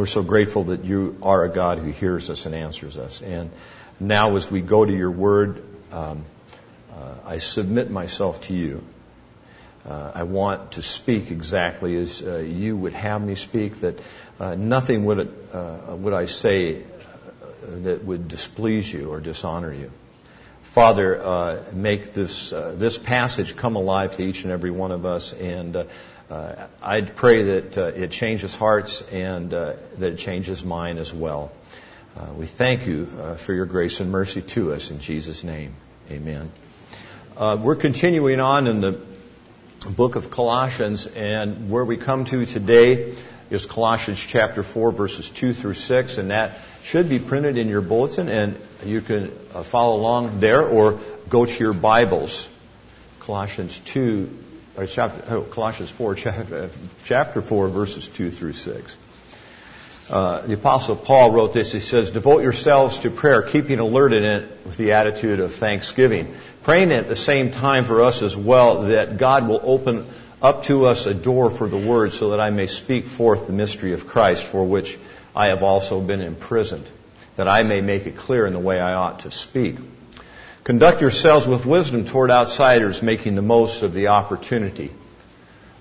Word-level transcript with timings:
We're 0.00 0.06
so 0.06 0.22
grateful 0.22 0.64
that 0.64 0.86
you 0.86 1.18
are 1.20 1.44
a 1.44 1.50
God 1.50 1.76
who 1.76 1.90
hears 1.90 2.30
us 2.30 2.46
and 2.46 2.54
answers 2.54 2.96
us. 2.96 3.20
And 3.20 3.50
now, 4.00 4.36
as 4.36 4.50
we 4.50 4.62
go 4.62 4.82
to 4.82 4.90
your 4.90 5.10
word, 5.10 5.62
um, 5.92 6.24
uh, 6.90 7.16
I 7.26 7.36
submit 7.36 7.90
myself 7.90 8.40
to 8.46 8.54
you. 8.54 8.82
Uh, 9.86 10.12
I 10.14 10.22
want 10.22 10.72
to 10.72 10.82
speak 10.82 11.30
exactly 11.30 11.96
as 11.96 12.22
uh, 12.22 12.38
you 12.38 12.78
would 12.78 12.94
have 12.94 13.20
me 13.20 13.34
speak, 13.34 13.80
that 13.80 14.00
uh, 14.38 14.54
nothing 14.54 15.04
would, 15.04 15.36
uh, 15.52 15.94
would 15.98 16.14
I 16.14 16.24
say 16.24 16.76
uh, 16.76 16.82
that 17.82 18.02
would 18.02 18.26
displease 18.26 18.90
you 18.90 19.10
or 19.10 19.20
dishonor 19.20 19.70
you. 19.70 19.92
Father, 20.62 21.62
make 21.74 22.14
this 22.14 22.50
this 22.50 22.96
passage 22.96 23.54
come 23.54 23.76
alive 23.76 24.16
to 24.16 24.22
each 24.22 24.44
and 24.44 24.52
every 24.52 24.70
one 24.70 24.92
of 24.92 25.04
us, 25.04 25.34
and 25.34 25.76
uh, 26.30 26.34
uh 26.34 26.66
I 26.82 27.00
pray 27.02 27.42
that 27.42 27.78
uh, 27.78 27.86
it 27.86 28.10
changes 28.10 28.54
hearts 28.54 29.02
and 29.02 29.52
uh, 29.52 29.74
that 29.98 30.12
it 30.12 30.18
changes 30.18 30.64
mine 30.64 30.98
as 30.98 31.12
well. 31.12 31.50
we 32.36 32.46
thank 32.46 32.86
you 32.86 33.06
for 33.36 33.52
your 33.52 33.66
grace 33.66 34.00
and 34.00 34.10
mercy 34.10 34.42
to 34.42 34.72
us 34.72 34.90
in 34.90 34.98
Jesus' 34.98 35.44
name, 35.44 35.74
Amen. 36.10 36.50
we're 37.38 37.76
continuing 37.76 38.40
on 38.40 38.66
in 38.66 38.80
the 38.80 39.00
book 39.88 40.16
of 40.16 40.30
Colossians, 40.30 41.06
and 41.06 41.70
where 41.70 41.84
we 41.84 41.96
come 41.96 42.24
to 42.26 42.44
today 42.44 43.14
is 43.50 43.66
Colossians 43.66 44.20
chapter 44.20 44.62
4, 44.62 44.92
verses 44.92 45.30
2 45.30 45.52
through 45.52 45.74
6, 45.74 46.18
and 46.18 46.30
that 46.30 46.58
should 46.84 47.08
be 47.08 47.18
printed 47.18 47.56
in 47.56 47.68
your 47.68 47.80
bulletin, 47.80 48.28
and 48.28 48.56
you 48.84 49.00
can 49.00 49.32
uh, 49.54 49.62
follow 49.62 49.96
along 49.96 50.40
there 50.40 50.62
or 50.62 51.00
go 51.28 51.46
to 51.46 51.58
your 51.58 51.72
Bibles. 51.72 52.48
Colossians 53.20 53.78
2, 53.80 54.38
or 54.76 54.86
chapter, 54.86 55.34
oh, 55.34 55.42
Colossians 55.42 55.90
4, 55.90 56.14
chapter, 56.14 56.70
chapter 57.04 57.42
4, 57.42 57.68
verses 57.68 58.08
2 58.08 58.30
through 58.30 58.52
6. 58.52 58.96
Uh, 60.10 60.44
the 60.44 60.54
Apostle 60.54 60.96
Paul 60.96 61.30
wrote 61.30 61.52
this. 61.52 61.72
He 61.72 61.78
says, 61.78 62.10
Devote 62.10 62.42
yourselves 62.42 62.98
to 63.00 63.10
prayer, 63.10 63.42
keeping 63.42 63.78
alert 63.78 64.12
in 64.12 64.24
it 64.24 64.58
with 64.66 64.76
the 64.76 64.92
attitude 64.92 65.38
of 65.38 65.54
thanksgiving. 65.54 66.34
Praying 66.64 66.90
at 66.90 67.08
the 67.08 67.14
same 67.14 67.52
time 67.52 67.84
for 67.84 68.02
us 68.02 68.22
as 68.22 68.36
well 68.36 68.82
that 68.82 69.18
God 69.18 69.46
will 69.46 69.60
open 69.62 70.06
up 70.42 70.64
to 70.64 70.86
us 70.86 71.06
a 71.06 71.14
door 71.14 71.48
for 71.50 71.68
the 71.68 71.76
word 71.76 72.12
so 72.12 72.30
that 72.30 72.40
I 72.40 72.50
may 72.50 72.66
speak 72.66 73.06
forth 73.06 73.46
the 73.46 73.52
mystery 73.52 73.92
of 73.92 74.08
Christ 74.08 74.44
for 74.44 74.64
which 74.64 74.98
I 75.34 75.46
have 75.46 75.62
also 75.62 76.00
been 76.00 76.22
imprisoned, 76.22 76.86
that 77.36 77.46
I 77.46 77.62
may 77.62 77.80
make 77.80 78.06
it 78.06 78.16
clear 78.16 78.46
in 78.46 78.52
the 78.52 78.58
way 78.58 78.80
I 78.80 78.94
ought 78.94 79.20
to 79.20 79.30
speak. 79.30 79.76
Conduct 80.62 81.00
yourselves 81.00 81.46
with 81.46 81.64
wisdom 81.64 82.04
toward 82.04 82.30
outsiders, 82.30 83.02
making 83.02 83.34
the 83.34 83.42
most 83.42 83.82
of 83.82 83.94
the 83.94 84.08
opportunity. 84.08 84.90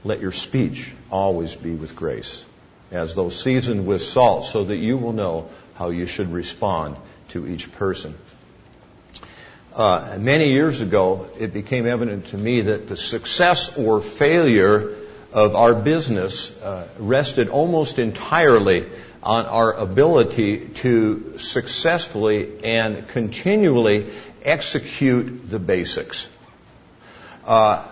Let 0.05 0.21
your 0.21 0.31
speech 0.31 0.93
always 1.11 1.53
be 1.53 1.71
with 1.71 1.97
grace, 1.97 2.43
as 2.89 3.13
though 3.13 3.29
seasoned 3.29 3.85
with 3.85 4.01
salt, 4.01 4.45
so 4.45 4.63
that 4.63 4.77
you 4.77 4.95
will 4.95 5.11
know 5.11 5.49
how 5.75 5.89
you 5.89 6.05
should 6.05 6.31
respond 6.31 6.95
to 7.29 7.45
each 7.45 7.69
person. 7.73 8.15
Uh, 9.75 10.17
many 10.17 10.53
years 10.53 10.79
ago, 10.79 11.27
it 11.37 11.53
became 11.53 11.85
evident 11.85 12.27
to 12.27 12.37
me 12.37 12.61
that 12.61 12.87
the 12.87 12.95
success 12.95 13.77
or 13.77 14.01
failure 14.01 14.95
of 15.33 15.55
our 15.55 15.75
business 15.75 16.57
uh, 16.61 16.87
rested 16.97 17.49
almost 17.49 17.99
entirely 17.99 18.85
on 19.21 19.45
our 19.45 19.73
ability 19.73 20.69
to 20.69 21.37
successfully 21.37 22.63
and 22.63 23.07
continually 23.09 24.09
execute 24.43 25.49
the 25.49 25.59
basics. 25.59 26.29
Uh, 27.45 27.85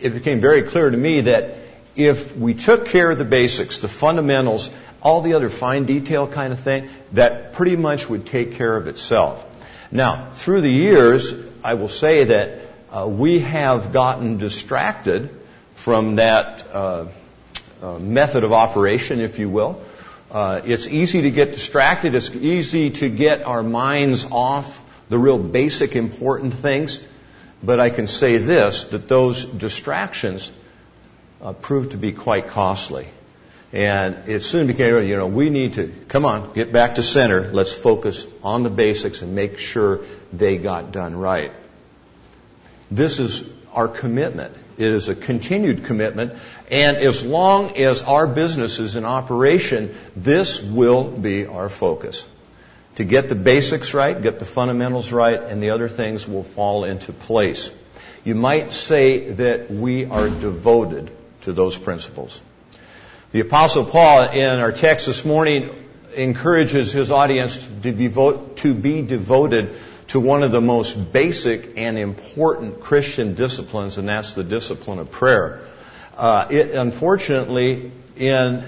it 0.00 0.10
became 0.10 0.40
very 0.40 0.62
clear 0.62 0.90
to 0.90 0.96
me 0.96 1.22
that 1.22 1.56
if 1.96 2.36
we 2.36 2.54
took 2.54 2.86
care 2.86 3.10
of 3.10 3.18
the 3.18 3.24
basics, 3.24 3.78
the 3.78 3.88
fundamentals, 3.88 4.70
all 5.02 5.22
the 5.22 5.34
other 5.34 5.48
fine 5.48 5.84
detail 5.84 6.26
kind 6.26 6.52
of 6.52 6.60
thing, 6.60 6.88
that 7.12 7.52
pretty 7.52 7.76
much 7.76 8.08
would 8.08 8.26
take 8.26 8.54
care 8.54 8.76
of 8.76 8.88
itself. 8.88 9.44
Now, 9.92 10.30
through 10.34 10.62
the 10.62 10.70
years, 10.70 11.34
I 11.62 11.74
will 11.74 11.88
say 11.88 12.24
that 12.24 12.60
uh, 12.90 13.06
we 13.06 13.40
have 13.40 13.92
gotten 13.92 14.38
distracted 14.38 15.30
from 15.74 16.16
that 16.16 16.66
uh, 16.72 17.06
uh, 17.82 17.98
method 17.98 18.44
of 18.44 18.52
operation, 18.52 19.20
if 19.20 19.38
you 19.38 19.48
will. 19.48 19.80
Uh, 20.30 20.62
it's 20.64 20.88
easy 20.88 21.22
to 21.22 21.30
get 21.30 21.52
distracted. 21.52 22.14
It's 22.14 22.34
easy 22.34 22.90
to 22.90 23.08
get 23.08 23.44
our 23.44 23.62
minds 23.62 24.26
off 24.30 24.83
the 25.14 25.18
real 25.20 25.38
basic 25.38 25.94
important 25.94 26.52
things. 26.52 27.00
But 27.62 27.78
I 27.78 27.90
can 27.90 28.08
say 28.08 28.36
this, 28.38 28.82
that 28.90 29.06
those 29.06 29.44
distractions 29.44 30.50
uh, 31.40 31.52
proved 31.52 31.92
to 31.92 31.96
be 31.96 32.10
quite 32.10 32.48
costly. 32.48 33.06
And 33.72 34.28
it 34.28 34.42
soon 34.42 34.66
became, 34.66 35.04
you 35.04 35.16
know, 35.16 35.28
we 35.28 35.50
need 35.50 35.74
to, 35.74 35.86
come 36.08 36.24
on, 36.24 36.52
get 36.52 36.72
back 36.72 36.96
to 36.96 37.02
center. 37.04 37.52
Let's 37.52 37.72
focus 37.72 38.26
on 38.42 38.64
the 38.64 38.70
basics 38.70 39.22
and 39.22 39.36
make 39.36 39.58
sure 39.58 40.00
they 40.32 40.56
got 40.56 40.90
done 40.90 41.16
right. 41.16 41.52
This 42.90 43.20
is 43.20 43.48
our 43.72 43.86
commitment. 43.86 44.52
It 44.78 44.90
is 44.90 45.08
a 45.08 45.14
continued 45.14 45.84
commitment. 45.84 46.32
And 46.72 46.96
as 46.96 47.24
long 47.24 47.76
as 47.76 48.02
our 48.02 48.26
business 48.26 48.80
is 48.80 48.96
in 48.96 49.04
operation, 49.04 49.94
this 50.16 50.60
will 50.60 51.08
be 51.08 51.46
our 51.46 51.68
focus. 51.68 52.26
To 52.96 53.04
get 53.04 53.28
the 53.28 53.34
basics 53.34 53.92
right, 53.92 54.20
get 54.20 54.38
the 54.38 54.44
fundamentals 54.44 55.10
right, 55.10 55.40
and 55.42 55.62
the 55.62 55.70
other 55.70 55.88
things 55.88 56.28
will 56.28 56.44
fall 56.44 56.84
into 56.84 57.12
place. 57.12 57.72
You 58.24 58.34
might 58.34 58.72
say 58.72 59.32
that 59.32 59.70
we 59.70 60.04
are 60.06 60.28
devoted 60.28 61.10
to 61.42 61.52
those 61.52 61.76
principles. 61.76 62.40
The 63.32 63.40
Apostle 63.40 63.84
Paul, 63.84 64.30
in 64.30 64.60
our 64.60 64.70
text 64.70 65.06
this 65.06 65.24
morning, 65.24 65.70
encourages 66.14 66.92
his 66.92 67.10
audience 67.10 67.56
to, 67.82 68.50
to 68.56 68.74
be 68.74 69.02
devoted 69.02 69.74
to 70.08 70.20
one 70.20 70.44
of 70.44 70.52
the 70.52 70.60
most 70.60 71.12
basic 71.12 71.76
and 71.76 71.98
important 71.98 72.80
Christian 72.80 73.34
disciplines, 73.34 73.98
and 73.98 74.08
that's 74.08 74.34
the 74.34 74.44
discipline 74.44 75.00
of 75.00 75.10
prayer. 75.10 75.62
Uh, 76.16 76.46
it, 76.48 76.70
unfortunately, 76.70 77.90
in 78.16 78.62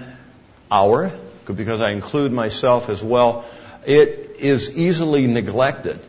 our, 0.71 1.13
because 1.47 1.81
I 1.81 1.93
include 1.93 2.33
myself 2.33 2.89
as 2.89 3.05
well, 3.05 3.45
it 3.87 4.37
is 4.39 4.77
easily 4.77 5.27
neglected. 5.27 6.01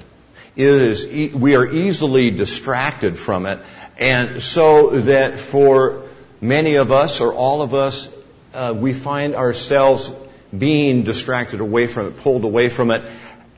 It 0.55 0.67
is, 0.67 1.33
we 1.33 1.55
are 1.55 1.65
easily 1.65 2.31
distracted 2.31 3.17
from 3.17 3.45
it. 3.45 3.59
And 3.99 4.41
so 4.41 5.01
that 5.01 5.37
for 5.37 6.03
many 6.41 6.75
of 6.75 6.91
us 6.91 7.21
or 7.21 7.33
all 7.33 7.61
of 7.61 7.73
us, 7.73 8.13
uh, 8.53 8.73
we 8.75 8.93
find 8.93 9.35
ourselves 9.35 10.11
being 10.57 11.03
distracted 11.03 11.59
away 11.59 11.87
from 11.87 12.07
it, 12.07 12.17
pulled 12.17 12.43
away 12.43 12.69
from 12.69 12.89
it, 12.91 13.03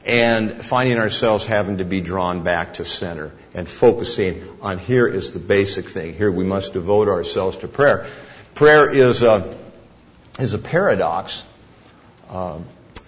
and 0.05 0.63
finding 0.63 0.97
ourselves 0.97 1.45
having 1.45 1.77
to 1.77 1.85
be 1.85 2.01
drawn 2.01 2.43
back 2.43 2.73
to 2.73 2.85
center 2.85 3.31
and 3.53 3.67
focusing 3.67 4.47
on 4.61 4.79
here 4.79 5.07
is 5.07 5.33
the 5.33 5.39
basic 5.39 5.87
thing. 5.87 6.13
Here 6.13 6.31
we 6.31 6.43
must 6.43 6.73
devote 6.73 7.07
ourselves 7.07 7.57
to 7.57 7.67
prayer. 7.67 8.07
Prayer 8.55 8.89
is 8.89 9.21
a, 9.21 9.55
is 10.39 10.53
a 10.53 10.57
paradox 10.57 11.45
uh, 12.29 12.59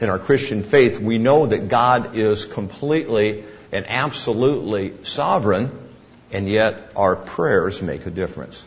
in 0.02 0.10
our 0.10 0.20
Christian 0.20 0.64
faith. 0.64 1.00
We 1.00 1.18
know 1.18 1.46
that 1.46 1.70
God 1.70 2.16
is 2.16 2.46
completely 2.46 3.44
and 3.72 3.86
absolutely 3.88 4.94
sovereign, 5.04 5.72
and 6.32 6.48
yet 6.48 6.92
our 6.96 7.16
prayers 7.16 7.82
make 7.82 8.06
a 8.06 8.10
difference. 8.10 8.66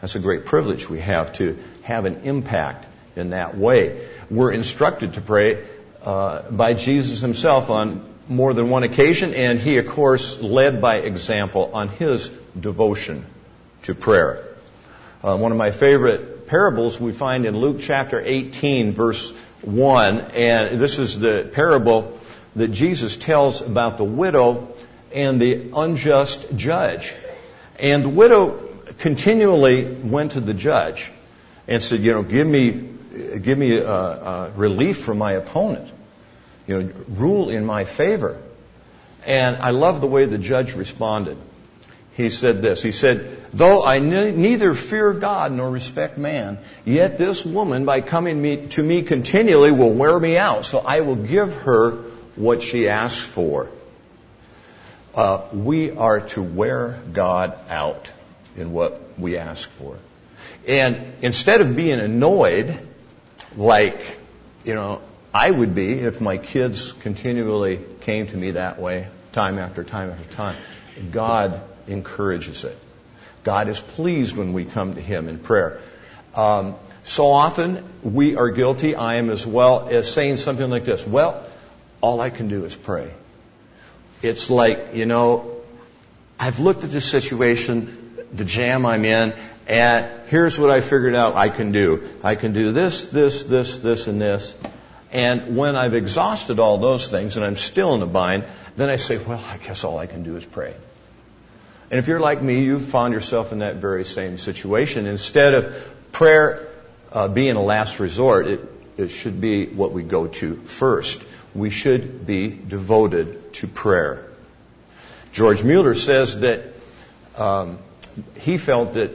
That's 0.00 0.16
a 0.16 0.20
great 0.20 0.46
privilege 0.46 0.88
we 0.88 1.00
have 1.00 1.32
to 1.34 1.58
have 1.82 2.06
an 2.06 2.22
impact 2.24 2.86
in 3.14 3.30
that 3.30 3.56
way. 3.56 4.08
We're 4.30 4.52
instructed 4.52 5.14
to 5.14 5.20
pray 5.20 5.64
uh, 6.02 6.50
by 6.50 6.74
Jesus 6.74 7.20
himself 7.20 7.70
on 7.70 8.08
more 8.28 8.54
than 8.54 8.70
one 8.70 8.82
occasion, 8.82 9.34
and 9.34 9.58
he, 9.58 9.78
of 9.78 9.88
course, 9.88 10.40
led 10.40 10.80
by 10.80 10.98
example 10.98 11.70
on 11.74 11.88
his 11.88 12.28
devotion 12.58 13.26
to 13.82 13.94
prayer. 13.94 14.48
Uh, 15.22 15.36
one 15.36 15.52
of 15.52 15.58
my 15.58 15.70
favorite 15.70 16.46
parables 16.48 16.98
we 16.98 17.12
find 17.12 17.46
in 17.46 17.56
Luke 17.56 17.78
chapter 17.80 18.20
18, 18.20 18.92
verse 18.92 19.32
1, 19.62 20.20
and 20.34 20.80
this 20.80 20.98
is 20.98 21.18
the 21.18 21.50
parable 21.52 22.18
that 22.56 22.68
Jesus 22.68 23.16
tells 23.16 23.62
about 23.62 23.96
the 23.96 24.04
widow 24.04 24.68
and 25.14 25.40
the 25.40 25.70
unjust 25.74 26.54
judge. 26.56 27.12
And 27.78 28.04
the 28.04 28.08
widow 28.08 28.68
continually 28.98 29.84
went 29.84 30.32
to 30.32 30.40
the 30.40 30.54
judge 30.54 31.10
and 31.68 31.82
said, 31.82 32.00
you 32.00 32.12
know, 32.12 32.22
give 32.22 32.46
me, 32.46 32.88
give 33.40 33.58
me 33.58 33.76
a, 33.76 33.90
a 33.90 34.50
relief 34.56 34.98
from 34.98 35.18
my 35.18 35.32
opponent. 35.32 35.90
You 36.66 36.82
know, 36.82 36.92
rule 37.08 37.50
in 37.50 37.64
my 37.64 37.84
favor. 37.84 38.40
And 39.26 39.56
I 39.56 39.70
love 39.70 40.00
the 40.00 40.06
way 40.06 40.26
the 40.26 40.38
judge 40.38 40.74
responded. 40.74 41.38
He 42.14 42.28
said 42.28 42.62
this. 42.62 42.82
He 42.82 42.92
said, 42.92 43.38
Though 43.54 43.84
I 43.84 43.98
ne- 43.98 44.32
neither 44.32 44.74
fear 44.74 45.12
God 45.12 45.52
nor 45.52 45.70
respect 45.70 46.16
man, 46.16 46.58
yet 46.84 47.18
this 47.18 47.44
woman, 47.44 47.84
by 47.84 48.00
coming 48.00 48.40
me, 48.40 48.68
to 48.68 48.82
me 48.82 49.02
continually, 49.02 49.70
will 49.70 49.92
wear 49.92 50.18
me 50.18 50.38
out. 50.38 50.64
So 50.64 50.78
I 50.78 51.00
will 51.00 51.16
give 51.16 51.54
her 51.58 51.92
what 52.36 52.62
she 52.62 52.88
asks 52.88 53.20
for. 53.20 53.68
Uh, 55.14 55.42
we 55.52 55.90
are 55.90 56.20
to 56.20 56.42
wear 56.42 56.98
God 57.12 57.58
out 57.68 58.10
in 58.56 58.72
what 58.72 59.18
we 59.18 59.36
ask 59.36 59.68
for. 59.68 59.98
And 60.66 61.12
instead 61.20 61.60
of 61.60 61.76
being 61.76 62.00
annoyed, 62.00 62.78
like 63.56 64.00
you 64.64 64.74
know, 64.74 65.02
I 65.34 65.50
would 65.50 65.74
be 65.74 65.92
if 65.92 66.20
my 66.20 66.38
kids 66.38 66.92
continually 66.92 67.80
came 68.02 68.26
to 68.28 68.36
me 68.36 68.52
that 68.52 68.78
way, 68.78 69.08
time 69.32 69.58
after 69.58 69.82
time 69.84 70.10
after 70.10 70.34
time. 70.34 70.56
God 71.10 71.60
encourages 71.86 72.64
it. 72.64 72.78
God 73.44 73.68
is 73.68 73.80
pleased 73.80 74.36
when 74.36 74.52
we 74.52 74.64
come 74.64 74.94
to 74.94 75.00
Him 75.00 75.28
in 75.28 75.38
prayer. 75.38 75.80
Um, 76.34 76.76
so 77.04 77.26
often 77.26 77.84
we 78.02 78.36
are 78.36 78.50
guilty, 78.50 78.94
I 78.94 79.16
am 79.16 79.30
as 79.30 79.46
well, 79.46 79.88
as 79.88 80.12
saying 80.12 80.36
something 80.36 80.70
like 80.70 80.84
this 80.84 81.06
Well, 81.06 81.44
all 82.00 82.20
I 82.20 82.30
can 82.30 82.48
do 82.48 82.64
is 82.64 82.74
pray. 82.74 83.10
It's 84.22 84.50
like, 84.50 84.94
you 84.94 85.06
know, 85.06 85.56
I've 86.38 86.60
looked 86.60 86.84
at 86.84 86.90
this 86.90 87.08
situation, 87.08 88.16
the 88.32 88.44
jam 88.44 88.86
I'm 88.86 89.04
in, 89.04 89.32
and 89.66 90.06
here's 90.28 90.58
what 90.58 90.70
I 90.70 90.80
figured 90.80 91.14
out 91.14 91.36
I 91.36 91.48
can 91.48 91.72
do. 91.72 92.08
I 92.22 92.34
can 92.34 92.52
do 92.52 92.72
this, 92.72 93.10
this, 93.10 93.44
this, 93.44 93.78
this, 93.78 94.06
and 94.06 94.20
this. 94.20 94.56
And 95.12 95.56
when 95.56 95.76
I've 95.76 95.94
exhausted 95.94 96.58
all 96.58 96.78
those 96.78 97.08
things 97.10 97.36
and 97.36 97.44
I'm 97.44 97.56
still 97.56 97.94
in 97.94 98.02
a 98.02 98.06
bind, 98.06 98.44
then 98.76 98.88
I 98.88 98.96
say, 98.96 99.18
well, 99.18 99.42
I 99.50 99.58
guess 99.58 99.84
all 99.84 99.98
I 99.98 100.06
can 100.06 100.22
do 100.22 100.36
is 100.36 100.44
pray. 100.44 100.74
And 101.92 101.98
if 101.98 102.08
you're 102.08 102.20
like 102.20 102.40
me, 102.40 102.64
you've 102.64 102.86
found 102.86 103.12
yourself 103.12 103.52
in 103.52 103.58
that 103.58 103.76
very 103.76 104.06
same 104.06 104.38
situation. 104.38 105.06
Instead 105.06 105.52
of 105.52 105.92
prayer 106.10 106.66
uh, 107.12 107.28
being 107.28 107.54
a 107.54 107.62
last 107.62 108.00
resort, 108.00 108.46
it, 108.46 108.60
it 108.96 109.08
should 109.08 109.42
be 109.42 109.66
what 109.66 109.92
we 109.92 110.02
go 110.02 110.26
to 110.26 110.56
first. 110.56 111.22
We 111.54 111.68
should 111.68 112.24
be 112.24 112.48
devoted 112.48 113.52
to 113.52 113.66
prayer. 113.66 114.30
George 115.34 115.62
Mueller 115.62 115.94
says 115.94 116.40
that 116.40 116.62
um, 117.36 117.78
he 118.40 118.56
felt 118.56 118.94
that 118.94 119.12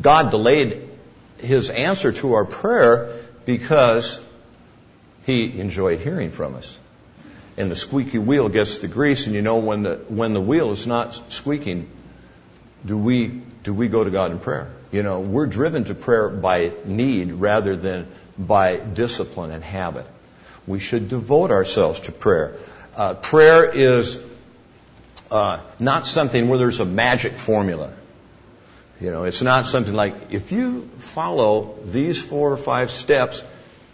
God 0.00 0.30
delayed 0.30 0.88
his 1.36 1.68
answer 1.68 2.12
to 2.12 2.32
our 2.32 2.46
prayer 2.46 3.20
because 3.44 4.24
he 5.26 5.60
enjoyed 5.60 6.00
hearing 6.00 6.30
from 6.30 6.54
us. 6.54 6.78
And 7.56 7.70
the 7.70 7.76
squeaky 7.76 8.18
wheel 8.18 8.48
gets 8.48 8.78
the 8.78 8.88
grease, 8.88 9.26
and 9.26 9.34
you 9.34 9.42
know 9.42 9.58
when 9.58 9.84
the 9.84 9.96
when 10.08 10.34
the 10.34 10.40
wheel 10.40 10.72
is 10.72 10.86
not 10.86 11.32
squeaking, 11.32 11.88
do 12.84 12.98
we 12.98 13.28
do 13.62 13.72
we 13.72 13.88
go 13.88 14.02
to 14.02 14.10
God 14.10 14.32
in 14.32 14.38
prayer? 14.40 14.72
You 14.90 15.02
know, 15.02 15.20
we're 15.20 15.46
driven 15.46 15.84
to 15.84 15.94
prayer 15.94 16.28
by 16.28 16.72
need 16.84 17.32
rather 17.32 17.76
than 17.76 18.08
by 18.38 18.76
discipline 18.76 19.50
and 19.50 19.62
habit. 19.62 20.06
We 20.66 20.78
should 20.78 21.08
devote 21.08 21.50
ourselves 21.50 22.00
to 22.00 22.12
prayer. 22.12 22.56
Uh, 22.96 23.14
prayer 23.14 23.70
is 23.70 24.24
uh, 25.30 25.60
not 25.80 26.06
something 26.06 26.48
where 26.48 26.58
there's 26.58 26.80
a 26.80 26.84
magic 26.84 27.32
formula. 27.32 27.92
You 29.00 29.10
know, 29.10 29.24
it's 29.24 29.42
not 29.42 29.66
something 29.66 29.94
like 29.94 30.14
if 30.30 30.52
you 30.52 30.88
follow 30.98 31.76
these 31.84 32.22
four 32.22 32.52
or 32.52 32.56
five 32.56 32.90
steps, 32.90 33.44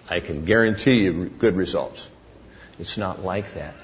I 0.09 0.21
can 0.21 0.45
guarantee 0.45 1.05
you 1.05 1.27
good 1.27 1.57
results. 1.57 2.09
It's 2.81 2.97
not 2.97 3.23
like 3.23 3.53
that. 3.53 3.75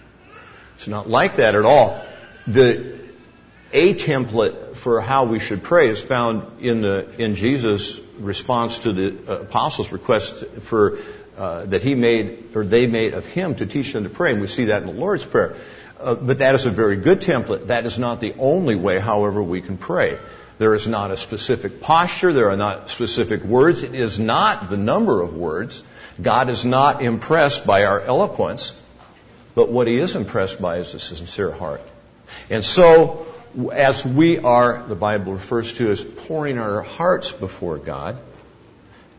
It's 0.77 0.89
not 0.89 1.09
like 1.09 1.37
that 1.37 1.55
at 1.55 1.65
all. 1.65 2.01
The 2.47 2.97
a 3.73 3.95
template 3.95 4.77
for 4.77 5.01
how 5.01 5.25
we 5.25 5.39
should 5.39 5.63
pray 5.63 5.89
is 5.89 6.01
found 6.01 6.63
in 6.63 6.81
the 6.81 7.07
in 7.19 7.35
Jesus' 7.35 8.01
response 8.19 8.81
to 8.81 8.93
the 8.93 9.41
apostles' 9.41 9.93
request 9.93 10.47
for 10.61 10.99
uh, 11.37 11.67
that 11.67 11.83
he 11.83 11.95
made 11.95 12.57
or 12.57 12.65
they 12.65 12.87
made 12.87 13.15
of 13.15 13.27
him 13.27 13.55
to 13.57 13.67
teach 13.67 13.93
them 13.93 14.05
to 14.05 14.11
pray, 14.11 14.33
and 14.33 14.41
we 14.41 14.47
see 14.47 14.67
that 14.67 14.83
in 14.83 14.89
the 14.89 14.95
Lord's 14.95 15.25
prayer. 15.25 15.57
Uh, 16.01 16.15
but 16.15 16.39
that 16.39 16.55
is 16.55 16.67
a 16.67 16.71
very 16.71 16.97
good 16.97 17.21
template. 17.21 17.69
That 17.69 17.87
is 17.87 17.99
not 17.99 18.21
the 18.21 18.35
only 18.39 18.75
way, 18.75 18.99
however, 18.99 19.43
we 19.43 19.61
can 19.61 19.77
pray. 19.77 20.19
There 20.59 20.75
is 20.75 20.87
not 20.87 21.11
a 21.11 21.17
specific 21.17 21.81
posture. 21.81 22.33
There 22.33 22.51
are 22.51 22.57
not 22.57 22.89
specific 22.89 23.43
words. 23.43 23.83
It 23.83 23.95
is 23.95 24.19
not 24.19 24.71
the 24.71 24.77
number 24.79 25.21
of 25.21 25.35
words. 25.35 25.83
God 26.21 26.49
is 26.49 26.65
not 26.65 27.03
impressed 27.03 27.67
by 27.67 27.85
our 27.85 28.01
eloquence, 28.01 28.81
but 29.57 29.71
what 29.71 29.89
he 29.89 29.97
is 29.97 30.15
impressed 30.15 30.61
by 30.61 30.77
is 30.77 30.95
a 30.95 30.99
sincere 30.99 31.51
heart. 31.51 31.81
And 32.51 32.63
so, 32.63 33.27
as 33.73 34.05
we 34.05 34.39
are, 34.39 34.85
the 34.87 34.95
Bible 34.95 35.33
refers 35.33 35.73
to 35.79 35.91
as 35.91 36.05
pouring 36.05 36.59
our 36.59 36.83
hearts 36.83 37.33
before 37.33 37.79
God, 37.79 38.19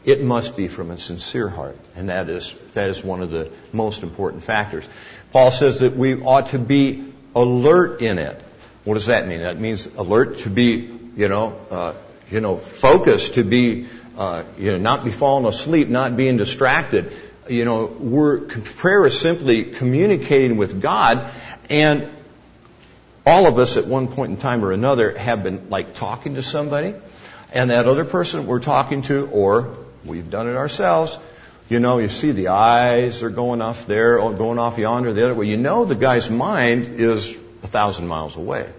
it 0.05 0.21
must 0.21 0.55
be 0.55 0.67
from 0.67 0.91
a 0.91 0.97
sincere 0.97 1.49
heart. 1.49 1.75
And 1.95 2.09
that 2.09 2.29
is, 2.29 2.53
that 2.73 2.89
is 2.89 3.03
one 3.03 3.21
of 3.21 3.31
the 3.31 3.51
most 3.73 4.03
important 4.03 4.43
factors. 4.43 4.87
Paul 5.31 5.51
says 5.51 5.79
that 5.79 5.97
we 5.97 6.21
ought 6.21 6.47
to 6.47 6.59
be 6.59 7.11
alert 7.35 8.03
in 8.03 8.19
it. 8.19 8.39
What 8.83 8.93
does 8.93 9.07
that 9.07 9.27
mean? 9.27 9.41
That 9.41 9.59
means 9.59 9.87
alert 9.97 10.37
to 10.39 10.51
be, 10.51 10.87
you 11.15 11.27
know, 11.29 11.59
uh, 11.71 11.93
you 12.29 12.41
know, 12.41 12.57
focused, 12.57 13.33
to 13.33 13.43
be 13.43 13.87
uh, 14.17 14.43
you 14.57 14.71
know, 14.71 14.79
not 14.79 15.05
be 15.05 15.11
falling 15.11 15.45
asleep, 15.45 15.89
not 15.89 16.17
being 16.17 16.37
distracted. 16.37 17.13
You 17.49 17.65
know, 17.65 17.85
we're, 17.85 18.41
prayer 18.41 19.05
is 19.05 19.19
simply 19.19 19.63
communicating 19.65 20.57
with 20.57 20.81
God, 20.81 21.29
and 21.69 22.07
all 23.25 23.47
of 23.47 23.57
us 23.57 23.77
at 23.77 23.85
one 23.85 24.07
point 24.07 24.31
in 24.31 24.37
time 24.37 24.63
or 24.63 24.71
another 24.71 25.17
have 25.17 25.43
been 25.43 25.69
like 25.69 25.93
talking 25.93 26.35
to 26.35 26.41
somebody, 26.41 26.93
and 27.53 27.69
that 27.69 27.87
other 27.87 28.05
person 28.05 28.47
we're 28.47 28.59
talking 28.59 29.01
to, 29.03 29.27
or 29.27 29.77
we've 30.05 30.29
done 30.29 30.47
it 30.47 30.55
ourselves, 30.55 31.17
you 31.69 31.79
know, 31.79 31.97
you 31.97 32.07
see 32.07 32.31
the 32.31 32.49
eyes 32.49 33.23
are 33.23 33.29
going 33.29 33.61
off 33.61 33.87
there, 33.87 34.17
going 34.17 34.57
off 34.57 34.77
yonder, 34.77 35.11
the 35.13 35.25
other 35.25 35.35
way. 35.35 35.47
You 35.47 35.57
know 35.57 35.83
the 35.83 35.95
guy's 35.95 36.29
mind 36.29 36.87
is 36.87 37.35
a 37.63 37.67
thousand 37.67 38.07
miles 38.07 38.37
away. 38.37 38.69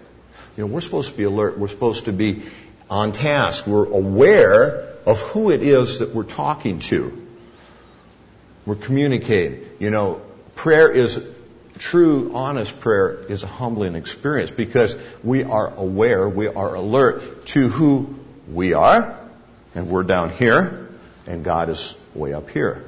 You 0.57 0.63
know, 0.63 0.73
we're 0.73 0.81
supposed 0.81 1.11
to 1.11 1.17
be 1.17 1.23
alert. 1.23 1.57
We're 1.59 1.67
supposed 1.67 2.05
to 2.05 2.13
be 2.13 2.43
on 2.89 3.11
task. 3.11 3.67
We're 3.67 3.85
aware 3.85 4.95
of 5.05 5.19
who 5.21 5.51
it 5.51 5.61
is 5.61 5.99
that 5.99 6.15
we're 6.15 6.23
talking 6.23 6.79
to. 6.79 7.28
We're 8.69 8.75
communicating. 8.75 9.67
You 9.79 9.89
know, 9.89 10.21
prayer 10.53 10.91
is 10.91 11.27
true, 11.79 12.33
honest 12.35 12.79
prayer 12.79 13.13
is 13.27 13.41
a 13.41 13.47
humbling 13.47 13.95
experience 13.95 14.51
because 14.51 14.95
we 15.23 15.43
are 15.43 15.73
aware, 15.73 16.29
we 16.29 16.47
are 16.49 16.75
alert 16.75 17.47
to 17.47 17.69
who 17.69 18.19
we 18.47 18.73
are, 18.73 19.19
and 19.73 19.89
we're 19.89 20.03
down 20.03 20.29
here, 20.29 20.87
and 21.25 21.43
God 21.43 21.69
is 21.69 21.95
way 22.13 22.31
up 22.33 22.51
here. 22.51 22.85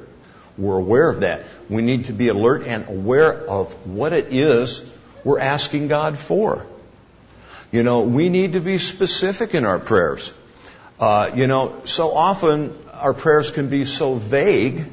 We're 0.56 0.78
aware 0.78 1.10
of 1.10 1.22
that. 1.22 1.46
We 1.68 1.82
need 1.82 2.04
to 2.04 2.12
be 2.12 2.28
alert 2.28 2.62
and 2.64 2.88
aware 2.88 3.32
of 3.32 3.72
what 3.84 4.12
it 4.12 4.32
is 4.32 4.88
we're 5.24 5.40
asking 5.40 5.88
God 5.88 6.16
for. 6.16 6.64
You 7.72 7.82
know, 7.82 8.02
we 8.02 8.28
need 8.28 8.52
to 8.52 8.60
be 8.60 8.78
specific 8.78 9.52
in 9.52 9.64
our 9.64 9.80
prayers. 9.80 10.32
Uh, 11.00 11.32
you 11.34 11.48
know, 11.48 11.80
so 11.86 12.12
often 12.12 12.72
our 12.92 13.14
prayers 13.14 13.50
can 13.50 13.68
be 13.68 13.84
so 13.84 14.14
vague 14.14 14.84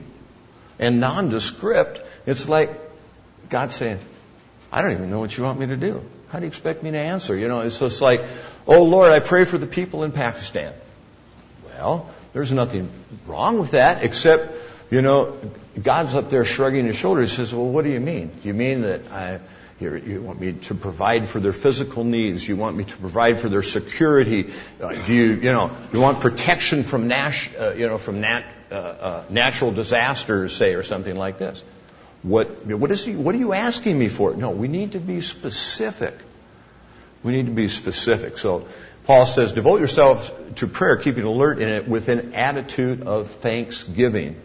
and 0.80 1.00
nondescript. 1.00 2.02
It's 2.26 2.48
like 2.48 2.72
God 3.50 3.71
saying, 3.71 4.00
I 4.71 4.81
don't 4.81 4.92
even 4.94 5.09
know 5.09 5.19
what 5.19 5.38
you 5.38 5.44
want 5.44 5.59
me 5.59 5.68
to 5.68 5.78
do. 5.78 6.04
How 6.30 6.40
do 6.40 6.45
you 6.45 6.50
expect 6.50 6.83
me 6.83 6.92
to 6.92 6.98
answer? 6.98 7.36
You 7.36 7.48
know, 7.48 7.62
it's 7.62 7.80
just 7.80 8.02
like, 8.02 8.21
oh 8.68 8.83
Lord, 8.83 9.12
I 9.12 9.19
pray 9.19 9.45
for 9.45 9.57
the 9.57 9.68
people 9.68 10.04
in 10.04 10.12
Pakistan. 10.12 10.74
Well, 11.66 12.09
there's 12.33 12.52
nothing 12.52 12.90
wrong 13.26 13.59
with 13.59 13.71
that, 13.71 14.04
except, 14.04 14.54
you 14.92 15.02
know, 15.02 15.38
God's 15.81 16.16
up 16.16 16.30
there 16.30 16.45
shrugging 16.45 16.86
his 16.86 16.95
shoulders. 16.95 17.31
He 17.31 17.36
says, 17.38 17.54
well, 17.54 17.68
what 17.68 17.83
do 17.83 17.92
you 17.92 18.00
mean? 18.00 18.28
Do 18.42 18.48
you 18.48 18.54
mean 18.54 18.81
that 18.81 19.12
I, 19.12 19.40
you, 19.80 19.95
you 19.95 20.21
want 20.21 20.42
me 20.42 20.54
to 20.54 20.76
provide 20.76 21.28
for 21.28 21.40
their 21.40 21.54
physical 21.54 22.04
needs. 22.04 22.48
You 22.48 22.57
want 22.57 22.76
me 22.76 22.83
to 22.83 22.98
provide 22.98 23.40
for 23.40 23.48
their 23.48 23.64
security. 23.64 24.52
Uh, 24.81 24.94
do 25.06 25.14
you, 25.14 25.33
you 25.36 25.52
know, 25.52 25.71
you 25.94 26.02
want 26.02 26.19
protection 26.19 26.83
from 26.83 27.07
Nash, 27.07 27.50
uh, 27.57 27.71
you 27.71 27.88
know, 27.88 27.98
from 27.98 28.19
nat, 28.21 28.44
uh, 28.71 28.76
uh, 28.76 29.24
natural 29.30 29.71
disasters, 29.71 30.56
say, 30.56 30.74
or 30.74 30.83
something 30.83 31.16
like 31.16 31.40
this. 31.40 31.64
What, 32.21 32.66
what 32.66 32.92
is 32.92 33.06
he, 33.06 33.16
what 33.16 33.33
are 33.33 33.38
you 33.38 33.54
asking 33.54 33.98
me 33.98 34.09
for? 34.09 34.36
No, 34.36 34.52
we 34.52 34.68
need 34.68 34.92
to 34.92 35.00
be 35.00 35.21
specific. 35.21 36.14
We 37.24 37.31
need 37.31 37.45
to 37.45 37.54
be 37.54 37.69
specific. 37.69 38.38
So 38.38 38.68
Paul 39.06 39.26
says, 39.26 39.54
devote 39.54 39.80
yourselves 39.80 40.31
to 40.56 40.68
prayer, 40.68 40.98
keeping 40.98 41.24
alert 41.24 41.59
in 41.59 41.69
it 41.69 41.88
with 41.88 42.09
an 42.09 42.33
attitude 42.33 43.04
of 43.04 43.31
thanksgiving. 43.31 44.40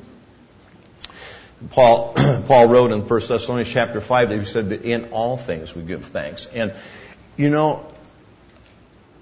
Paul, 1.71 2.15
Paul 2.47 2.69
wrote 2.69 2.93
in 2.93 3.07
1 3.07 3.21
Thessalonians 3.27 3.71
chapter 3.71 4.01
5 4.01 4.29
that 4.29 4.39
he 4.39 4.45
said 4.45 4.71
that 4.71 4.83
in 4.83 5.11
all 5.11 5.37
things 5.37 5.75
we 5.75 5.83
give 5.83 6.05
thanks. 6.07 6.47
And, 6.47 6.75
you 7.37 7.51
know, 7.51 7.87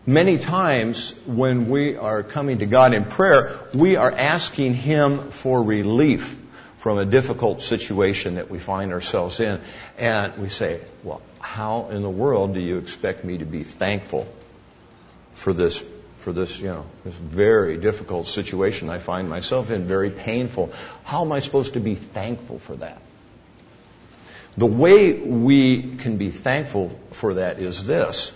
many 0.07 0.39
times 0.39 1.15
when 1.27 1.69
we 1.69 1.97
are 1.97 2.23
coming 2.23 2.59
to 2.59 2.67
God 2.67 2.95
in 2.95 3.05
prayer, 3.05 3.59
we 3.75 3.97
are 3.97 4.11
asking 4.11 4.75
Him 4.75 5.31
for 5.31 5.63
relief 5.63 6.39
from 6.79 6.99
a 6.99 7.05
difficult 7.05 7.63
situation 7.63 8.35
that 8.35 8.51
we 8.51 8.59
find 8.59 8.93
ourselves 8.93 9.39
in. 9.39 9.61
And 9.99 10.37
we 10.39 10.49
say, 10.49 10.81
well, 11.05 11.23
how 11.41 11.89
in 11.91 12.03
the 12.03 12.11
world 12.11 12.55
do 12.55 12.61
you 12.61 12.79
expect 12.79 13.25
me 13.25 13.39
to 13.39 13.45
be 13.45 13.63
thankful 13.63 14.27
for 15.35 15.53
this 15.53 15.83
for 16.23 16.33
this, 16.33 16.61
you 16.61 16.69
know, 16.69 16.87
this 17.05 17.15
very 17.15 17.77
difficult 17.77 18.29
situation 18.29 18.89
I 18.89 18.99
find 18.99 19.29
myself 19.29 19.71
in, 19.71 19.87
very 19.87 20.11
painful. 20.11 20.73
How 21.03 21.23
am 21.23 21.33
I 21.33 21.41
supposed 21.41 21.75
to 21.75 21.81
be 21.81 21.97
thankful 21.97 22.61
for 22.61 22.77
that? 22.77 23.03
The 24.57 24.67
way 24.67 25.15
we 25.15 25.83
can 25.97 26.19
be 26.19 26.31
thankful 26.31 26.97
for 27.11 27.35
that 27.35 27.59
is 27.59 27.85
this, 27.85 28.33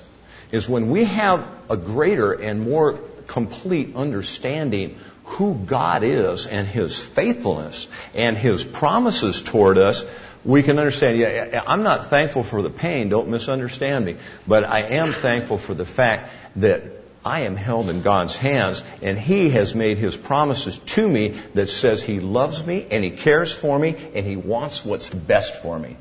is 0.51 0.69
when 0.69 0.91
we 0.91 1.05
have 1.05 1.47
a 1.71 1.77
greater 1.77 2.33
and 2.33 2.63
more 2.63 2.99
complete 3.29 3.95
understanding 3.95 4.99
who 5.25 5.55
God 5.55 6.03
is 6.03 6.47
and 6.47 6.67
His 6.67 6.99
faithfulness 6.99 7.87
and 8.15 8.37
His 8.37 8.65
promises 8.65 9.43
toward 9.43 9.79
us, 9.79 10.05
we 10.45 10.65
can 10.65 10.79
understand, 10.79 11.19
yeah, 11.19 11.63
I'm 11.67 11.85
not 11.85 12.07
thankful 12.07 12.43
for 12.43 12.63
the 12.63 12.71
pain, 12.71 13.11
don't 13.11 13.29
misunderstand 13.29 14.05
me, 14.05 14.17
but 14.47 14.65
I 14.65 14.81
am 14.81 15.13
thankful 15.13 15.59
for 15.59 15.75
the 15.75 15.85
fact 15.85 16.31
that 16.57 16.83
I 17.27 17.41
am 17.41 17.57
held 17.57 17.91
in 17.91 18.03
God's 18.03 18.37
hands 18.37 18.85
and 19.03 19.19
He 19.19 19.51
has 19.51 19.75
made 19.75 19.99
His 19.99 20.17
promises 20.17 20.79
to 20.79 21.09
me 21.09 21.35
that 21.55 21.67
says 21.67 22.01
He 22.01 22.21
loves 22.21 22.65
me 22.65 22.87
and 22.89 23.03
He 23.03 23.11
cares 23.11 23.53
for 23.53 23.77
me 23.77 23.97
and 24.15 24.25
He 24.25 24.37
wants 24.37 24.85
what's 24.85 25.09
best 25.09 25.61
for 25.61 25.77
me. 25.77 25.97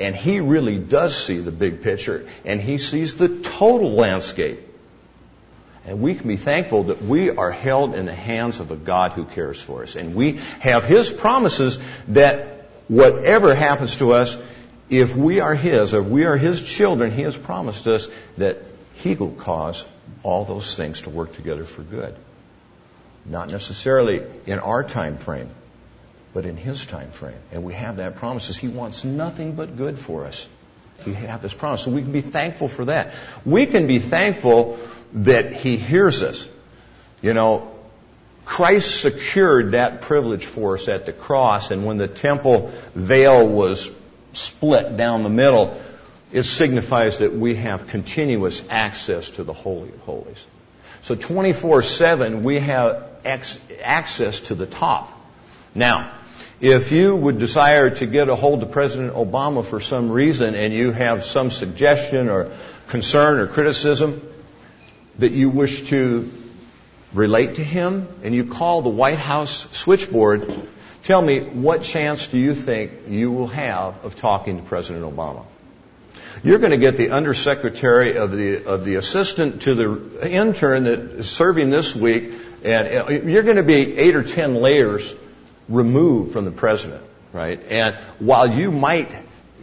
And 0.00 0.16
He 0.16 0.40
really 0.40 0.78
does 0.78 1.16
see 1.16 1.38
the 1.38 1.52
big 1.52 1.82
picture 1.82 2.28
and 2.44 2.60
He 2.60 2.78
sees 2.78 3.14
the 3.14 3.28
total 3.28 3.92
landscape. 3.92 4.68
And 5.86 6.00
we 6.00 6.16
can 6.16 6.26
be 6.26 6.36
thankful 6.36 6.84
that 6.84 7.00
we 7.00 7.30
are 7.30 7.52
held 7.52 7.94
in 7.94 8.06
the 8.06 8.14
hands 8.14 8.58
of 8.58 8.72
a 8.72 8.76
God 8.76 9.12
who 9.12 9.26
cares 9.26 9.62
for 9.62 9.84
us. 9.84 9.94
And 9.94 10.16
we 10.16 10.40
have 10.58 10.84
His 10.84 11.08
promises 11.08 11.78
that 12.08 12.68
whatever 12.88 13.54
happens 13.54 13.98
to 13.98 14.14
us, 14.14 14.36
if 14.90 15.14
we 15.14 15.38
are 15.38 15.54
His, 15.54 15.94
if 15.94 16.04
we 16.04 16.24
are 16.24 16.36
His 16.36 16.60
children, 16.60 17.12
He 17.12 17.22
has 17.22 17.36
promised 17.36 17.86
us 17.86 18.08
that 18.38 18.60
He 18.94 19.14
will 19.14 19.34
cause 19.34 19.86
all 20.22 20.44
those 20.44 20.76
things 20.76 21.02
to 21.02 21.10
work 21.10 21.32
together 21.32 21.64
for 21.64 21.82
good. 21.82 22.14
Not 23.24 23.50
necessarily 23.50 24.22
in 24.46 24.58
our 24.58 24.84
time 24.84 25.18
frame, 25.18 25.48
but 26.32 26.44
in 26.44 26.56
His 26.56 26.84
time 26.84 27.10
frame. 27.10 27.38
And 27.52 27.64
we 27.64 27.74
have 27.74 27.96
that 27.98 28.16
promise. 28.16 28.54
He 28.56 28.68
wants 28.68 29.04
nothing 29.04 29.54
but 29.54 29.76
good 29.76 29.98
for 29.98 30.26
us. 30.26 30.48
We 31.06 31.14
have 31.14 31.42
this 31.42 31.54
promise. 31.54 31.82
So 31.82 31.90
we 31.90 32.02
can 32.02 32.12
be 32.12 32.20
thankful 32.20 32.68
for 32.68 32.86
that. 32.86 33.14
We 33.44 33.66
can 33.66 33.86
be 33.86 33.98
thankful 33.98 34.78
that 35.14 35.52
He 35.52 35.76
hears 35.76 36.22
us. 36.22 36.48
You 37.22 37.34
know, 37.34 37.74
Christ 38.44 39.00
secured 39.00 39.72
that 39.72 40.02
privilege 40.02 40.44
for 40.44 40.74
us 40.74 40.88
at 40.88 41.06
the 41.06 41.12
cross, 41.12 41.70
and 41.70 41.86
when 41.86 41.96
the 41.96 42.08
temple 42.08 42.70
veil 42.94 43.46
was 43.46 43.90
split 44.32 44.96
down 44.96 45.22
the 45.22 45.30
middle, 45.30 45.80
it 46.34 46.42
signifies 46.42 47.18
that 47.18 47.32
we 47.32 47.54
have 47.54 47.86
continuous 47.86 48.64
access 48.68 49.30
to 49.30 49.44
the 49.44 49.52
Holy 49.52 49.90
of 49.90 50.00
Holies. 50.00 50.44
So 51.02 51.14
24-7, 51.14 52.42
we 52.42 52.58
have 52.58 53.04
access 53.24 54.40
to 54.40 54.56
the 54.56 54.66
top. 54.66 55.12
Now, 55.76 56.10
if 56.60 56.90
you 56.90 57.14
would 57.14 57.38
desire 57.38 57.90
to 57.90 58.06
get 58.06 58.28
a 58.28 58.34
hold 58.34 58.64
of 58.64 58.72
President 58.72 59.14
Obama 59.14 59.64
for 59.64 59.78
some 59.78 60.10
reason 60.10 60.56
and 60.56 60.74
you 60.74 60.90
have 60.90 61.22
some 61.22 61.52
suggestion 61.52 62.28
or 62.28 62.50
concern 62.88 63.38
or 63.38 63.46
criticism, 63.46 64.20
that 65.18 65.30
you 65.30 65.50
wish 65.50 65.84
to 65.90 66.28
relate 67.12 67.56
to 67.56 67.64
him 67.64 68.08
and 68.24 68.34
you 68.34 68.46
call 68.46 68.82
the 68.82 68.90
White 68.90 69.20
House 69.20 69.68
switchboard, 69.70 70.52
tell 71.04 71.22
me 71.22 71.38
what 71.38 71.82
chance 71.82 72.26
do 72.26 72.38
you 72.38 72.56
think 72.56 73.06
you 73.06 73.30
will 73.30 73.46
have 73.46 74.04
of 74.04 74.16
talking 74.16 74.56
to 74.56 74.64
President 74.64 75.04
Obama? 75.04 75.44
You're 76.42 76.58
going 76.58 76.72
to 76.72 76.78
get 76.78 76.96
the 76.96 77.10
undersecretary 77.10 78.16
of 78.16 78.32
the 78.32 78.64
of 78.64 78.84
the 78.84 78.96
assistant 78.96 79.62
to 79.62 79.74
the 79.74 80.30
intern 80.30 80.84
that 80.84 80.98
is 80.98 81.30
serving 81.30 81.70
this 81.70 81.94
week, 81.94 82.32
and 82.64 83.28
you're 83.28 83.42
going 83.42 83.56
to 83.56 83.62
be 83.62 83.96
eight 83.96 84.16
or 84.16 84.22
ten 84.22 84.54
layers 84.54 85.14
removed 85.68 86.32
from 86.32 86.44
the 86.44 86.50
president, 86.50 87.02
right? 87.32 87.60
And 87.68 87.96
while 88.18 88.46
you 88.46 88.72
might 88.72 89.10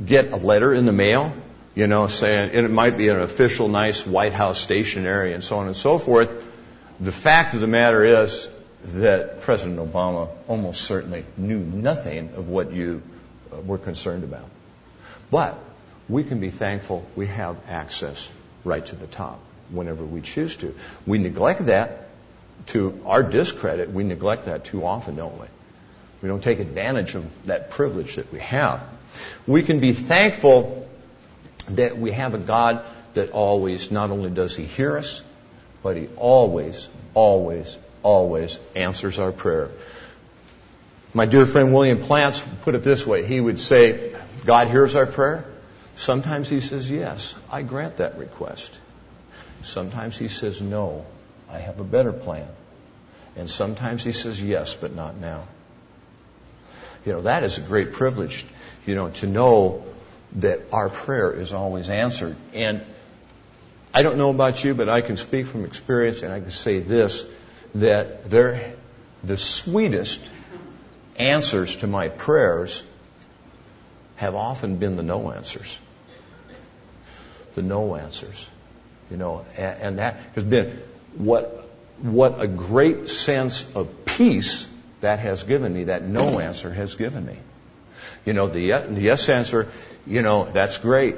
get 0.04 0.32
a 0.32 0.38
letter 0.38 0.74
in 0.74 0.86
the 0.86 0.94
mail 0.94 1.34
you 1.76 1.88
know, 1.88 2.08
saying 2.08 2.52
and 2.52 2.66
it 2.66 2.72
might 2.72 2.98
be 2.98 3.08
an 3.08 3.20
official, 3.20 3.68
nice 3.68 4.06
White 4.06 4.34
House 4.34 4.60
stationery 4.60 5.34
and 5.34 5.44
so 5.44 5.58
on 5.58 5.68
and 5.68 5.76
so 5.76 5.98
forth. 5.98 6.46
The 7.00 7.12
fact 7.12 7.54
of 7.56 7.62
the 7.62 7.68
matter 7.68 8.04
is 8.04 8.50
that 8.84 9.42
President 9.42 9.80
Obama 9.80 10.30
almost 10.48 10.82
certainly 10.82 11.24
knew 11.38 11.60
nothing 11.60 12.32
of 12.36 12.50
what 12.50 12.74
you 12.74 13.02
uh, 13.52 13.62
were 13.62 13.78
concerned 13.78 14.24
about. 14.24 14.50
But 15.30 15.58
we 16.12 16.24
can 16.26 16.40
be 16.40 16.52
thankful 16.52 17.06
we 17.16 17.28
have 17.28 17.58
access 17.70 18.30
right 18.66 18.86
to 18.86 18.96
the 18.96 19.08
top 19.08 19.40
whenever 19.70 20.04
we 20.04 20.22
choose 20.22 20.58
to. 20.58 20.76
We 21.08 21.18
neglect 21.18 21.68
that 21.68 22.10
to 22.68 23.02
our 23.06 23.24
discredit. 23.24 23.90
We 23.90 24.04
neglect 24.04 24.46
that 24.46 24.66
too 24.66 24.86
often, 24.86 25.16
don't 25.16 25.40
we? 25.40 25.48
We 26.22 26.28
don't 26.28 26.44
take 26.44 26.60
advantage 26.60 27.16
of 27.16 27.26
that 27.46 27.72
privilege 27.72 28.18
that 28.18 28.32
we 28.32 28.40
have. 28.40 28.84
We 29.48 29.64
can 29.64 29.80
be 29.80 29.94
thankful 29.94 30.88
that 31.70 31.98
we 31.98 32.12
have 32.12 32.34
a 32.34 32.38
God 32.38 32.84
that 33.14 33.32
always, 33.32 33.90
not 33.90 34.12
only 34.12 34.30
does 34.30 34.56
He 34.56 34.66
hear 34.66 34.98
us, 34.98 35.24
but 35.82 35.96
He 35.96 36.10
always, 36.18 36.90
always, 37.14 37.76
always 38.04 38.60
answers 38.76 39.18
our 39.18 39.32
prayer. 39.32 39.70
My 41.14 41.26
dear 41.26 41.46
friend 41.46 41.74
William 41.74 42.02
Plants 42.04 42.44
put 42.64 42.76
it 42.76 42.84
this 42.84 43.08
way. 43.08 43.26
He 43.26 43.40
would 43.40 43.60
say, 43.60 44.14
God 44.46 44.68
hears 44.68 44.96
our 44.96 45.06
prayer. 45.06 45.46
Sometimes 45.96 46.50
He 46.50 46.62
says, 46.62 46.90
yes, 46.90 47.36
I 47.52 47.62
grant 47.62 47.98
that 47.98 48.18
request. 48.18 48.78
Sometimes 49.64 50.18
He 50.18 50.28
says, 50.28 50.62
no, 50.62 51.06
I 51.50 51.60
have 51.60 51.80
a 51.80 51.84
better 51.84 52.14
plan. 52.14 52.48
And 53.36 53.50
sometimes 53.50 54.04
He 54.04 54.12
says, 54.12 54.42
yes, 54.42 54.76
but 54.76 54.94
not 54.96 55.18
now. 55.18 55.44
You 57.06 57.14
know, 57.14 57.22
that 57.24 57.44
is 57.44 57.58
a 57.58 57.62
great 57.62 57.94
privilege, 57.94 58.46
you 58.86 58.96
know, 58.96 59.10
to 59.10 59.28
know 59.28 59.84
that 60.34 60.62
our 60.72 60.90
prayer 60.90 61.32
is 61.34 61.54
always 61.54 61.90
answered. 61.90 62.36
And 62.54 62.82
I 63.94 64.04
don't 64.04 64.18
know 64.18 64.30
about 64.30 64.64
you, 64.64 64.74
but 64.74 64.88
I 64.88 65.02
can 65.02 65.18
speak 65.18 65.48
from 65.48 65.66
experience 65.66 66.24
and 66.24 66.32
I 66.32 66.40
can 66.40 66.52
say 66.52 66.80
this, 66.80 67.26
that 67.76 68.30
there, 68.30 68.74
the 69.24 69.38
sweetest 69.38 70.22
answers 71.18 71.78
to 71.78 71.88
my 71.88 72.10
prayers 72.10 72.84
have 74.22 74.36
often 74.36 74.78
been 74.78 74.98
the 74.98 75.04
no 75.04 75.32
answers. 75.32 75.80
The 77.56 77.64
no 77.64 77.96
answers. 77.96 78.48
You 79.10 79.18
know, 79.18 79.46
and, 79.58 79.82
and 79.82 80.00
that 80.00 80.22
has 80.36 80.44
been 80.44 80.80
what, 81.16 81.68
what 82.02 82.40
a 82.40 82.48
great 82.48 83.10
sense 83.10 83.76
of 83.76 84.06
peace 84.06 84.70
that 85.02 85.18
has 85.18 85.44
given 85.44 85.74
me, 85.74 85.86
that 85.86 86.04
no 86.04 86.40
answer 86.40 86.72
has 86.72 86.94
given 86.94 87.26
me. 87.26 87.38
You 88.24 88.34
know, 88.34 88.48
the, 88.48 88.72
the 88.72 89.02
yes 89.02 89.28
answer 89.28 89.68
you 90.06 90.22
know, 90.22 90.46
that's 90.46 90.78
great. 90.78 91.16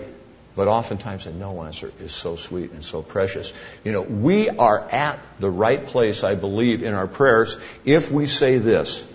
But 0.55 0.67
oftentimes 0.67 1.25
a 1.25 1.33
no 1.33 1.63
answer 1.63 1.91
is 1.99 2.13
so 2.13 2.35
sweet 2.35 2.71
and 2.71 2.85
so 2.85 3.01
precious. 3.01 3.51
You 3.83 3.91
know, 3.91 4.01
we 4.01 4.49
are 4.49 4.79
at 4.79 5.19
the 5.39 5.49
right 5.49 5.83
place, 5.83 6.23
I 6.23 6.35
believe, 6.35 6.83
in 6.83 6.93
our 6.93 7.07
prayers 7.07 7.57
if 7.83 8.11
we 8.11 8.27
say 8.27 8.59
this 8.59 9.05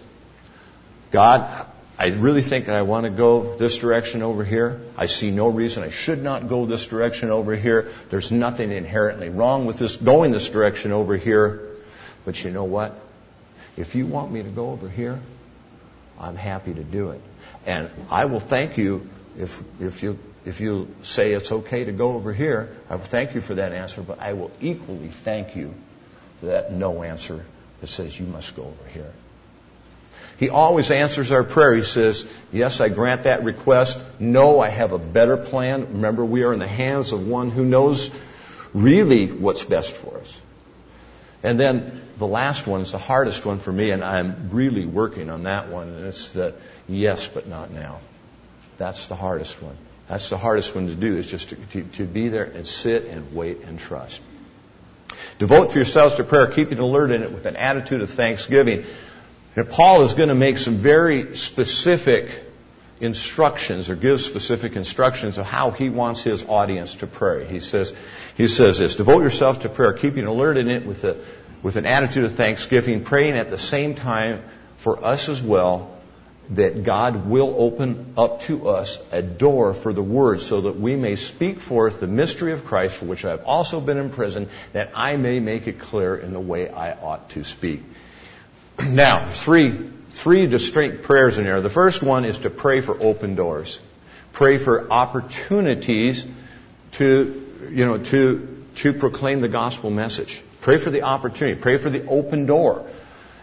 God, 1.11 1.66
I 1.99 2.09
really 2.11 2.43
think 2.43 2.67
that 2.67 2.76
I 2.76 2.83
want 2.83 3.05
to 3.05 3.11
go 3.11 3.57
this 3.57 3.78
direction 3.78 4.23
over 4.23 4.45
here. 4.45 4.81
I 4.97 5.07
see 5.07 5.33
no 5.33 5.49
reason 5.49 5.83
I 5.83 5.90
should 5.90 6.23
not 6.23 6.49
go 6.49 6.64
this 6.64 6.87
direction 6.87 7.31
over 7.31 7.57
here. 7.57 7.90
There's 8.09 8.31
nothing 8.31 8.71
inherently 8.71 9.31
wrong 9.31 9.67
with 9.67 9.78
this 9.78 9.97
going 9.97 10.31
this 10.31 10.49
direction 10.49 10.93
over 10.93 11.17
here. 11.17 11.61
But 12.25 12.45
you 12.45 12.52
know 12.52 12.64
what? 12.64 12.95
If 13.76 13.97
you 13.97 14.07
want 14.07 14.31
me 14.31 14.45
to 14.45 14.49
go 14.49 14.71
over 14.71 14.88
here, 14.88 15.19
I'm 16.21 16.37
happy 16.37 16.73
to 16.73 16.85
do 16.85 17.11
it. 17.11 17.21
And 17.67 17.90
I 18.11 18.26
will 18.26 18.40
thank 18.40 18.78
you 18.78 19.09
if, 19.37 19.61
if, 19.81 20.05
you, 20.05 20.21
if 20.45 20.61
you 20.61 20.95
say 21.02 21.33
it's 21.33 21.50
okay 21.50 21.83
to 21.83 21.93
go 21.93 22.12
over 22.12 22.33
here, 22.33 22.76
I 22.88 22.95
will 22.95 23.05
thank 23.05 23.35
you 23.35 23.40
for 23.40 23.57
that 23.57 23.73
answer, 23.73 24.02
but 24.02 24.21
I 24.21 24.35
will 24.35 24.52
equally 24.61 25.09
thank 25.09 25.57
you 25.57 25.75
for 26.38 26.47
that 26.47 26.73
no 26.73 27.02
answer 27.02 27.45
that 27.81 27.88
says 27.88 28.19
you 28.19 28.26
must 28.26 28.55
go 28.55 28.62
over 28.62 28.88
here. 28.93 29.12
He 30.38 30.50
always 30.50 30.90
answers 30.92 31.33
our 31.33 31.42
prayer. 31.42 31.75
He 31.75 31.83
says, 31.83 32.26
Yes, 32.52 32.80
I 32.80 32.88
grant 32.88 33.25
that 33.25 33.42
request. 33.42 34.00
No, 34.21 34.61
I 34.61 34.68
have 34.68 34.92
a 34.92 34.99
better 34.99 35.37
plan. 35.37 35.95
Remember, 35.95 36.25
we 36.25 36.45
are 36.45 36.52
in 36.52 36.61
the 36.61 36.68
hands 36.68 37.12
of 37.12 37.26
one 37.26 37.50
who 37.50 37.64
knows 37.64 38.11
really 38.73 39.26
what's 39.26 39.64
best 39.64 39.95
for 39.95 40.18
us. 40.18 40.40
And 41.42 41.59
then 41.59 42.02
the 42.18 42.26
last 42.26 42.66
one 42.66 42.80
is 42.80 42.92
the 42.92 42.99
hardest 42.99 43.45
one 43.47 43.59
for 43.59 43.73
me, 43.73 43.90
and 43.90 44.02
I'm 44.04 44.50
really 44.50 44.87
working 44.87 45.30
on 45.30 45.45
that 45.45 45.68
one, 45.68 45.88
and 45.88 46.07
it's 46.07 46.33
the 46.33 46.54
yes, 46.88 47.28
but 47.28 47.49
not 47.49 47.71
now. 47.71 48.00
That's 48.76 49.07
the 49.07 49.16
hardest 49.16 49.61
one. 49.62 49.76
That's 50.09 50.30
the 50.30 50.37
hardest 50.37 50.75
one 50.75 50.87
to 50.87 50.95
do 50.95 51.16
is 51.16 51.30
just 51.30 51.50
to, 51.50 51.57
to, 51.57 51.83
to 51.83 52.04
be 52.04 52.28
there 52.28 52.45
and 52.45 52.66
sit 52.66 53.04
and 53.07 53.35
wait 53.35 53.62
and 53.62 53.78
trust. 53.78 54.21
Devote 55.38 55.75
yourselves 55.75 56.16
to 56.16 56.25
prayer, 56.25 56.47
keeping 56.47 56.78
alert 56.78 57.11
in 57.11 57.23
it 57.23 57.33
with 57.33 57.47
an 57.47 57.57
attitude 57.57 58.02
of 58.02 58.11
thanksgiving. 58.11 58.85
And 59.58 59.68
Paul 59.68 60.02
is 60.02 60.14
going 60.14 60.28
to 60.28 60.36
make 60.36 60.56
some 60.56 60.76
very 60.76 61.34
specific 61.36 62.44
instructions 63.00 63.90
or 63.90 63.96
give 63.96 64.20
specific 64.20 64.76
instructions 64.76 65.36
of 65.36 65.46
how 65.46 65.72
he 65.72 65.88
wants 65.88 66.22
his 66.22 66.44
audience 66.44 66.94
to 66.96 67.08
pray. 67.08 67.44
He 67.44 67.58
says, 67.58 67.92
he 68.36 68.46
says 68.46 68.78
this, 68.78 68.94
devote 68.94 69.24
yourself 69.24 69.62
to 69.62 69.68
prayer, 69.68 69.94
keeping 69.94 70.26
alert 70.26 70.58
in 70.58 70.70
it 70.70 70.86
with, 70.86 71.02
a, 71.02 71.16
with 71.60 71.74
an 71.74 71.86
attitude 71.86 72.22
of 72.22 72.34
thanksgiving, 72.34 73.02
praying 73.02 73.36
at 73.36 73.50
the 73.50 73.58
same 73.58 73.96
time 73.96 74.44
for 74.76 75.04
us 75.04 75.28
as 75.28 75.42
well 75.42 75.98
that 76.50 76.84
God 76.84 77.26
will 77.26 77.52
open 77.58 78.14
up 78.16 78.42
to 78.42 78.68
us 78.68 79.00
a 79.10 79.22
door 79.22 79.74
for 79.74 79.92
the 79.92 80.04
Word 80.04 80.40
so 80.40 80.60
that 80.60 80.78
we 80.78 80.94
may 80.94 81.16
speak 81.16 81.58
forth 81.58 81.98
the 81.98 82.06
mystery 82.06 82.52
of 82.52 82.64
Christ 82.64 82.94
for 82.94 83.06
which 83.06 83.24
I 83.24 83.30
have 83.30 83.44
also 83.44 83.80
been 83.80 83.98
imprisoned, 83.98 84.50
that 84.72 84.92
I 84.94 85.16
may 85.16 85.40
make 85.40 85.66
it 85.66 85.80
clear 85.80 86.16
in 86.16 86.32
the 86.32 86.38
way 86.38 86.68
I 86.68 86.92
ought 86.92 87.30
to 87.30 87.42
speak. 87.42 87.82
Now, 88.87 89.28
three, 89.28 89.90
three 90.11 90.47
distinct 90.47 91.02
prayers 91.02 91.38
in 91.38 91.44
here. 91.44 91.61
The 91.61 91.70
first 91.70 92.02
one 92.02 92.25
is 92.25 92.40
to 92.40 92.50
pray 92.50 92.80
for 92.80 92.97
open 93.00 93.35
doors. 93.35 93.80
Pray 94.32 94.58
for 94.58 94.90
opportunities 94.90 96.26
to, 96.92 97.68
you 97.70 97.87
know, 97.87 97.99
to, 97.99 98.64
to 98.76 98.92
proclaim 98.92 99.40
the 99.40 99.49
gospel 99.49 99.90
message. 99.90 100.42
Pray 100.61 100.78
for 100.78 100.90
the 100.90 101.02
opportunity. 101.02 101.61
Pray 101.61 101.78
for 101.78 101.90
the 101.90 102.06
open 102.06 102.47
door. 102.47 102.88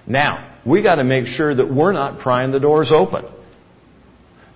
Now, 0.08 0.46
we 0.64 0.82
got 0.82 0.96
to 0.96 1.04
make 1.04 1.28
sure 1.28 1.54
that 1.54 1.68
we're 1.68 1.92
not 1.92 2.20
prying 2.20 2.52
the 2.52 2.60
doors 2.60 2.92
open. 2.92 3.26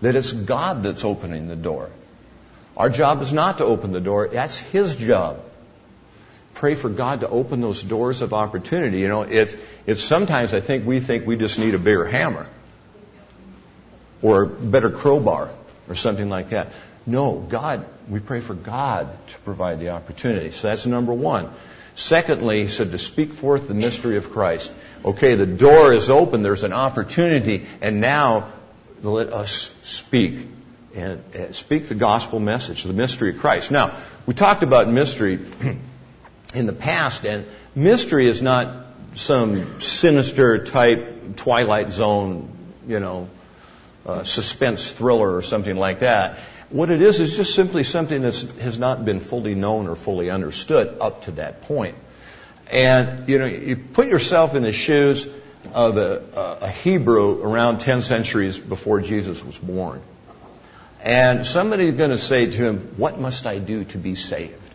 That 0.01 0.15
it's 0.15 0.31
God 0.31 0.83
that's 0.83 1.03
opening 1.03 1.47
the 1.47 1.55
door. 1.55 1.89
Our 2.77 2.89
job 2.89 3.21
is 3.21 3.33
not 3.33 3.57
to 3.57 3.65
open 3.65 3.91
the 3.91 3.99
door. 3.99 4.29
That's 4.29 4.57
His 4.57 4.95
job. 4.95 5.43
Pray 6.53 6.75
for 6.75 6.89
God 6.89 7.21
to 7.21 7.29
open 7.29 7.61
those 7.61 7.81
doors 7.81 8.21
of 8.21 8.33
opportunity. 8.33 8.99
You 8.99 9.07
know, 9.07 9.21
it's, 9.23 9.55
it's 9.85 10.03
sometimes 10.03 10.53
I 10.53 10.59
think 10.59 10.85
we 10.85 10.99
think 10.99 11.25
we 11.25 11.37
just 11.37 11.59
need 11.59 11.73
a 11.73 11.79
bigger 11.79 12.05
hammer 12.05 12.47
or 14.21 14.43
a 14.43 14.47
better 14.47 14.89
crowbar 14.89 15.49
or 15.87 15.95
something 15.95 16.29
like 16.29 16.49
that. 16.49 16.73
No, 17.05 17.33
God, 17.39 17.85
we 18.09 18.19
pray 18.19 18.41
for 18.41 18.53
God 18.53 19.09
to 19.29 19.39
provide 19.39 19.79
the 19.79 19.89
opportunity. 19.89 20.51
So 20.51 20.67
that's 20.67 20.85
number 20.85 21.13
one. 21.13 21.51
Secondly, 21.95 22.61
he 22.61 22.67
said 22.67 22.91
to 22.91 22.97
speak 22.97 23.33
forth 23.33 23.67
the 23.67 23.73
mystery 23.73 24.17
of 24.17 24.31
Christ. 24.31 24.71
Okay, 25.03 25.35
the 25.35 25.45
door 25.45 25.91
is 25.93 26.09
open, 26.09 26.43
there's 26.43 26.63
an 26.63 26.73
opportunity, 26.73 27.65
and 27.81 27.99
now 27.99 28.51
let 29.01 29.33
us 29.33 29.73
speak 29.83 30.47
and, 30.95 31.23
speak 31.55 31.87
the 31.87 31.95
gospel 31.95 32.39
message, 32.39 32.83
the 32.83 32.93
mystery 32.93 33.31
of 33.31 33.39
Christ. 33.39 33.71
Now, 33.71 33.97
we 34.25 34.33
talked 34.33 34.63
about 34.63 34.89
mystery 34.89 35.39
in 36.53 36.65
the 36.65 36.73
past, 36.73 37.25
and 37.25 37.45
mystery 37.75 38.27
is 38.27 38.41
not 38.41 38.87
some 39.13 39.81
sinister 39.81 40.65
type 40.65 41.35
Twilight 41.35 41.91
Zone, 41.91 42.49
you 42.87 42.99
know, 42.99 43.29
uh, 44.05 44.23
suspense 44.23 44.91
thriller 44.91 45.35
or 45.35 45.41
something 45.41 45.75
like 45.75 45.99
that. 45.99 46.39
What 46.69 46.89
it 46.89 47.01
is 47.01 47.19
is 47.19 47.35
just 47.35 47.55
simply 47.55 47.83
something 47.83 48.21
that 48.21 48.35
has 48.61 48.79
not 48.79 49.05
been 49.05 49.19
fully 49.19 49.55
known 49.55 49.87
or 49.87 49.95
fully 49.95 50.29
understood 50.29 50.97
up 51.01 51.23
to 51.23 51.31
that 51.31 51.63
point. 51.63 51.95
And, 52.71 53.27
you 53.27 53.39
know, 53.39 53.45
you 53.45 53.75
put 53.75 54.07
yourself 54.07 54.53
in 54.53 54.61
the 54.61 54.71
shoes 54.71 55.27
of 55.73 55.97
a, 55.97 56.57
a 56.61 56.69
Hebrew 56.69 57.41
around 57.41 57.79
10 57.79 58.01
centuries 58.01 58.57
before 58.57 59.01
Jesus 59.01 59.43
was 59.43 59.57
born. 59.57 60.01
And 61.01 61.45
somebody's 61.45 61.95
going 61.95 62.11
to 62.11 62.17
say 62.17 62.45
to 62.45 62.51
him, 62.51 62.93
What 62.97 63.19
must 63.19 63.47
I 63.47 63.57
do 63.57 63.85
to 63.85 63.97
be 63.97 64.15
saved? 64.15 64.68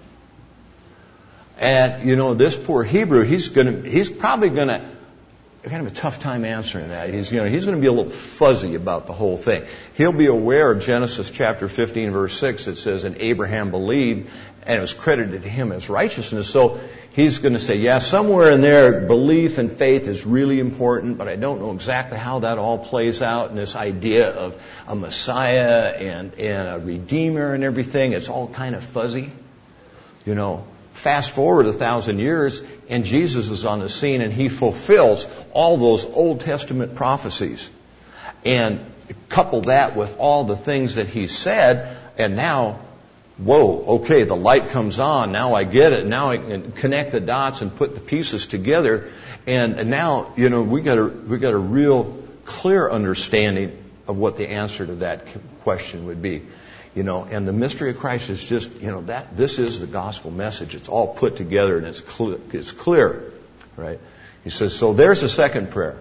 And, 1.58 2.08
you 2.08 2.16
know, 2.16 2.34
this 2.34 2.56
poor 2.56 2.82
Hebrew, 2.82 3.22
he's 3.22 3.48
to, 3.50 3.82
he's 3.82 4.10
probably 4.10 4.48
have 4.48 5.70
kind 5.70 5.86
of 5.86 5.92
a 5.92 5.94
tough 5.94 6.18
time 6.18 6.44
answering 6.44 6.88
that. 6.88 7.12
He's, 7.12 7.32
you 7.32 7.38
know, 7.38 7.46
he's 7.46 7.64
going 7.64 7.76
to 7.76 7.80
be 7.80 7.86
a 7.86 7.92
little 7.92 8.10
fuzzy 8.10 8.74
about 8.74 9.06
the 9.06 9.12
whole 9.12 9.36
thing. 9.36 9.64
He'll 9.94 10.12
be 10.12 10.26
aware 10.26 10.70
of 10.72 10.82
Genesis 10.82 11.30
chapter 11.30 11.68
15 11.68 12.10
verse 12.10 12.36
6 12.38 12.66
that 12.66 12.76
says, 12.76 13.04
and 13.04 13.16
Abraham 13.18 13.70
believed 13.70 14.30
and 14.66 14.78
it 14.78 14.80
was 14.80 14.94
credited 14.94 15.42
to 15.42 15.48
him 15.48 15.72
as 15.72 15.88
righteousness. 15.88 16.48
So 16.48 16.80
he's 17.12 17.38
going 17.38 17.52
to 17.52 17.58
say, 17.58 17.76
yeah, 17.76 17.98
somewhere 17.98 18.50
in 18.50 18.60
there, 18.60 19.00
belief 19.00 19.58
and 19.58 19.70
faith 19.70 20.08
is 20.08 20.24
really 20.24 20.58
important, 20.58 21.18
but 21.18 21.28
I 21.28 21.36
don't 21.36 21.60
know 21.60 21.72
exactly 21.72 22.18
how 22.18 22.40
that 22.40 22.58
all 22.58 22.78
plays 22.78 23.22
out 23.22 23.50
and 23.50 23.58
this 23.58 23.76
idea 23.76 24.30
of 24.30 24.60
a 24.86 24.94
Messiah 24.94 25.94
and, 25.98 26.34
and 26.34 26.68
a 26.68 26.84
Redeemer 26.84 27.54
and 27.54 27.62
everything. 27.62 28.12
It's 28.12 28.28
all 28.28 28.48
kind 28.48 28.74
of 28.74 28.84
fuzzy. 28.84 29.30
You 30.24 30.34
know, 30.34 30.64
Fast 30.94 31.32
forward 31.32 31.66
a 31.66 31.72
thousand 31.72 32.18
years, 32.18 32.62
and 32.88 33.04
Jesus 33.04 33.48
is 33.48 33.64
on 33.64 33.80
the 33.80 33.88
scene, 33.88 34.20
and 34.20 34.32
he 34.32 34.48
fulfills 34.48 35.26
all 35.52 35.76
those 35.76 36.06
Old 36.06 36.40
Testament 36.40 36.94
prophecies. 36.94 37.70
And 38.44 38.80
couple 39.28 39.62
that 39.62 39.96
with 39.96 40.16
all 40.18 40.44
the 40.44 40.56
things 40.56 40.94
that 40.94 41.08
he 41.08 41.26
said, 41.26 41.96
and 42.16 42.36
now, 42.36 42.78
whoa, 43.36 43.84
okay, 43.96 44.22
the 44.22 44.36
light 44.36 44.68
comes 44.68 44.98
on. 45.00 45.32
Now 45.32 45.54
I 45.54 45.64
get 45.64 45.92
it. 45.92 46.06
Now 46.06 46.30
I 46.30 46.38
can 46.38 46.72
connect 46.72 47.12
the 47.12 47.20
dots 47.20 47.60
and 47.60 47.74
put 47.74 47.94
the 47.94 48.00
pieces 48.00 48.46
together. 48.46 49.10
And, 49.46 49.78
and 49.78 49.90
now, 49.90 50.32
you 50.36 50.50
know, 50.50 50.62
we 50.62 50.82
got 50.82 50.98
a 50.98 51.04
we 51.04 51.38
got 51.38 51.52
a 51.52 51.58
real 51.58 52.22
clear 52.44 52.88
understanding 52.88 53.76
of 54.06 54.18
what 54.18 54.36
the 54.36 54.48
answer 54.48 54.86
to 54.86 54.94
that 54.96 55.26
question 55.62 56.06
would 56.06 56.22
be. 56.22 56.42
You 56.94 57.02
know, 57.02 57.24
and 57.24 57.46
the 57.46 57.52
mystery 57.52 57.90
of 57.90 57.98
Christ 57.98 58.30
is 58.30 58.42
just, 58.42 58.72
you 58.80 58.90
know, 58.90 59.00
that 59.02 59.36
this 59.36 59.58
is 59.58 59.80
the 59.80 59.86
gospel 59.86 60.30
message. 60.30 60.76
It's 60.76 60.88
all 60.88 61.08
put 61.08 61.36
together 61.36 61.76
and 61.76 61.86
it's 61.86 62.00
clear, 62.00 62.38
it's 62.52 62.70
clear, 62.70 63.32
right? 63.76 63.98
He 64.44 64.50
says, 64.50 64.76
so 64.76 64.92
there's 64.92 65.22
a 65.22 65.28
second 65.28 65.70
prayer. 65.70 65.98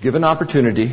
Give 0.00 0.14
an 0.14 0.22
opportunity. 0.22 0.92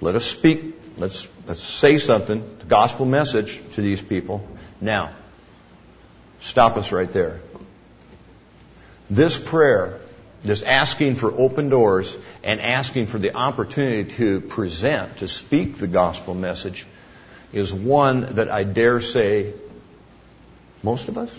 Let 0.00 0.16
us 0.16 0.24
speak. 0.24 0.74
Let's, 0.96 1.28
let's 1.46 1.62
say 1.62 1.98
something, 1.98 2.58
the 2.58 2.64
gospel 2.64 3.06
message 3.06 3.60
to 3.72 3.80
these 3.80 4.02
people. 4.02 4.46
Now, 4.80 5.12
stop 6.40 6.76
us 6.76 6.90
right 6.90 7.12
there. 7.12 7.40
This 9.08 9.38
prayer 9.38 10.00
this 10.42 10.62
asking 10.62 11.16
for 11.16 11.32
open 11.32 11.68
doors 11.68 12.16
and 12.42 12.60
asking 12.60 13.06
for 13.06 13.18
the 13.18 13.34
opportunity 13.34 14.10
to 14.14 14.40
present, 14.40 15.18
to 15.18 15.28
speak 15.28 15.78
the 15.78 15.86
gospel 15.86 16.34
message 16.34 16.86
is 17.52 17.74
one 17.74 18.34
that 18.36 18.50
I 18.50 18.64
dare 18.64 19.00
say 19.00 19.52
most 20.82 21.08
of 21.08 21.18
us, 21.18 21.34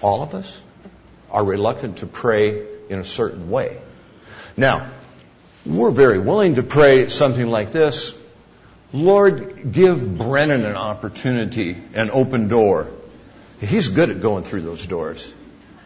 all 0.00 0.22
of 0.22 0.34
us, 0.34 0.60
are 1.30 1.44
reluctant 1.44 1.98
to 1.98 2.06
pray 2.06 2.66
in 2.88 2.98
a 2.98 3.04
certain 3.04 3.50
way. 3.50 3.78
Now, 4.56 4.88
we're 5.66 5.90
very 5.90 6.18
willing 6.18 6.54
to 6.54 6.62
pray 6.62 7.08
something 7.08 7.46
like 7.46 7.72
this 7.72 8.14
Lord, 8.92 9.72
give 9.72 10.16
Brennan 10.16 10.64
an 10.64 10.76
opportunity, 10.76 11.76
an 11.94 12.10
open 12.10 12.48
door. 12.48 12.88
He's 13.60 13.88
good 13.88 14.10
at 14.10 14.20
going 14.22 14.44
through 14.44 14.62
those 14.62 14.86
doors. 14.86 15.32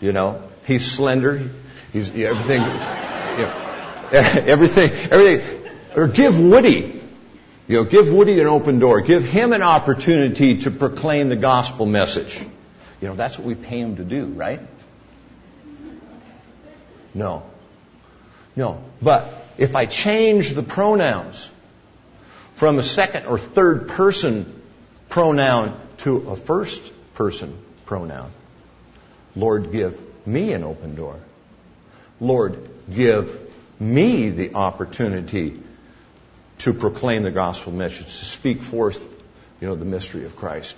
You 0.01 0.13
know, 0.13 0.43
he's 0.67 0.91
slender. 0.91 1.51
He's 1.93 2.09
everything, 2.11 2.63
you 2.63 2.69
know, 3.45 4.13
everything, 4.13 4.91
everything. 5.11 5.73
Or 5.97 6.07
give 6.07 6.39
Woody, 6.39 7.01
you 7.67 7.77
know, 7.77 7.85
give 7.85 8.13
Woody 8.13 8.39
an 8.41 8.47
open 8.47 8.79
door. 8.79 9.01
Give 9.01 9.25
him 9.25 9.53
an 9.53 9.63
opportunity 9.63 10.59
to 10.59 10.71
proclaim 10.71 11.29
the 11.29 11.37
gospel 11.37 11.87
message. 11.87 12.41
You 13.01 13.09
know, 13.09 13.15
that's 13.15 13.39
what 13.39 13.47
we 13.47 13.55
pay 13.55 13.81
him 13.81 13.97
to 13.97 14.05
do, 14.05 14.27
right? 14.27 14.61
No. 17.15 17.43
No. 18.55 18.83
But 19.03 19.33
if 19.59 19.75
I 19.75 19.87
change 19.87 20.53
the 20.53 20.63
pronouns 20.63 21.51
from 22.55 22.79
a 22.79 22.83
second 22.83 23.27
or 23.27 23.39
third 23.39 23.89
person 23.89 24.61
pronoun 25.09 25.81
to 25.99 26.29
a 26.31 26.37
first 26.37 26.93
person 27.15 27.57
pronoun, 27.87 28.31
Lord, 29.35 29.73
give 29.73 29.99
me 30.27 30.53
an 30.53 30.63
open 30.65 30.95
door. 30.95 31.19
Lord, 32.21 32.69
give 32.93 33.41
me 33.81 34.29
the 34.31 34.55
opportunity 34.55 35.61
to 36.59 36.75
proclaim 36.75 37.23
the 37.23 37.31
gospel 37.31 37.73
message, 37.73 38.07
to 38.07 38.25
speak 38.25 38.63
forth, 38.63 39.01
you 39.61 39.69
know, 39.69 39.75
the 39.75 39.87
mystery 39.87 40.25
of 40.25 40.37
Christ. 40.37 40.77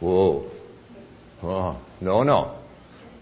Whoa. 0.00 0.50
Oh, 1.42 1.78
no, 2.00 2.22
no. 2.22 2.56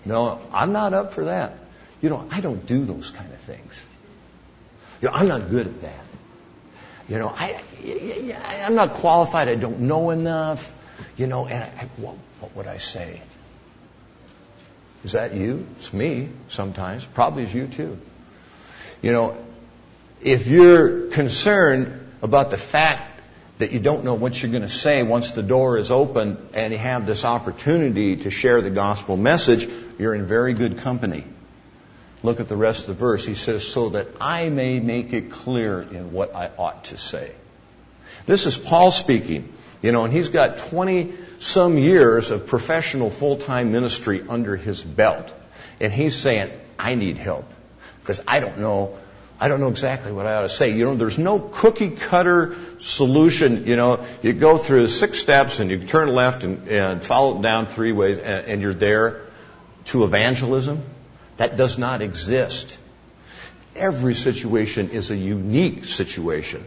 No, 0.05 0.41
I'm 0.53 0.73
not 0.73 0.93
up 0.93 1.13
for 1.13 1.25
that. 1.25 1.59
You 2.01 2.11
know, 2.11 2.29
I 2.31 2.41
don't 2.41 2.65
do 2.67 2.85
those 2.85 3.11
kind 3.11 3.33
of 3.33 3.39
things. 3.41 3.83
You 5.01 5.09
know, 5.09 5.15
I'm 5.15 5.29
not 5.29 5.49
good 5.49 5.67
at 5.67 5.83
that. 5.83 6.05
You 7.09 7.19
know, 7.19 7.35
I, 7.35 7.61
I'm 8.65 8.75
not 8.75 8.95
qualified. 8.95 9.49
I 9.49 9.55
don't 9.55 9.81
know 9.81 10.11
enough. 10.11 10.73
You 11.17 11.27
know, 11.27 11.47
and 11.47 11.63
I, 11.63 11.89
what, 11.97 12.17
what 12.41 12.57
would 12.57 12.67
I 12.67 12.77
say? 12.77 13.21
Is 15.05 15.13
that 15.13 15.35
you? 15.35 15.67
It's 15.77 15.93
me 15.93 16.31
sometimes. 16.49 17.05
Probably 17.05 17.45
is 17.45 17.55
you 17.55 17.67
too. 17.67 17.99
You 19.03 19.13
know, 19.13 19.37
if 20.23 20.47
you're 20.47 21.09
concerned 21.09 22.01
about 22.23 22.51
the 22.51 22.57
fact 22.57 23.21
that 23.59 23.73
you 23.73 23.79
don't 23.79 24.05
know 24.05 24.15
what 24.15 24.43
you're 24.43 24.51
going 24.51 24.63
to 24.63 24.69
say 24.69 25.03
once 25.03 25.33
the 25.33 25.43
door 25.43 25.79
is 25.79 25.91
open 25.91 26.39
and 26.55 26.73
you 26.73 26.79
have 26.79 27.07
this 27.07 27.25
opportunity 27.25 28.17
to 28.17 28.31
share 28.31 28.63
the 28.63 28.71
gospel 28.71 29.17
message, 29.17 29.69
you're 29.99 30.15
in 30.15 30.27
very 30.27 30.55
good 30.55 30.79
company. 30.79 31.25
Look 32.23 32.41
at 32.41 32.49
the 32.49 32.57
rest 32.57 32.81
of 32.81 32.87
the 32.87 32.95
verse. 32.95 33.25
He 33.27 33.35
says, 33.35 33.67
so 33.67 33.91
that 33.91 34.09
I 34.21 34.49
may 34.49 34.81
make 34.81 35.13
it 35.13 35.31
clear 35.31 35.83
in 35.83 36.13
what 36.13 36.35
I 36.35 36.51
ought 36.59 36.85
to 36.85 36.97
say. 36.97 37.31
This 38.25 38.47
is 38.47 38.57
Paul 38.57 38.91
speaking. 38.91 39.53
You 39.85 39.93
know, 39.93 40.05
and 40.05 40.13
he's 40.15 40.31
got 40.31 40.57
20 40.57 41.13
some 41.41 41.77
years 41.77 42.31
of 42.31 42.47
professional 42.47 43.11
full-time 43.11 43.71
ministry 43.71 44.25
under 44.27 44.57
his 44.57 44.83
belt. 44.83 45.35
And 45.79 45.93
he's 45.93 46.17
saying, 46.17 46.53
I 46.79 46.95
need 46.95 47.19
help 47.19 47.45
because 48.01 48.23
I 48.27 48.41
don't 48.41 48.61
know 48.61 48.97
I 49.39 49.49
don't 49.49 49.61
know 49.61 49.69
exactly 49.69 50.11
what 50.11 50.25
I 50.25 50.37
ought 50.37 50.43
to 50.43 50.49
say. 50.49 50.71
You 50.71 50.87
know, 50.87 50.95
there's 50.95 51.19
no 51.19 51.39
cookie 51.39 51.91
cutter 51.91 52.57
solution. 52.79 53.67
You 53.67 53.77
know, 53.77 54.07
you 54.23 54.33
go 54.33 54.57
through 54.57 54.87
six 54.87 55.19
steps 55.19 55.61
and 55.61 55.71
you 55.71 55.81
turn 55.81 56.09
left 56.09 56.45
and, 56.45 56.67
and 56.67 57.05
follow 57.05 57.43
down 57.43 57.67
three 57.67 57.93
ways 57.93 58.17
and, 58.17 58.47
and 58.47 58.63
you're 58.63 58.73
there 58.73 59.21
to 59.87 60.05
evangelism. 60.05 60.81
That 61.37 61.59
does 61.59 61.77
not 61.77 62.01
exist. 62.01 62.79
Every 63.77 64.15
situation 64.15 64.91
is 64.91 65.11
a 65.11 65.17
unique 65.17 65.85
situation. 65.85 66.65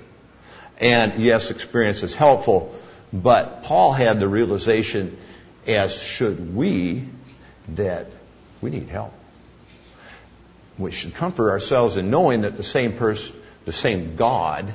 And 0.80 1.20
yes, 1.24 1.50
experience 1.50 2.04
is 2.04 2.14
helpful, 2.14 2.76
but 3.12 3.64
Paul 3.64 3.94
had 3.94 4.20
the 4.20 4.28
realization, 4.28 5.18
as 5.66 5.96
should 5.96 6.56
we, 6.56 7.08
that 7.70 8.08
we 8.62 8.70
need 8.70 8.90
help. 8.90 9.14
We 10.78 10.92
should 10.92 11.16
comfort 11.16 11.50
ourselves 11.50 11.98
in 11.98 12.10
knowing 12.10 12.42
that 12.42 12.58
the 12.58 12.64
same 12.64 12.94
person, 12.94 13.36
the 13.66 13.74
same 13.74 14.16
God 14.16 14.74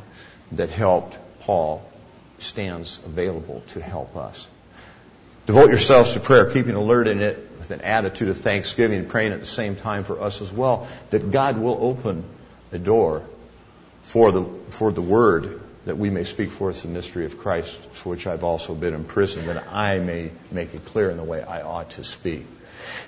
that 0.53 0.71
helped 0.71 1.19
Paul 1.41 1.85
stands 2.39 2.99
available 3.05 3.63
to 3.69 3.81
help 3.81 4.17
us. 4.17 4.49
Devote 5.47 5.71
yourselves 5.71 6.13
to 6.13 6.21
prayer, 6.21 6.51
keeping 6.51 6.75
alert 6.75 7.09
in 7.09 7.21
it 7.21 7.51
with 7.59 7.71
an 7.71 7.81
attitude 7.81 8.29
of 8.29 8.39
thanksgiving, 8.39 9.01
and 9.01 9.09
praying 9.09 9.33
at 9.33 9.41
the 9.41 9.47
same 9.47 9.77
time 9.77 10.05
for 10.05 10.21
us 10.21 10.41
as 10.41 10.53
well, 10.53 10.89
that 11.11 11.31
God 11.31 11.59
will 11.59 11.79
open 11.81 12.25
a 12.71 12.79
door 12.79 13.25
for 14.03 14.33
the, 14.33 14.45
for 14.71 14.93
the 14.93 15.03
word 15.03 15.61
that 15.85 15.99
we 15.99 16.11
may 16.11 16.25
speak 16.25 16.51
forth 16.51 16.83
the 16.83 16.89
mystery 16.89 17.25
of 17.25 17.39
Christ, 17.39 17.91
for 17.93 18.11
which 18.11 18.27
I've 18.27 18.45
also 18.45 18.75
been 18.75 18.95
imprisoned, 18.95 19.49
that 19.49 19.67
I 19.73 19.99
may 19.99 20.31
make 20.51 20.75
it 20.75 20.85
clear 20.87 21.11
in 21.11 21.17
the 21.17 21.25
way 21.25 21.43
I 21.43 21.63
ought 21.63 21.91
to 21.91 22.05
speak. 22.05 22.47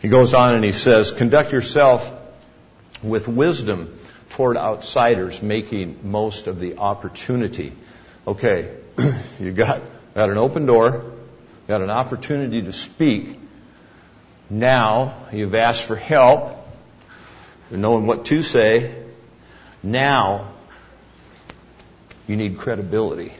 He 0.02 0.08
goes 0.08 0.34
on 0.34 0.54
and 0.54 0.64
he 0.64 0.72
says, 0.72 1.12
conduct 1.12 1.52
yourself 1.52 2.12
with 3.02 3.28
wisdom 3.28 3.96
toward 4.30 4.56
outsiders, 4.56 5.42
making 5.42 6.00
most 6.02 6.48
of 6.48 6.58
the 6.58 6.78
opportunity. 6.78 7.72
Okay, 8.26 8.74
you 9.40 9.52
got, 9.52 9.82
got 10.14 10.30
an 10.30 10.38
open 10.38 10.66
door, 10.66 11.12
got 11.68 11.80
an 11.80 11.90
opportunity 11.90 12.62
to 12.62 12.72
speak. 12.72 13.38
Now 14.50 15.14
you've 15.32 15.54
asked 15.54 15.84
for 15.84 15.96
help, 15.96 16.58
knowing 17.70 18.06
what 18.06 18.24
to 18.26 18.42
say. 18.42 18.94
Now 19.82 20.53
you 22.26 22.36
need 22.36 22.58
credibility. 22.58 23.32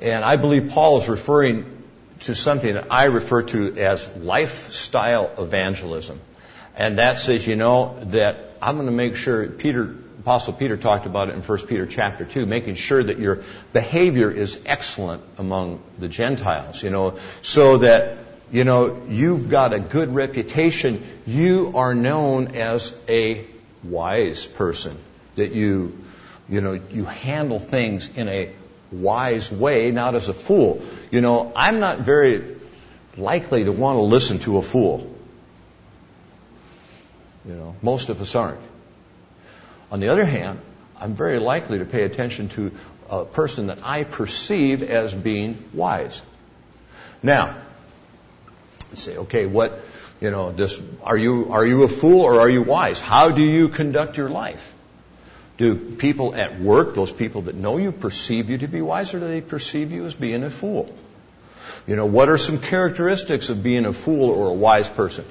And 0.00 0.24
I 0.24 0.36
believe 0.36 0.70
Paul 0.70 0.98
is 0.98 1.08
referring 1.08 1.82
to 2.20 2.34
something 2.34 2.74
that 2.74 2.88
I 2.90 3.04
refer 3.04 3.42
to 3.42 3.76
as 3.78 4.14
lifestyle 4.16 5.30
evangelism. 5.38 6.20
And 6.76 6.98
that 6.98 7.18
says, 7.18 7.46
you 7.46 7.56
know, 7.56 7.98
that 8.04 8.56
I'm 8.60 8.76
going 8.76 8.86
to 8.86 8.92
make 8.92 9.16
sure 9.16 9.46
Peter, 9.48 9.94
Apostle 10.20 10.52
Peter 10.52 10.76
talked 10.76 11.06
about 11.06 11.28
it 11.28 11.34
in 11.34 11.42
1 11.42 11.58
Peter 11.66 11.86
chapter 11.86 12.24
2, 12.24 12.44
making 12.44 12.74
sure 12.74 13.02
that 13.02 13.18
your 13.18 13.42
behavior 13.72 14.30
is 14.30 14.60
excellent 14.66 15.22
among 15.38 15.82
the 15.98 16.08
Gentiles, 16.08 16.82
you 16.82 16.90
know, 16.90 17.18
so 17.40 17.78
that, 17.78 18.18
you 18.52 18.64
know, 18.64 19.02
you've 19.08 19.48
got 19.48 19.72
a 19.72 19.78
good 19.78 20.14
reputation. 20.14 21.02
You 21.26 21.72
are 21.74 21.94
known 21.94 22.56
as 22.56 22.98
a 23.08 23.46
wise 23.82 24.44
person, 24.44 24.98
that 25.36 25.52
you, 25.52 25.98
you 26.48 26.60
know, 26.60 26.72
you 26.72 27.04
handle 27.04 27.58
things 27.58 28.08
in 28.16 28.28
a 28.28 28.50
wise 28.92 29.50
way, 29.50 29.90
not 29.90 30.14
as 30.14 30.28
a 30.28 30.34
fool. 30.34 30.82
You 31.10 31.20
know, 31.20 31.52
I'm 31.56 31.80
not 31.80 32.00
very 32.00 32.56
likely 33.16 33.64
to 33.64 33.72
want 33.72 33.96
to 33.96 34.02
listen 34.02 34.38
to 34.40 34.58
a 34.58 34.62
fool. 34.62 35.12
You 37.46 37.54
know, 37.54 37.76
most 37.82 38.08
of 38.08 38.20
us 38.20 38.34
aren't. 38.34 38.60
On 39.90 40.00
the 40.00 40.08
other 40.08 40.24
hand, 40.24 40.60
I'm 40.98 41.14
very 41.14 41.38
likely 41.38 41.78
to 41.78 41.84
pay 41.84 42.04
attention 42.04 42.48
to 42.50 42.72
a 43.08 43.24
person 43.24 43.68
that 43.68 43.78
I 43.82 44.04
perceive 44.04 44.82
as 44.82 45.14
being 45.14 45.62
wise. 45.72 46.22
Now, 47.22 47.56
say, 48.94 49.16
okay, 49.18 49.46
what, 49.46 49.80
you 50.20 50.30
know, 50.30 50.52
this, 50.52 50.80
are 51.02 51.16
you, 51.16 51.52
are 51.52 51.64
you 51.64 51.82
a 51.84 51.88
fool 51.88 52.22
or 52.22 52.40
are 52.40 52.48
you 52.48 52.62
wise? 52.62 53.00
How 53.00 53.30
do 53.30 53.42
you 53.42 53.68
conduct 53.68 54.16
your 54.16 54.30
life? 54.30 54.72
Do 55.56 55.74
people 55.74 56.34
at 56.34 56.60
work, 56.60 56.94
those 56.94 57.12
people 57.12 57.42
that 57.42 57.54
know 57.54 57.78
you, 57.78 57.92
perceive 57.92 58.50
you 58.50 58.58
to 58.58 58.68
be 58.68 58.82
wise 58.82 59.14
or 59.14 59.20
do 59.20 59.28
they 59.28 59.40
perceive 59.40 59.92
you 59.92 60.04
as 60.04 60.14
being 60.14 60.42
a 60.44 60.50
fool? 60.50 60.94
You 61.86 61.96
know, 61.96 62.06
what 62.06 62.28
are 62.28 62.36
some 62.36 62.58
characteristics 62.58 63.48
of 63.48 63.62
being 63.62 63.86
a 63.86 63.92
fool 63.92 64.30
or 64.30 64.48
a 64.48 64.54
wise 64.54 64.88
person? 64.88 65.24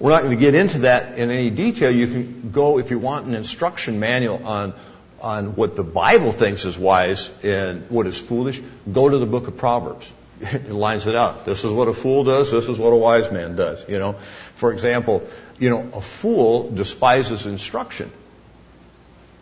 We're 0.00 0.10
not 0.10 0.22
going 0.22 0.36
to 0.36 0.40
get 0.40 0.54
into 0.54 0.80
that 0.80 1.18
in 1.18 1.30
any 1.30 1.50
detail. 1.50 1.90
You 1.90 2.06
can 2.06 2.50
go, 2.50 2.78
if 2.78 2.90
you 2.90 2.98
want 2.98 3.26
an 3.26 3.34
instruction 3.34 4.00
manual 4.00 4.44
on, 4.44 4.74
on 5.20 5.56
what 5.56 5.76
the 5.76 5.84
Bible 5.84 6.32
thinks 6.32 6.64
is 6.64 6.78
wise 6.78 7.30
and 7.44 7.88
what 7.90 8.06
is 8.06 8.18
foolish, 8.18 8.60
go 8.90 9.08
to 9.08 9.18
the 9.18 9.26
book 9.26 9.48
of 9.48 9.56
Proverbs. 9.56 10.12
It 10.40 10.70
lines 10.70 11.08
it 11.08 11.16
out. 11.16 11.44
This 11.44 11.64
is 11.64 11.72
what 11.72 11.88
a 11.88 11.92
fool 11.92 12.22
does. 12.22 12.52
This 12.52 12.68
is 12.68 12.78
what 12.78 12.92
a 12.92 12.96
wise 12.96 13.30
man 13.32 13.56
does. 13.56 13.84
You 13.88 13.98
know, 13.98 14.12
for 14.54 14.72
example, 14.72 15.26
you 15.58 15.68
know, 15.68 15.90
a 15.92 16.00
fool 16.00 16.70
despises 16.70 17.46
instruction. 17.46 18.12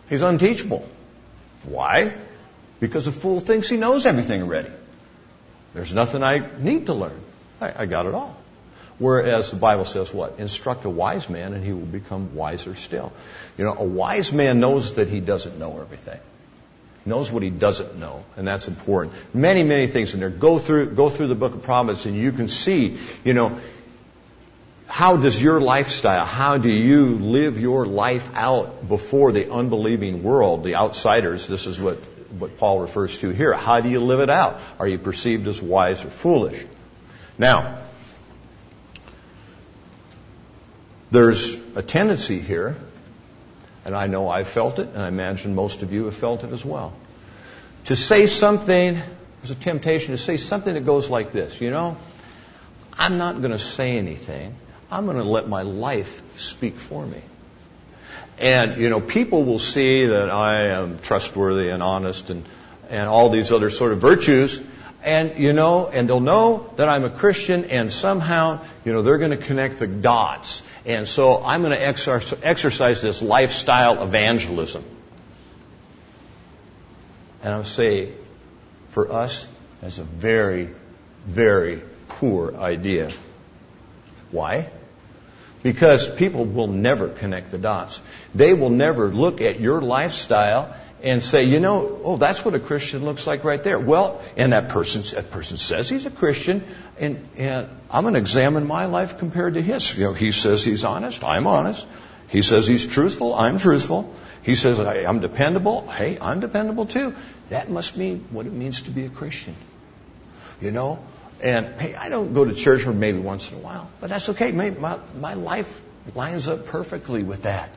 He's 0.09 0.21
unteachable. 0.21 0.87
Why? 1.63 2.15
Because 2.79 3.07
a 3.07 3.11
fool 3.11 3.39
thinks 3.39 3.69
he 3.69 3.77
knows 3.77 4.05
everything 4.05 4.41
already. 4.41 4.71
There's 5.73 5.93
nothing 5.93 6.23
I 6.23 6.49
need 6.59 6.85
to 6.87 6.93
learn. 6.93 7.19
I, 7.59 7.83
I 7.83 7.85
got 7.85 8.05
it 8.05 8.13
all. 8.13 8.35
Whereas 8.99 9.51
the 9.51 9.57
Bible 9.57 9.85
says 9.85 10.13
what? 10.13 10.39
Instruct 10.39 10.85
a 10.85 10.89
wise 10.89 11.29
man 11.29 11.53
and 11.53 11.63
he 11.63 11.71
will 11.71 11.81
become 11.85 12.35
wiser 12.35 12.73
still. 12.73 13.11
You 13.57 13.65
know, 13.65 13.75
a 13.77 13.83
wise 13.83 14.33
man 14.33 14.59
knows 14.59 14.95
that 14.95 15.07
he 15.07 15.19
doesn't 15.19 15.59
know 15.59 15.79
everything. 15.79 16.19
Knows 17.05 17.31
what 17.31 17.41
he 17.41 17.49
doesn't 17.49 17.97
know, 17.97 18.25
and 18.35 18.45
that's 18.45 18.67
important. 18.67 19.13
Many, 19.33 19.63
many 19.63 19.87
things 19.87 20.13
in 20.13 20.19
there. 20.19 20.29
Go 20.29 20.59
through, 20.59 20.91
go 20.91 21.09
through 21.09 21.27
the 21.27 21.35
book 21.35 21.53
of 21.53 21.63
Proverbs 21.63 22.05
and 22.05 22.17
you 22.17 22.33
can 22.33 22.49
see, 22.49 22.97
you 23.23 23.33
know, 23.33 23.59
how 24.97 25.15
does 25.15 25.39
your 25.39 25.61
lifestyle, 25.61 26.25
how 26.25 26.57
do 26.57 26.71
you 26.71 27.19
live 27.19 27.59
your 27.59 27.85
life 27.85 28.27
out 28.33 28.87
before 28.87 29.31
the 29.31 29.51
unbelieving 29.51 30.23
world, 30.23 30.63
the 30.63 30.75
outsiders? 30.75 31.45
This 31.45 31.67
is 31.67 31.79
what, 31.79 31.97
what 32.39 32.57
Paul 32.57 32.79
refers 32.79 33.15
to 33.19 33.29
here. 33.29 33.53
How 33.53 33.79
do 33.79 33.89
you 33.89 33.99
live 33.99 34.21
it 34.21 34.31
out? 34.31 34.59
Are 34.79 34.87
you 34.87 34.97
perceived 34.97 35.47
as 35.47 35.61
wise 35.61 36.03
or 36.03 36.09
foolish? 36.09 36.65
Now, 37.37 37.77
There's 41.09 41.55
a 41.75 41.81
tendency 41.81 42.39
here, 42.39 42.75
and 43.85 43.95
I 43.95 44.07
know 44.07 44.27
I've 44.27 44.47
felt 44.47 44.79
it, 44.79 44.89
and 44.89 45.01
I 45.01 45.07
imagine 45.07 45.55
most 45.55 45.81
of 45.81 45.93
you 45.93 46.05
have 46.05 46.15
felt 46.15 46.43
it 46.43 46.51
as 46.51 46.65
well, 46.65 46.93
to 47.85 47.95
say 47.95 48.25
something, 48.25 48.95
there's 48.95 49.51
a 49.51 49.55
temptation 49.55 50.11
to 50.11 50.17
say 50.17 50.35
something 50.37 50.73
that 50.73 50.85
goes 50.85 51.09
like 51.09 51.31
this, 51.31 51.61
you 51.61 51.71
know, 51.71 51.97
I'm 52.97 53.17
not 53.17 53.39
going 53.39 53.51
to 53.51 53.59
say 53.59 53.97
anything. 53.97 54.55
I'm 54.89 55.05
going 55.05 55.17
to 55.17 55.23
let 55.23 55.47
my 55.47 55.63
life 55.63 56.21
speak 56.37 56.75
for 56.75 57.05
me. 57.05 57.21
And, 58.39 58.79
you 58.79 58.89
know, 58.89 59.01
people 59.01 59.43
will 59.43 59.59
see 59.59 60.05
that 60.05 60.29
I 60.29 60.67
am 60.67 60.99
trustworthy 60.99 61.69
and 61.69 61.81
honest 61.81 62.29
and, 62.29 62.45
and 62.89 63.09
all 63.09 63.29
these 63.29 63.51
other 63.51 63.69
sort 63.69 63.91
of 63.91 63.99
virtues, 63.99 64.61
and 65.03 65.37
you 65.37 65.53
know, 65.53 65.87
and 65.87 66.07
they'll 66.09 66.19
know 66.19 66.71
that 66.75 66.89
I'm 66.89 67.03
a 67.03 67.09
Christian, 67.09 67.65
and 67.65 67.91
somehow, 67.91 68.61
you 68.85 68.93
know, 68.93 69.01
they're 69.01 69.17
going 69.17 69.31
to 69.31 69.37
connect 69.37 69.79
the 69.79 69.87
dots. 69.87 70.63
And 70.85 71.07
so 71.07 71.43
I'm 71.43 71.63
going 71.63 71.77
to 71.77 72.45
exercise 72.45 73.01
this 73.01 73.21
lifestyle 73.21 74.03
evangelism. 74.03 74.83
And 77.43 77.53
I'll 77.53 77.63
say, 77.63 78.13
for 78.89 79.11
us, 79.11 79.47
that's 79.81 79.99
a 79.99 80.03
very, 80.03 80.69
very 81.25 81.81
poor 82.07 82.55
idea. 82.55 83.11
Why? 84.31 84.69
Because 85.67 86.07
people 86.07 86.45
will 86.45 86.69
never 86.69 87.09
connect 87.09 87.51
the 87.51 87.57
dots. 87.57 88.01
They 88.33 88.53
will 88.53 88.69
never 88.69 89.09
look 89.09 89.41
at 89.41 89.59
your 89.59 89.81
lifestyle 89.81 90.73
and 91.03 91.21
say, 91.21 91.43
you 91.43 91.59
know, 91.59 91.99
oh, 92.05 92.15
that's 92.15 92.45
what 92.45 92.55
a 92.55 92.59
Christian 92.59 93.03
looks 93.03 93.27
like 93.27 93.43
right 93.43 93.61
there. 93.61 93.77
Well, 93.77 94.21
and 94.37 94.53
that 94.53 94.69
person, 94.69 95.01
that 95.13 95.29
person 95.29 95.57
says 95.57 95.89
he's 95.89 96.05
a 96.05 96.09
Christian, 96.09 96.63
and, 96.97 97.27
and 97.35 97.67
I'm 97.91 98.03
going 98.05 98.13
to 98.13 98.19
examine 98.21 98.65
my 98.65 98.85
life 98.85 99.17
compared 99.17 99.55
to 99.55 99.61
his. 99.61 99.97
You 99.97 100.05
know, 100.05 100.13
he 100.13 100.31
says 100.31 100.63
he's 100.63 100.85
honest, 100.85 101.25
I'm 101.25 101.47
honest. 101.47 101.85
He 102.29 102.43
says 102.43 102.65
he's 102.65 102.87
truthful, 102.87 103.35
I'm 103.35 103.57
truthful. 103.57 104.15
He 104.43 104.55
says 104.55 104.79
I'm 104.79 105.19
dependable, 105.19 105.85
hey, 105.89 106.17
I'm 106.21 106.39
dependable 106.39 106.85
too. 106.85 107.13
That 107.49 107.69
must 107.69 107.97
mean 107.97 108.25
what 108.31 108.45
it 108.45 108.53
means 108.53 108.83
to 108.83 108.91
be 108.91 109.03
a 109.03 109.09
Christian. 109.09 109.55
You 110.61 110.71
know? 110.71 111.03
And 111.41 111.79
hey, 111.79 111.95
I 111.95 112.09
don't 112.09 112.33
go 112.33 112.45
to 112.45 112.53
church 112.53 112.83
for 112.83 112.93
maybe 112.93 113.19
once 113.19 113.51
in 113.51 113.57
a 113.57 113.61
while, 113.61 113.89
but 113.99 114.09
that's 114.09 114.29
okay. 114.29 114.51
My, 114.51 114.99
my, 115.19 115.33
life 115.35 115.83
lines 116.15 116.47
up 116.47 116.65
perfectly 116.65 117.23
with 117.23 117.43
that. 117.43 117.69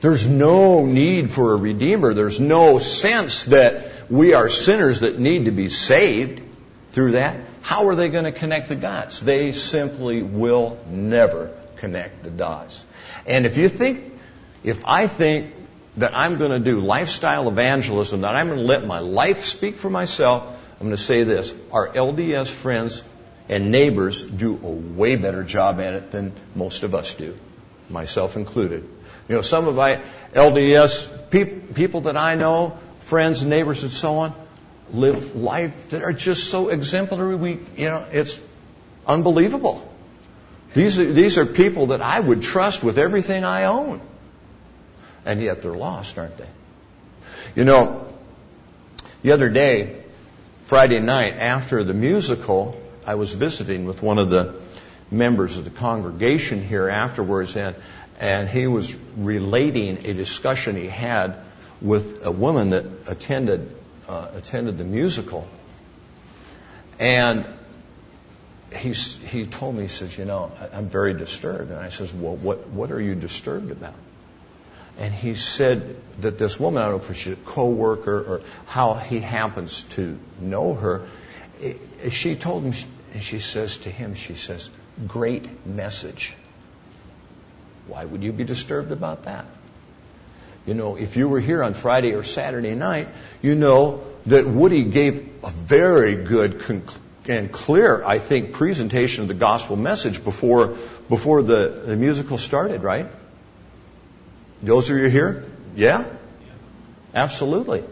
There's 0.00 0.26
no 0.26 0.86
need 0.86 1.30
for 1.30 1.52
a 1.52 1.56
redeemer. 1.56 2.14
There's 2.14 2.40
no 2.40 2.78
sense 2.78 3.44
that 3.44 4.10
we 4.10 4.34
are 4.34 4.48
sinners 4.48 5.00
that 5.00 5.18
need 5.18 5.44
to 5.44 5.50
be 5.50 5.68
saved 5.68 6.42
through 6.92 7.12
that. 7.12 7.36
How 7.60 7.88
are 7.88 7.94
they 7.94 8.08
going 8.08 8.24
to 8.24 8.32
connect 8.32 8.70
the 8.70 8.76
dots? 8.76 9.20
They 9.20 9.52
simply 9.52 10.22
will 10.22 10.78
never 10.88 11.54
connect 11.76 12.24
the 12.24 12.30
dots. 12.30 12.84
And 13.26 13.46
if 13.46 13.58
you 13.58 13.68
think 13.68 14.10
if 14.62 14.84
I 14.86 15.06
think 15.06 15.54
that 15.96 16.16
I'm 16.16 16.38
going 16.38 16.50
to 16.50 16.60
do 16.60 16.80
lifestyle 16.80 17.48
evangelism, 17.48 18.22
that 18.22 18.34
I'm 18.34 18.48
going 18.48 18.60
to 18.60 18.64
let 18.64 18.86
my 18.86 19.00
life 19.00 19.44
speak 19.44 19.76
for 19.76 19.90
myself, 19.90 20.56
I'm 20.80 20.86
going 20.86 20.96
to 20.96 21.02
say 21.02 21.24
this. 21.24 21.54
Our 21.72 21.88
LDS 21.88 22.48
friends 22.48 23.04
and 23.50 23.70
neighbors 23.70 24.22
do 24.22 24.54
a 24.54 24.70
way 24.70 25.16
better 25.16 25.44
job 25.44 25.78
at 25.78 25.92
it 25.92 26.10
than 26.10 26.32
most 26.54 26.84
of 26.84 26.94
us 26.94 27.12
do, 27.14 27.36
myself 27.90 28.36
included. 28.36 28.88
You 29.28 29.34
know, 29.34 29.42
some 29.42 29.68
of 29.68 29.74
my 29.74 30.00
LDS 30.32 31.30
pe- 31.30 31.44
people 31.44 32.02
that 32.02 32.16
I 32.16 32.34
know, 32.34 32.78
friends, 33.00 33.42
and 33.42 33.50
neighbors, 33.50 33.82
and 33.82 33.92
so 33.92 34.18
on, 34.18 34.34
live 34.90 35.36
life 35.36 35.90
that 35.90 36.02
are 36.02 36.14
just 36.14 36.50
so 36.50 36.70
exemplary. 36.70 37.36
We, 37.36 37.58
you 37.76 37.90
know, 37.90 38.06
it's 38.10 38.40
unbelievable. 39.06 39.86
These 40.72 40.98
are, 40.98 41.12
these 41.12 41.36
are 41.36 41.44
people 41.44 41.88
that 41.88 42.00
I 42.00 42.18
would 42.18 42.42
trust 42.42 42.82
with 42.82 42.98
everything 42.98 43.44
I 43.44 43.64
own. 43.64 44.00
And 45.26 45.42
yet 45.42 45.60
they're 45.60 45.76
lost, 45.76 46.16
aren't 46.18 46.38
they? 46.38 46.48
You 47.54 47.64
know, 47.64 48.06
the 49.22 49.32
other 49.32 49.50
day, 49.50 49.99
Friday 50.70 51.00
night 51.00 51.34
after 51.34 51.82
the 51.82 51.94
musical, 51.94 52.80
I 53.04 53.16
was 53.16 53.34
visiting 53.34 53.86
with 53.86 54.04
one 54.04 54.18
of 54.18 54.30
the 54.30 54.54
members 55.10 55.56
of 55.56 55.64
the 55.64 55.70
congregation 55.72 56.62
here 56.62 56.88
afterwards, 56.88 57.56
and, 57.56 57.74
and 58.20 58.48
he 58.48 58.68
was 58.68 58.94
relating 59.16 60.06
a 60.06 60.14
discussion 60.14 60.76
he 60.76 60.86
had 60.86 61.38
with 61.80 62.24
a 62.24 62.30
woman 62.30 62.70
that 62.70 62.86
attended, 63.08 63.68
uh, 64.06 64.28
attended 64.36 64.78
the 64.78 64.84
musical. 64.84 65.48
And 67.00 67.44
he, 68.72 68.92
he 68.92 69.46
told 69.46 69.74
me, 69.74 69.82
he 69.82 69.88
says, 69.88 70.16
you 70.16 70.24
know, 70.24 70.52
I'm 70.72 70.88
very 70.88 71.14
disturbed. 71.14 71.72
And 71.72 71.80
I 71.80 71.88
says, 71.88 72.14
well, 72.14 72.36
what, 72.36 72.68
what 72.68 72.92
are 72.92 73.00
you 73.00 73.16
disturbed 73.16 73.72
about? 73.72 73.96
And 75.00 75.14
he 75.14 75.34
said 75.34 75.96
that 76.20 76.36
this 76.38 76.60
woman, 76.60 76.82
I 76.82 76.90
don't 76.90 77.02
know 77.02 77.10
if 77.10 77.16
she's 77.16 77.32
a 77.32 77.36
coworker 77.36 78.20
or 78.20 78.40
how 78.66 78.94
he 78.94 79.18
happens 79.18 79.84
to 79.94 80.18
know 80.38 80.74
her, 80.74 81.08
she 82.10 82.36
told 82.36 82.64
him, 82.64 82.74
and 83.14 83.22
she 83.22 83.38
says 83.38 83.78
to 83.78 83.90
him, 83.90 84.14
she 84.14 84.34
says, 84.34 84.68
great 85.08 85.66
message. 85.66 86.34
Why 87.86 88.04
would 88.04 88.22
you 88.22 88.32
be 88.32 88.44
disturbed 88.44 88.92
about 88.92 89.24
that? 89.24 89.46
You 90.66 90.74
know, 90.74 90.96
if 90.96 91.16
you 91.16 91.30
were 91.30 91.40
here 91.40 91.62
on 91.62 91.72
Friday 91.72 92.12
or 92.12 92.22
Saturday 92.22 92.74
night, 92.74 93.08
you 93.40 93.54
know 93.54 94.04
that 94.26 94.46
Woody 94.46 94.84
gave 94.84 95.26
a 95.42 95.50
very 95.50 96.16
good 96.16 96.62
and 97.26 97.50
clear, 97.50 98.04
I 98.04 98.18
think, 98.18 98.52
presentation 98.52 99.22
of 99.22 99.28
the 99.28 99.34
gospel 99.34 99.76
message 99.76 100.22
before, 100.22 100.76
before 101.08 101.42
the, 101.42 101.84
the 101.86 101.96
musical 101.96 102.36
started, 102.36 102.82
right? 102.82 103.06
Those 104.62 104.90
of 104.90 104.98
you 104.98 105.08
here? 105.08 105.44
Yeah? 105.74 106.04
Absolutely. 107.14 107.84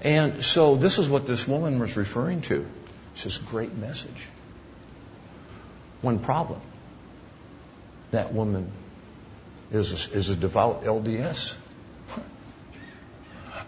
And 0.00 0.42
so 0.42 0.76
this 0.76 0.98
is 0.98 1.08
what 1.08 1.26
this 1.26 1.46
woman 1.46 1.78
was 1.78 1.96
referring 1.96 2.42
to. 2.42 2.66
It's 3.14 3.24
this 3.24 3.38
great 3.38 3.74
message. 3.74 4.28
One 6.02 6.18
problem. 6.18 6.60
That 8.10 8.32
woman 8.32 8.70
is 9.72 9.92
a, 9.92 10.16
is 10.16 10.30
a 10.30 10.36
devout 10.36 10.84
LDS. 10.84 11.56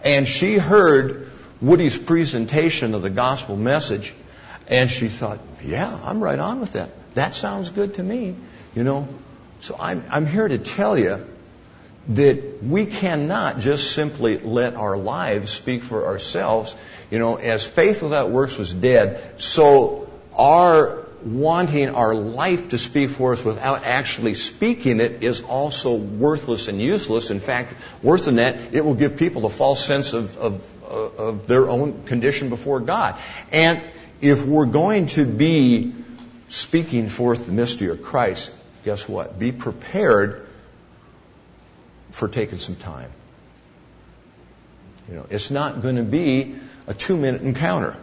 And 0.05 0.29
she 0.29 0.57
heard 0.57 1.31
Woody's 1.61 1.97
presentation 1.97 2.95
of 2.95 3.03
the 3.03 3.11
gospel 3.11 3.57
message, 3.57 4.13
and 4.69 4.91
she 4.91 5.09
thought, 5.09 5.41
yeah, 5.65 5.99
I'm 6.05 6.23
right 6.23 6.39
on 6.39 6.61
with 6.61 6.75
that. 6.75 6.91
That 7.15 7.35
sounds 7.35 7.71
good 7.71 7.95
to 7.95 8.03
me. 8.03 8.37
You 8.75 8.85
know, 8.85 9.09
so 9.61 9.77
I'm, 9.79 10.05
I'm 10.11 10.27
here 10.27 10.47
to 10.47 10.59
tell 10.59 10.99
you 10.99 11.27
that 12.09 12.63
we 12.63 12.87
cannot 12.87 13.59
just 13.59 13.93
simply 13.93 14.39
let 14.39 14.75
our 14.75 14.97
lives 14.97 15.51
speak 15.51 15.83
for 15.83 16.07
ourselves. 16.07 16.75
You 17.11 17.19
know, 17.19 17.37
as 17.37 17.67
faith 17.67 18.03
without 18.03 18.31
works 18.31 18.57
was 18.57 18.73
dead, 18.73 19.41
so 19.41 20.11
our 20.35 21.07
wanting 21.25 21.89
our 21.89 22.15
life 22.15 22.69
to 22.69 22.79
speak 22.79 23.11
for 23.11 23.33
us 23.33 23.45
without 23.45 23.85
actually 23.85 24.35
speaking 24.35 25.01
it 25.01 25.25
is 25.25 25.41
also 25.41 25.95
worthless 25.95 26.69
and 26.69 26.81
useless. 26.81 27.31
In 27.31 27.41
fact, 27.41 27.75
worse 28.03 28.27
than 28.27 28.37
that, 28.37 28.75
it 28.75 28.85
will 28.85 28.95
give 28.95 29.17
people 29.17 29.45
a 29.45 29.51
false 29.51 29.85
sense 29.85 30.13
of, 30.13 30.37
of, 30.37 30.83
of 30.85 31.47
their 31.49 31.69
own 31.69 32.05
condition 32.05 32.49
before 32.49 32.79
God. 32.81 33.17
And 33.51 33.83
if 34.21 34.45
we're 34.45 34.67
going 34.67 35.07
to 35.07 35.25
be 35.25 35.93
speaking 36.49 37.09
forth 37.09 37.47
the 37.47 37.53
mystery 37.53 37.89
of 37.89 38.03
Christ, 38.03 38.53
guess 38.85 39.09
what? 39.09 39.37
Be 39.37 39.51
prepared 39.51 40.46
for 42.17 42.29
taking 42.29 42.57
some 42.57 42.77
time. 42.77 43.11
You 45.07 45.17
know, 45.17 45.27
it's 45.29 45.51
not 45.51 45.83
going 45.83 45.97
to 45.97 46.03
be 46.03 46.55
a 46.87 46.95
two 46.95 47.15
minute 47.15 47.43
encounter. 47.43 47.95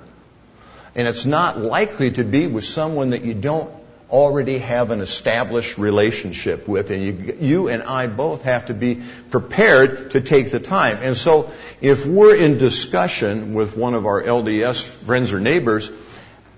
And 0.94 1.08
it's 1.08 1.26
not 1.26 1.60
likely 1.60 2.12
to 2.12 2.24
be 2.24 2.46
with 2.46 2.64
someone 2.64 3.10
that 3.10 3.26
you 3.26 3.34
don't 3.34 3.74
already 4.12 4.60
have 4.60 4.92
an 4.92 5.02
established 5.02 5.80
relationship 5.80 6.68
with. 6.68 6.92
And 6.92 7.04
you, 7.04 7.38
you 7.42 7.68
and 7.70 7.82
I 7.82 8.06
both 8.06 8.44
have 8.44 8.68
to 8.68 8.76
be 8.76 9.02
prepared 9.32 10.12
to 10.12 10.22
take 10.22 10.52
the 10.52 10.60
time. 10.60 11.00
And 11.02 11.18
so 11.18 11.52
if 11.82 12.06
we're 12.06 12.36
in 12.36 12.60
discussion 12.60 13.56
with 13.56 13.76
one 13.76 13.96
of 13.96 14.06
our 14.06 14.22
LDS 14.22 14.84
friends 14.84 15.34
or 15.34 15.40
neighbors, 15.40 15.92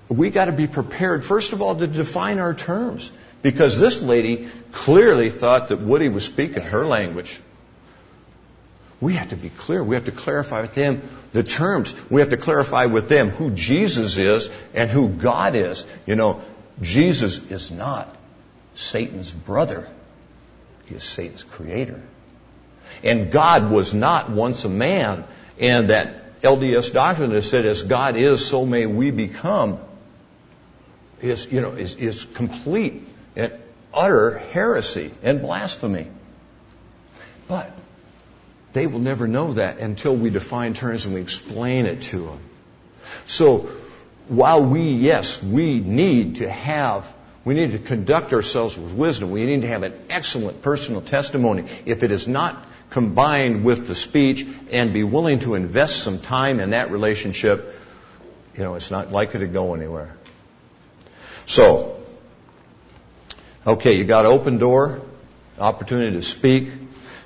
we 0.10 0.30
got 0.30 0.46
to 0.46 0.52
be 0.52 0.68
prepared, 0.68 1.24
first 1.24 1.54
of 1.54 1.62
all, 1.62 1.74
to 1.78 1.88
define 1.88 2.40
our 2.40 2.54
terms. 2.54 3.10
Because 3.42 3.80
this 3.80 4.02
lady 4.02 4.50
clearly 4.72 5.30
thought 5.30 5.70
that 5.70 5.80
Woody 5.80 6.10
was 6.10 6.26
speaking 6.26 6.64
her 6.64 6.86
language. 6.86 7.40
We 9.06 9.14
have 9.14 9.30
to 9.30 9.36
be 9.36 9.50
clear. 9.50 9.84
We 9.84 9.94
have 9.94 10.06
to 10.06 10.12
clarify 10.12 10.62
with 10.62 10.74
them 10.74 11.04
the 11.32 11.44
terms. 11.44 11.96
We 12.10 12.22
have 12.22 12.32
to 12.32 12.38
clarify 12.38 12.88
with 12.88 13.08
them 13.08 13.30
who 13.30 13.52
Jesus 13.52 14.18
is 14.18 14.50
and 14.74 14.90
who 14.90 15.10
God 15.10 15.54
is. 15.54 15.86
You 16.08 16.16
know, 16.16 16.42
Jesus 16.82 17.52
is 17.52 17.70
not 17.70 18.18
Satan's 18.74 19.32
brother. 19.32 19.88
He 20.88 20.96
is 20.96 21.04
Satan's 21.04 21.44
creator. 21.44 22.02
And 23.04 23.32
God 23.32 23.70
was 23.70 23.94
not 23.94 24.32
once 24.32 24.66
a 24.66 24.70
man. 24.70 25.26
And 25.60 25.92
that 25.92 26.42
LDS 26.42 26.92
doctrine 26.92 27.32
that 27.32 27.44
said, 27.44 27.68
as 27.68 27.84
God 27.84 28.16
is, 28.16 28.44
so 28.44 28.66
may 28.66 28.88
we 28.88 29.12
become, 29.12 29.78
is, 31.22 31.52
you 31.52 31.62
know, 31.62 31.74
is, 31.74 31.94
is 31.94 32.26
complete 32.26 33.04
and 33.36 33.54
utter 33.94 34.40
heresy 34.40 35.12
and 35.22 35.44
blasphemy. 35.44 36.08
But 37.48 37.72
they 38.76 38.86
will 38.86 39.00
never 39.00 39.28
know 39.28 39.54
that 39.54 39.80
until 39.80 40.16
we 40.16 40.30
define 40.30 40.76
terms 40.76 41.06
and 41.06 41.16
we 41.16 41.22
explain 41.22 41.88
it 41.88 42.02
to 42.02 42.20
them. 42.20 42.40
So 43.26 43.70
while 44.28 44.64
we, 44.64 44.92
yes, 44.92 45.42
we 45.42 45.80
need 45.80 46.36
to 46.38 46.50
have, 46.50 47.12
we 47.44 47.56
need 47.56 47.72
to 47.72 47.80
conduct 47.80 48.34
ourselves 48.34 48.78
with 48.78 48.94
wisdom. 48.94 49.32
We 49.32 49.46
need 49.46 49.64
to 49.64 49.68
have 49.68 49.84
an 49.84 49.94
excellent 50.10 50.62
personal 50.62 51.02
testimony. 51.02 51.66
If 51.86 52.04
it 52.04 52.12
is 52.12 52.28
not 52.28 52.64
combined 52.92 53.64
with 53.64 53.88
the 53.88 53.96
speech 53.96 54.46
and 54.72 54.94
be 54.94 55.04
willing 55.04 55.40
to 55.40 55.56
invest 55.56 56.04
some 56.04 56.20
time 56.20 56.60
in 56.60 56.70
that 56.70 56.92
relationship, 56.92 57.74
you 58.56 58.64
know, 58.64 58.76
it's 58.76 58.92
not 58.92 59.12
likely 59.12 59.40
to 59.40 59.48
go 59.48 59.74
anywhere. 59.74 60.16
So, 61.48 61.96
Okay, 63.68 63.94
you 63.94 64.04
got 64.04 64.28
open 64.28 64.60
door, 64.60 65.02
opportunity 65.58 66.16
to 66.16 66.22
speak. 66.22 66.70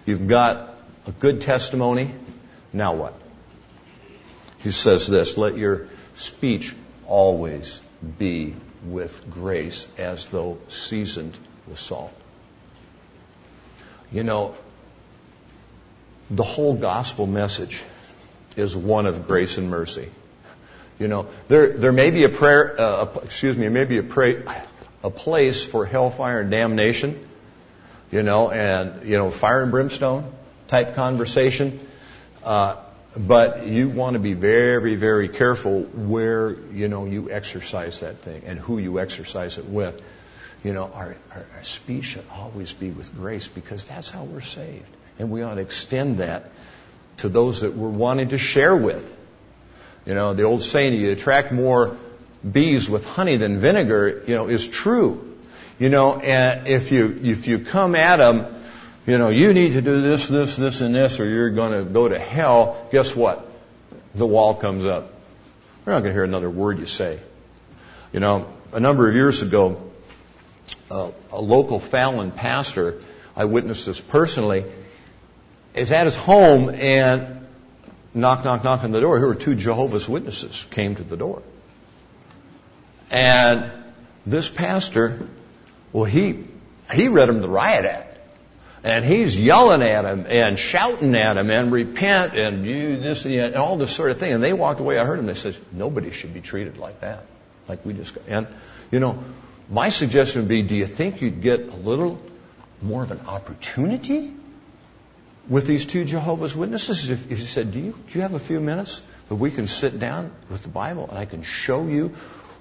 You've 0.06 0.30
got 0.30 0.69
a 1.10 1.12
good 1.14 1.42
testimony. 1.42 2.12
Now 2.72 2.94
what? 2.94 3.14
He 4.60 4.72
says 4.72 5.08
this, 5.08 5.38
let 5.38 5.58
your 5.58 5.88
speech 6.16 6.74
always 7.08 7.82
be 8.20 8.56
with 8.86 9.30
grace 9.32 9.88
as 9.98 10.28
though 10.28 10.60
seasoned 10.70 11.36
with 11.68 11.80
salt. 11.80 12.14
You 14.12 14.24
know, 14.24 14.56
the 16.30 16.44
whole 16.44 16.76
gospel 16.76 17.26
message 17.26 17.84
is 18.56 18.78
one 18.78 19.08
of 19.08 19.26
grace 19.26 19.58
and 19.58 19.70
mercy. 19.70 20.10
You 21.00 21.08
know, 21.08 21.28
there, 21.48 21.70
there 21.70 21.92
may 21.92 22.12
be 22.12 22.24
a 22.24 22.30
prayer, 22.30 22.76
uh, 22.80 23.08
excuse 23.24 23.56
me, 23.58 23.62
there 23.62 23.72
may 23.72 23.86
be 23.86 23.98
a 23.98 24.04
pray, 24.04 24.44
a 25.04 25.10
place 25.10 25.66
for 25.66 25.86
hellfire 25.86 26.42
and 26.42 26.52
damnation, 26.52 27.28
you 28.12 28.22
know, 28.22 28.52
and, 28.52 29.08
you 29.08 29.18
know, 29.18 29.32
fire 29.32 29.64
and 29.64 29.72
brimstone 29.72 30.32
type 30.70 30.96
conversation. 30.96 31.80
Uh, 32.44 32.78
but 33.18 33.66
you 33.66 33.90
want 33.90 34.14
to 34.14 34.20
be 34.20 34.34
very, 34.34 34.96
very 34.96 35.28
careful 35.28 35.82
where, 35.82 36.52
you 36.52 36.88
know, 36.88 37.06
you 37.06 37.32
exercise 37.32 38.02
that 38.02 38.20
thing 38.20 38.44
and 38.46 38.58
who 38.58 38.78
you 38.78 39.00
exercise 39.00 39.58
it 39.58 39.66
with. 39.66 40.02
You 40.64 40.74
know, 40.74 40.92
our, 40.94 41.18
our, 41.32 41.46
our 41.56 41.64
speech 41.64 42.06
should 42.06 42.26
always 42.32 42.72
be 42.72 42.92
with 42.92 43.14
grace 43.16 43.48
because 43.48 43.86
that's 43.86 44.10
how 44.10 44.24
we're 44.24 44.42
saved. 44.42 44.86
And 45.18 45.32
we 45.32 45.42
ought 45.42 45.56
to 45.56 45.62
extend 45.62 46.20
that 46.20 46.52
to 47.18 47.30
those 47.30 47.62
that 47.62 47.74
we're 47.74 47.90
wanting 47.90 48.30
to 48.30 48.38
share 48.38 48.76
with. 48.76 49.16
You 50.06 50.14
know, 50.14 50.34
the 50.34 50.44
old 50.44 50.62
saying, 50.62 50.94
you 50.94 51.12
attract 51.12 51.52
more 51.52 51.98
bees 52.50 52.90
with 52.90 53.06
honey 53.06 53.38
than 53.38 53.60
vinegar, 53.60 54.24
you 54.28 54.36
know, 54.36 54.48
is 54.48 54.68
true. 54.68 55.36
You 55.80 55.90
know, 55.90 56.20
and 56.20 56.68
if 56.68 56.92
you, 56.92 57.20
if 57.24 57.48
you 57.48 57.60
come 57.60 57.96
at 57.96 58.18
them, 58.18 58.46
you 59.10 59.18
know, 59.18 59.30
you 59.30 59.54
need 59.54 59.74
to 59.74 59.82
do 59.82 60.04
this, 60.04 60.28
this, 60.28 60.56
this, 60.56 60.82
and 60.82 60.94
this, 60.94 61.20
or 61.20 61.28
you're 61.28 61.50
going 61.50 61.72
to 61.72 61.84
go 61.84 62.08
to 62.08 62.20
hell, 62.20 62.88
guess 62.92 63.16
what? 63.16 63.50
The 64.14 64.28
wall 64.28 64.54
comes 64.54 64.86
up. 64.86 65.12
We're 65.84 65.94
not 65.94 66.02
going 66.02 66.12
to 66.12 66.14
hear 66.14 66.24
another 66.24 66.50
word 66.50 66.78
you 66.78 66.86
say. 66.86 67.20
You 68.14 68.20
know, 68.20 68.48
a 68.72 68.80
number 68.80 69.10
of 69.10 69.16
years 69.16 69.42
ago, 69.42 69.92
uh, 70.92 71.10
a 71.32 71.42
local 71.42 71.80
Fallon 71.80 72.30
pastor, 72.30 73.02
I 73.36 73.46
witnessed 73.46 73.88
this 73.88 74.00
personally, 74.00 74.66
is 75.74 75.92
at 75.92 76.06
his 76.06 76.16
home 76.16 76.70
and 76.70 77.48
knock, 78.14 78.46
knock, 78.46 78.64
knock 78.64 78.84
on 78.84 78.92
the 78.92 79.02
door. 79.02 79.18
Here 79.18 79.28
were 79.28 79.34
two 79.34 79.56
Jehovah's 79.56 80.08
Witnesses 80.08 80.68
came 80.70 80.96
to 80.96 81.04
the 81.04 81.18
door. 81.18 81.42
And 83.10 83.72
this 84.28 84.50
pastor, 84.50 85.28
well, 85.94 86.04
he, 86.04 86.44
he 86.94 87.08
read 87.08 87.28
him 87.28 87.42
the 87.42 87.50
riot 87.50 87.86
act. 87.86 88.09
And 88.84 89.04
he's 89.04 89.38
yelling 89.38 89.82
at 89.82 90.06
him 90.06 90.26
and 90.30 90.58
shouting 90.58 91.14
at 91.16 91.38
him 91.38 91.50
and 91.50 91.72
repent 91.72 92.34
and 92.36 92.66
you 92.66 92.96
this 92.98 93.26
and 93.26 93.56
all 93.56 93.78
this 93.78 93.92
sort 93.92 94.12
of 94.12 94.18
thing. 94.18 94.32
And 94.32 94.44
they 94.44 94.54
walked 94.54 94.80
away. 94.80 94.98
I 94.98 95.06
heard 95.06 95.20
him. 95.20 95.26
They 95.26 95.34
said, 95.34 95.58
nobody 95.72 96.12
should 96.12 96.34
be 96.34 96.42
treated 96.42 96.78
like 96.78 97.02
that. 97.02 97.26
Like 97.68 97.86
we 97.86 97.94
just. 97.94 98.18
And, 98.28 98.48
you 98.90 99.00
know, 99.00 99.22
my 99.70 99.90
suggestion 99.90 100.42
would 100.42 100.50
be, 100.50 100.62
do 100.62 100.76
you 100.76 100.86
think 100.86 101.22
you'd 101.22 101.42
get 101.42 101.60
a 101.68 101.76
little 101.76 102.22
more 102.82 103.04
of 103.04 103.12
an 103.12 103.22
opportunity 103.28 104.34
with 105.50 105.68
these 105.68 105.86
two 105.86 106.06
Jehovah's 106.06 106.56
Witnesses 106.56 107.10
if, 107.10 107.32
if 107.32 107.40
you 107.40 107.46
said, 107.46 107.72
do 107.72 107.80
you, 107.80 107.92
do 107.92 108.14
you 108.14 108.22
have 108.22 108.34
a 108.34 108.40
few 108.40 108.60
minutes 108.60 109.02
that 109.28 109.36
we 109.36 109.52
can 109.52 109.68
sit 109.68 110.00
down 110.00 110.32
with 110.50 110.64
the 110.64 110.70
Bible 110.70 111.08
and 111.10 111.18
I 111.18 111.26
can 111.26 111.44
show 111.44 111.86
you 111.86 112.16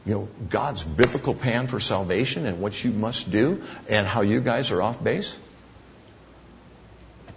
you 0.07 0.15
know, 0.15 0.29
God's 0.49 0.85
biblical 0.85 1.35
plan 1.35 1.67
for 1.67 1.81
salvation 1.81 2.47
and 2.47 2.61
what 2.61 2.83
you 2.83 2.91
must 2.91 3.31
do 3.31 3.63
and 3.89 4.07
how 4.07 4.23
you 4.23 4.41
guys 4.41 4.71
are 4.71 4.81
off 4.81 5.03
base? 5.03 5.39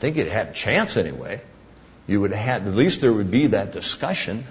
Think 0.02 0.18
it 0.18 0.32
had 0.32 0.48
a 0.48 0.52
chance 0.52 0.98
anyway. 0.98 1.42
You 2.08 2.22
would 2.22 2.32
have 2.32 2.66
at 2.66 2.74
least 2.74 3.02
there 3.02 3.14
would 3.14 3.30
be 3.30 3.48
that 3.48 3.72
discussion. 3.72 4.44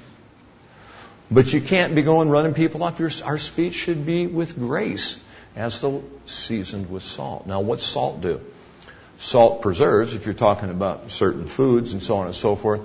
But 1.28 1.52
you 1.52 1.60
can't 1.60 1.96
be 1.96 2.02
going 2.02 2.30
running 2.30 2.54
people 2.54 2.84
off. 2.84 3.00
Your, 3.00 3.10
our 3.24 3.36
speech 3.36 3.74
should 3.74 4.06
be 4.06 4.28
with 4.28 4.56
grace 4.56 5.20
as 5.56 5.80
though 5.80 6.04
seasoned 6.26 6.88
with 6.88 7.02
salt. 7.02 7.48
Now, 7.48 7.62
what's 7.62 7.82
salt 7.82 8.20
do? 8.20 8.40
Salt 9.18 9.60
preserves, 9.60 10.14
if 10.14 10.24
you're 10.24 10.34
talking 10.34 10.70
about 10.70 11.10
certain 11.10 11.48
foods 11.48 11.94
and 11.94 12.02
so 12.02 12.18
on 12.18 12.26
and 12.26 12.34
so 12.34 12.54
forth, 12.54 12.82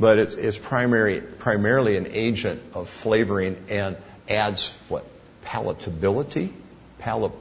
but 0.00 0.18
it's, 0.18 0.34
it's 0.36 0.56
primary, 0.56 1.20
primarily 1.20 1.98
an 1.98 2.06
agent 2.06 2.62
of 2.72 2.88
flavoring 2.88 3.58
and 3.68 3.98
adds 4.26 4.74
what? 4.88 5.04
Palatability? 5.44 6.50
Pal- 6.98 7.36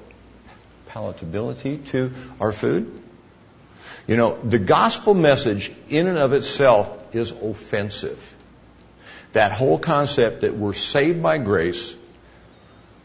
palatability 0.90 1.86
to 1.88 2.12
our 2.42 2.52
food? 2.52 3.04
You 4.08 4.18
know, 4.18 4.38
the 4.42 4.60
gospel 4.60 5.14
message 5.14 5.72
in 5.90 6.08
and 6.08 6.18
of 6.18 6.34
itself 6.34 7.16
is 7.16 7.32
offensive. 7.32 8.34
That 9.34 9.52
whole 9.52 9.80
concept 9.80 10.42
that 10.42 10.56
we're 10.56 10.74
saved 10.74 11.22
by 11.22 11.40
grace 11.40 11.96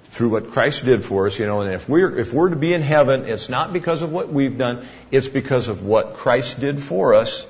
through 0.05 0.31
what 0.31 0.51
Christ 0.51 0.85
did 0.85 1.05
for 1.05 1.27
us, 1.27 1.39
you 1.39 1.47
know, 1.47 1.61
and 1.61 1.73
if 1.73 1.89
we're, 1.89 2.19
if 2.19 2.33
we're 2.33 2.51
to 2.51 2.57
be 2.57 2.75
in 2.75 2.83
heaven, 2.83 3.25
it's 3.25 3.49
not 3.49 3.73
because 3.73 4.03
of 4.03 4.13
what 4.13 4.29
we've 4.29 4.59
done, 4.59 4.87
it's 5.11 5.29
because 5.29 5.69
of 5.69 5.85
what 5.85 6.15
Christ 6.15 6.61
did 6.61 6.83
for 6.83 7.15
us 7.15 7.47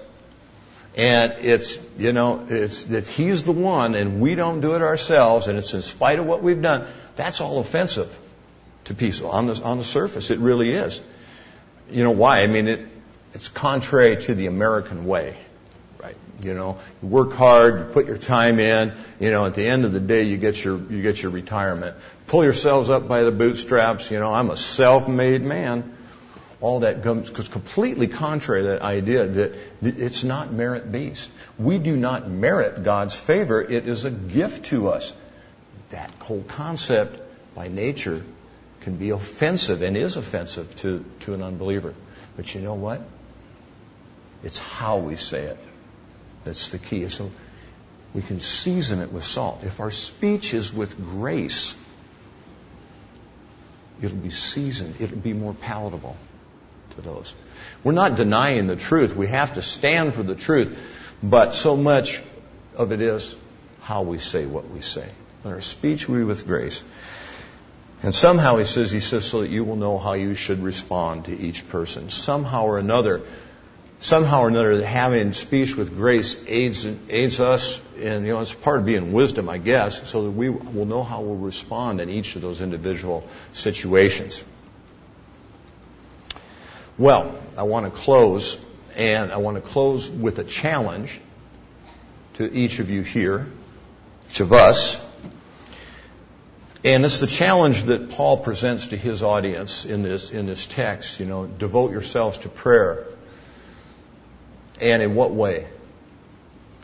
and 0.97 1.33
it's, 1.41 1.79
you 1.99 2.13
know, 2.13 2.47
it's 2.49 2.85
that 2.87 3.07
he's 3.07 3.45
the 3.45 3.53
one 3.53 3.95
and 3.95 4.21
we 4.21 4.35
don't 4.35 4.61
do 4.61 4.75
it 4.75 4.83
ourselves 4.83 5.47
and 5.47 5.57
it's 5.57 5.73
in 5.73 5.83
spite 5.83 6.19
of 6.19 6.27
what 6.27 6.43
we've 6.43 6.61
done. 6.61 6.87
That's 7.17 7.41
all 7.41 7.61
offensive 7.61 8.17
to 8.85 8.95
people 8.95 9.31
on 9.31 9.47
the, 9.47 9.63
on 9.63 9.79
the 9.79 9.85
surface. 9.85 10.31
It 10.31 10.41
really 10.41 10.73
is. 10.73 11.01
You 11.91 12.03
know 12.03 12.11
why? 12.11 12.43
I 12.43 12.49
mean, 12.49 12.69
it, 12.69 12.89
it's 13.35 13.49
contrary 13.49 14.23
to 14.23 14.35
the 14.35 14.47
American 14.47 15.07
way. 15.07 15.37
Right. 16.03 16.17
You 16.45 16.55
know, 16.55 16.79
you 17.03 17.09
work 17.09 17.33
hard, 17.33 17.79
you 17.79 17.85
put 17.93 18.07
your 18.07 18.19
time 18.19 18.59
in, 18.59 18.93
you 19.19 19.31
know, 19.31 19.47
at 19.47 19.55
the 19.55 19.67
end 19.67 19.85
of 19.85 19.93
the 19.93 20.01
day 20.01 20.25
you 20.25 20.37
get 20.37 20.63
your, 20.65 20.79
you 20.79 21.03
get 21.03 21.23
your 21.23 21.31
retirement. 21.31 21.97
Pull 22.27 22.45
yourselves 22.45 22.91
up 22.91 23.07
by 23.07 23.23
the 23.23 23.33
bootstraps, 23.33 24.11
you 24.11 24.19
know, 24.19 24.33
I'm 24.33 24.51
a 24.51 24.57
self-made 24.57 25.43
man 25.43 25.97
all 26.61 26.81
that 26.81 27.03
comes 27.03 27.31
completely 27.31 28.07
contrary 28.07 28.63
to 28.63 28.69
that 28.69 28.83
idea 28.83 29.27
that 29.27 29.55
it's 29.81 30.25
not 30.25 30.53
merit 30.53 30.93
based. 30.93 31.31
We 31.59 31.79
do 31.79 31.97
not 31.97 32.29
merit 32.29 32.85
God's 32.85 33.17
favor. 33.17 33.63
It 33.63 33.89
is 33.89 34.05
a 34.05 34.11
gift 34.11 34.67
to 34.67 34.91
us. 34.91 35.13
That 35.91 36.11
whole 36.21 36.43
concept 36.43 37.19
by 37.55 37.69
nature 37.69 38.23
can 38.83 38.97
be 38.97 39.11
offensive 39.11 39.83
and 39.83 39.97
is 39.97 40.17
offensive 40.17 40.75
to, 40.77 41.05
to 41.21 41.35
an 41.35 41.43
unbeliever. 41.43 41.95
But 42.37 42.55
you 42.55 42.61
know 42.61 42.75
what? 42.75 43.01
It's 44.43 44.59
how 44.59 44.99
we 44.99 45.17
say 45.17 45.43
it 45.43 45.59
that's 46.45 46.69
the 46.69 46.79
key. 46.79 47.09
So 47.09 47.31
we 48.15 48.23
can 48.23 48.41
season 48.41 49.01
it 49.01 49.13
with 49.13 49.25
salt. 49.25 49.61
If 49.65 49.81
our 49.81 49.91
speech 49.91 50.55
is 50.55 50.73
with 50.73 50.99
grace, 50.99 51.77
it'll 54.03 54.17
be 54.17 54.31
seasoned, 54.31 54.97
it'll 55.01 55.19
be 55.19 55.33
more 55.33 55.55
palatable 55.55 56.17
to 56.97 57.01
those. 57.03 57.35
We're 57.85 57.93
not 57.93 58.17
denying 58.17 58.67
the 58.67 58.77
truth. 58.77 59.15
We 59.15 59.29
have 59.29 59.55
to 59.55 59.63
stand 59.63 60.15
for 60.15 60.23
the 60.23 60.35
truth. 60.35 61.17
But 61.23 61.55
so 61.55 61.77
much 61.77 62.23
of 62.75 62.93
it 62.93 63.01
is 63.01 63.37
how 63.83 64.03
we 64.03 64.19
say 64.19 64.47
what 64.47 64.69
we 64.71 64.81
say. 64.81 65.07
Let 65.45 65.55
our 65.55 65.61
speech 65.61 66.07
be 66.07 66.25
with 66.25 66.47
grace. 66.47 66.83
And 68.03 68.15
somehow 68.15 68.57
he 68.57 68.65
says, 68.65 68.91
he 68.91 69.01
says, 69.01 69.27
so 69.27 69.43
that 69.43 69.51
you 69.51 69.63
will 69.63 69.77
know 69.77 69.99
how 69.99 70.15
you 70.15 70.35
should 70.35 70.63
respond 70.63 71.27
to 71.27 71.39
each 71.39 71.69
person. 71.69 72.09
Somehow 72.09 72.65
or 72.65 72.79
another, 72.79 73.21
somehow 74.01 74.43
or 74.43 74.49
another, 74.49 74.85
having 74.85 75.33
speech 75.33 75.77
with 75.77 75.95
grace 75.95 76.43
aids, 76.49 76.87
aids 77.09 77.39
us, 77.39 77.81
and 77.99 78.27
you 78.27 78.33
know, 78.33 78.41
it's 78.41 78.53
part 78.53 78.81
of 78.81 78.87
being 78.87 79.13
wisdom, 79.13 79.49
I 79.49 79.59
guess, 79.59 80.09
so 80.09 80.25
that 80.25 80.31
we 80.31 80.49
will 80.49 80.87
know 80.87 81.05
how 81.05 81.21
we'll 81.21 81.37
respond 81.37 82.01
in 82.01 82.09
each 82.09 82.35
of 82.35 82.43
those 82.43 82.61
individual 82.61 83.29
situations. 83.53 84.43
Well, 86.97 87.39
I 87.57 87.63
want 87.65 87.87
to 87.87 87.91
close, 87.91 88.59
and 88.97 89.33
I 89.33 89.37
want 89.37 89.57
to 89.57 89.61
close 89.61 90.11
with 90.11 90.39
a 90.39 90.45
challenge 90.45 91.21
to 92.35 92.51
each 92.51 92.79
of 92.79 92.91
you 92.91 93.03
here, 93.03 93.47
each 94.31 94.41
of 94.41 94.53
us. 94.53 95.07
And 96.83 97.05
it's 97.05 97.21
the 97.21 97.27
challenge 97.27 97.85
that 97.85 98.11
Paul 98.11 98.39
presents 98.39 98.89
to 98.89 98.97
his 98.97 99.23
audience 99.23 99.85
in 99.85 100.03
this, 100.03 100.31
in 100.31 100.47
this 100.47 100.67
text. 100.67 101.21
You 101.21 101.27
know, 101.27 101.47
devote 101.47 101.91
yourselves 101.91 102.39
to 102.39 102.49
prayer. 102.49 103.07
And 104.81 105.03
in 105.03 105.15
what 105.15 105.33
way? 105.33 105.67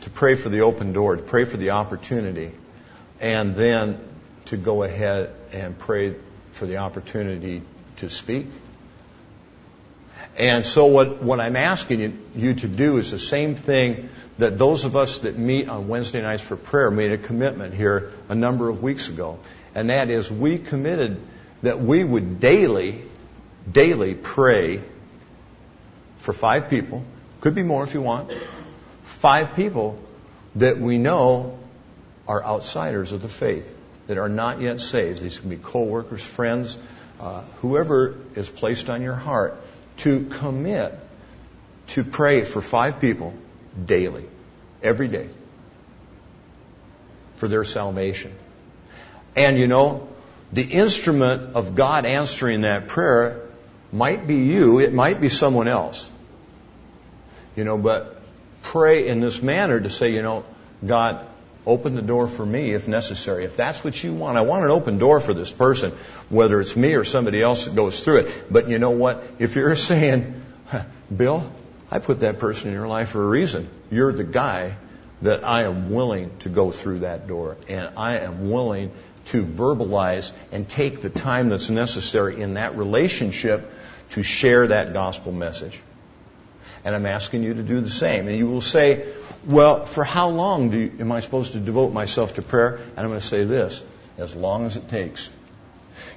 To 0.01 0.09
pray 0.09 0.35
for 0.35 0.49
the 0.49 0.61
open 0.61 0.93
door, 0.93 1.15
to 1.15 1.23
pray 1.23 1.45
for 1.45 1.57
the 1.57 1.71
opportunity, 1.71 2.51
and 3.19 3.55
then 3.55 3.99
to 4.45 4.57
go 4.57 4.83
ahead 4.83 5.33
and 5.51 5.77
pray 5.77 6.15
for 6.51 6.65
the 6.65 6.77
opportunity 6.77 7.63
to 7.97 8.09
speak 8.09 8.47
and 10.37 10.63
so 10.63 10.85
what, 10.85 11.23
what 11.23 11.39
I'm 11.39 11.55
asking 11.55 11.99
you, 11.99 12.13
you, 12.35 12.53
to 12.53 12.67
do 12.67 12.97
is 12.97 13.09
the 13.09 13.17
same 13.17 13.55
thing 13.55 14.09
that 14.37 14.59
those 14.59 14.85
of 14.85 14.95
us 14.95 15.19
that 15.19 15.35
meet 15.35 15.67
on 15.67 15.87
Wednesday 15.87 16.21
nights 16.21 16.43
for 16.43 16.55
prayer 16.55 16.91
made 16.91 17.11
a 17.11 17.17
commitment 17.17 17.73
here 17.73 18.11
a 18.29 18.35
number 18.35 18.69
of 18.69 18.83
weeks 18.83 19.09
ago. 19.09 19.39
And 19.73 19.89
that 19.89 20.11
is 20.11 20.31
we 20.31 20.59
committed 20.59 21.19
that 21.63 21.81
we 21.81 22.03
would 22.03 22.39
daily, 22.39 23.01
daily 23.71 24.13
pray 24.13 24.83
for 26.19 26.33
five 26.33 26.69
people, 26.69 27.03
could 27.41 27.55
be 27.55 27.63
more 27.63 27.83
if 27.83 27.93
you 27.93 28.01
want, 28.01 28.31
five 29.03 29.55
people 29.55 29.99
that 30.55 30.79
we 30.79 30.97
know 30.97 31.59
are 32.27 32.43
outsiders 32.43 33.11
of 33.11 33.21
the 33.21 33.29
faith, 33.29 33.73
that 34.07 34.17
are 34.17 34.29
not 34.29 34.61
yet 34.61 34.81
saved. 34.81 35.21
These 35.21 35.39
can 35.39 35.49
be 35.49 35.57
co-workers, 35.57 36.23
friends, 36.23 36.77
uh, 37.19 37.41
whoever 37.61 38.15
is 38.35 38.49
placed 38.49 38.89
on 38.89 39.01
your 39.01 39.15
heart 39.15 39.55
to 39.97 40.25
commit 40.25 40.97
to 41.87 42.03
pray 42.03 42.43
for 42.43 42.61
five 42.61 42.99
people 42.99 43.33
daily, 43.85 44.25
every 44.83 45.07
day, 45.07 45.29
for 47.37 47.47
their 47.47 47.63
salvation. 47.63 48.33
And 49.35 49.57
you 49.57 49.67
know, 49.67 50.07
the 50.51 50.63
instrument 50.63 51.55
of 51.55 51.75
God 51.75 52.05
answering 52.05 52.61
that 52.61 52.87
prayer 52.87 53.41
might 53.91 54.27
be 54.27 54.35
you, 54.35 54.79
it 54.79 54.93
might 54.93 55.21
be 55.21 55.29
someone 55.29 55.67
else. 55.67 56.09
You 57.57 57.65
know, 57.65 57.77
but 57.77 58.21
pray 58.61 59.07
in 59.07 59.19
this 59.19 59.41
manner 59.41 59.79
to 59.79 59.89
say, 59.89 60.13
you 60.13 60.21
know, 60.21 60.45
God, 60.85 61.27
open 61.65 61.95
the 61.95 62.01
door 62.03 62.27
for 62.27 62.45
me 62.45 62.71
if 62.73 62.87
necessary. 62.87 63.45
If 63.45 63.57
that's 63.57 63.83
what 63.83 64.01
you 64.01 64.13
want, 64.13 64.37
I 64.37 64.41
want 64.41 64.63
an 64.63 64.69
open 64.69 64.99
door 64.99 65.19
for 65.19 65.33
this 65.33 65.51
person, 65.51 65.91
whether 66.29 66.61
it's 66.61 66.75
me 66.75 66.93
or 66.93 67.03
somebody 67.03 67.41
else 67.41 67.65
that 67.65 67.75
goes 67.75 67.99
through 68.05 68.17
it. 68.17 68.53
But 68.53 68.69
you 68.69 68.77
know 68.77 68.91
what? 68.91 69.23
If 69.39 69.55
you're 69.55 69.75
saying, 69.91 70.41
Bill, 71.15 71.51
I 71.89 71.97
put 71.97 72.19
that 72.19 72.37
person 72.37 72.67
in 72.67 72.73
your 72.75 72.87
life 72.87 73.09
for 73.09 73.23
a 73.23 73.27
reason. 73.27 73.67
You're 73.89 74.13
the 74.13 74.23
guy 74.23 74.77
that 75.23 75.43
I 75.43 75.63
am 75.63 75.89
willing 75.89 76.37
to 76.39 76.49
go 76.49 76.69
through 76.69 76.99
that 76.99 77.27
door. 77.27 77.57
And 77.67 77.89
I 77.97 78.19
am 78.19 78.51
willing 78.51 78.91
to 79.25 79.43
verbalize 79.43 80.31
and 80.51 80.69
take 80.69 81.01
the 81.01 81.09
time 81.09 81.49
that's 81.49 81.71
necessary 81.71 82.39
in 82.39 82.53
that 82.53 82.77
relationship 82.77 83.71
to 84.11 84.21
share 84.21 84.67
that 84.67 84.93
gospel 84.93 85.31
message. 85.31 85.81
And 86.83 86.95
I'm 86.95 87.05
asking 87.05 87.43
you 87.43 87.53
to 87.55 87.63
do 87.63 87.81
the 87.81 87.89
same. 87.89 88.27
And 88.27 88.37
you 88.37 88.47
will 88.47 88.61
say, 88.61 89.05
well, 89.45 89.85
for 89.85 90.03
how 90.03 90.29
long 90.29 90.71
you, 90.71 90.91
am 90.99 91.11
I 91.11 91.19
supposed 91.19 91.53
to 91.53 91.59
devote 91.59 91.93
myself 91.93 92.35
to 92.35 92.41
prayer? 92.41 92.75
And 92.75 92.99
I'm 92.99 93.07
going 93.07 93.19
to 93.19 93.25
say 93.25 93.43
this, 93.43 93.83
as 94.17 94.35
long 94.35 94.65
as 94.65 94.77
it 94.77 94.89
takes. 94.89 95.29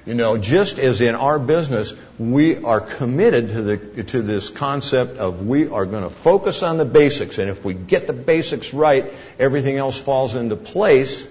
You 0.05 0.15
know, 0.15 0.37
just 0.37 0.79
as 0.79 1.01
in 1.01 1.13
our 1.13 1.37
business, 1.37 1.93
we 2.17 2.57
are 2.57 2.81
committed 2.81 3.49
to, 3.49 3.61
the, 3.61 4.03
to 4.05 4.21
this 4.21 4.49
concept 4.49 5.17
of 5.17 5.45
we 5.45 5.67
are 5.69 5.85
going 5.85 6.03
to 6.03 6.09
focus 6.09 6.63
on 6.63 6.77
the 6.77 6.85
basics, 6.85 7.37
and 7.37 7.49
if 7.49 7.63
we 7.63 7.75
get 7.75 8.07
the 8.07 8.13
basics 8.13 8.73
right, 8.73 9.13
everything 9.37 9.77
else 9.77 9.99
falls 9.99 10.33
into 10.33 10.55
place. 10.55 11.27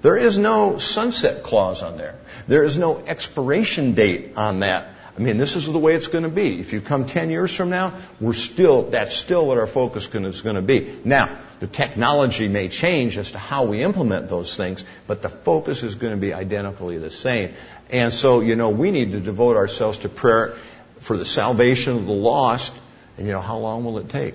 There 0.00 0.16
is 0.16 0.38
no 0.38 0.78
sunset 0.78 1.42
clause 1.42 1.82
on 1.82 1.98
there. 1.98 2.14
There 2.48 2.64
is 2.64 2.78
no 2.78 2.98
expiration 2.98 3.92
date 3.92 4.32
on 4.36 4.60
that. 4.60 4.94
I 5.16 5.20
mean, 5.20 5.38
this 5.38 5.56
is 5.56 5.66
the 5.66 5.78
way 5.78 5.94
it's 5.94 6.06
going 6.06 6.24
to 6.24 6.30
be. 6.30 6.60
If 6.60 6.72
you 6.72 6.80
come 6.80 7.06
10 7.06 7.30
years 7.30 7.54
from 7.54 7.68
now, 7.68 7.94
we're 8.20 8.32
still, 8.32 8.90
that's 8.90 9.14
still 9.14 9.46
what 9.46 9.58
our 9.58 9.66
focus 9.66 10.08
is 10.14 10.42
going 10.42 10.56
to 10.56 10.62
be. 10.62 10.98
Now, 11.04 11.38
the 11.58 11.66
technology 11.66 12.48
may 12.48 12.68
change 12.68 13.18
as 13.18 13.32
to 13.32 13.38
how 13.38 13.64
we 13.64 13.82
implement 13.82 14.28
those 14.28 14.56
things, 14.56 14.84
but 15.06 15.20
the 15.20 15.28
focus 15.28 15.82
is 15.82 15.96
going 15.96 16.12
to 16.12 16.20
be 16.20 16.32
identically 16.32 16.98
the 16.98 17.10
same. 17.10 17.54
And 17.90 18.12
so, 18.12 18.40
you 18.40 18.56
know, 18.56 18.70
we 18.70 18.90
need 18.90 19.12
to 19.12 19.20
devote 19.20 19.56
ourselves 19.56 19.98
to 19.98 20.08
prayer 20.08 20.54
for 21.00 21.16
the 21.16 21.24
salvation 21.24 21.96
of 21.96 22.06
the 22.06 22.12
lost. 22.12 22.74
And, 23.18 23.26
you 23.26 23.32
know, 23.32 23.40
how 23.40 23.58
long 23.58 23.84
will 23.84 23.98
it 23.98 24.08
take? 24.08 24.34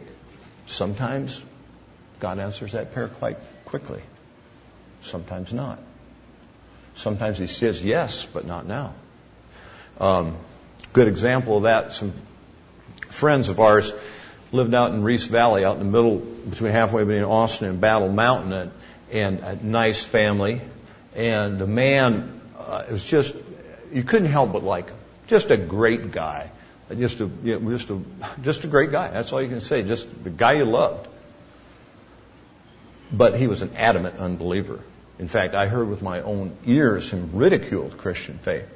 Sometimes 0.66 1.44
God 2.20 2.38
answers 2.40 2.74
that 2.74 2.94
prayer 2.94 3.08
quite 3.08 3.38
quickly. 3.66 4.02
Sometimes 5.02 5.54
not. 5.54 5.80
Sometimes 6.96 7.38
He 7.38 7.48
says 7.48 7.84
yes, 7.84 8.26
but 8.26 8.46
not 8.46 8.68
now. 8.68 8.94
Um, 10.00 10.36
good 10.96 11.08
example 11.10 11.58
of 11.58 11.64
that, 11.64 11.92
some 11.92 12.14
friends 13.10 13.50
of 13.50 13.60
ours 13.60 13.92
lived 14.54 14.74
out 14.74 14.94
in 14.94 15.04
Reese 15.04 15.26
Valley, 15.26 15.66
out 15.66 15.76
in 15.78 15.80
the 15.80 15.92
middle, 15.92 16.20
between 16.20 16.72
halfway 16.72 17.04
between 17.04 17.26
Austin 17.26 17.68
and 17.68 17.82
Battle 17.82 18.08
Mountain, 18.08 18.54
and, 18.54 18.72
and 19.12 19.40
a 19.40 19.66
nice 19.66 20.06
family. 20.06 20.62
And 21.14 21.60
the 21.60 21.68
man 21.68 22.40
uh, 22.58 22.86
was 22.90 23.04
just, 23.04 23.36
you 23.92 24.04
couldn't 24.04 24.30
help 24.30 24.54
but 24.54 24.64
like 24.64 24.88
him. 24.88 24.98
Just 25.28 25.52
a 25.52 25.58
great 25.58 26.12
guy. 26.14 26.50
Just 26.98 27.20
a, 27.20 27.30
you 27.44 27.60
know, 27.60 27.72
just 27.72 27.90
a, 27.90 28.02
just 28.42 28.64
a 28.64 28.68
great 28.68 28.92
guy. 28.92 29.10
That's 29.10 29.34
all 29.34 29.42
you 29.42 29.50
can 29.50 29.60
say. 29.60 29.84
Just 29.84 30.24
the 30.24 30.30
guy 30.30 30.54
you 30.54 30.66
loved. 30.66 31.10
But 33.12 33.38
he 33.38 33.48
was 33.48 33.64
an 33.64 33.72
adamant 33.76 34.20
unbeliever. 34.20 34.80
In 35.20 35.28
fact, 35.28 35.56
I 35.56 35.68
heard 35.68 35.90
with 35.90 36.02
my 36.02 36.22
own 36.22 36.56
ears 36.66 37.12
him 37.12 37.32
ridicule 37.34 37.90
Christian 37.90 38.38
faith. 38.38 38.70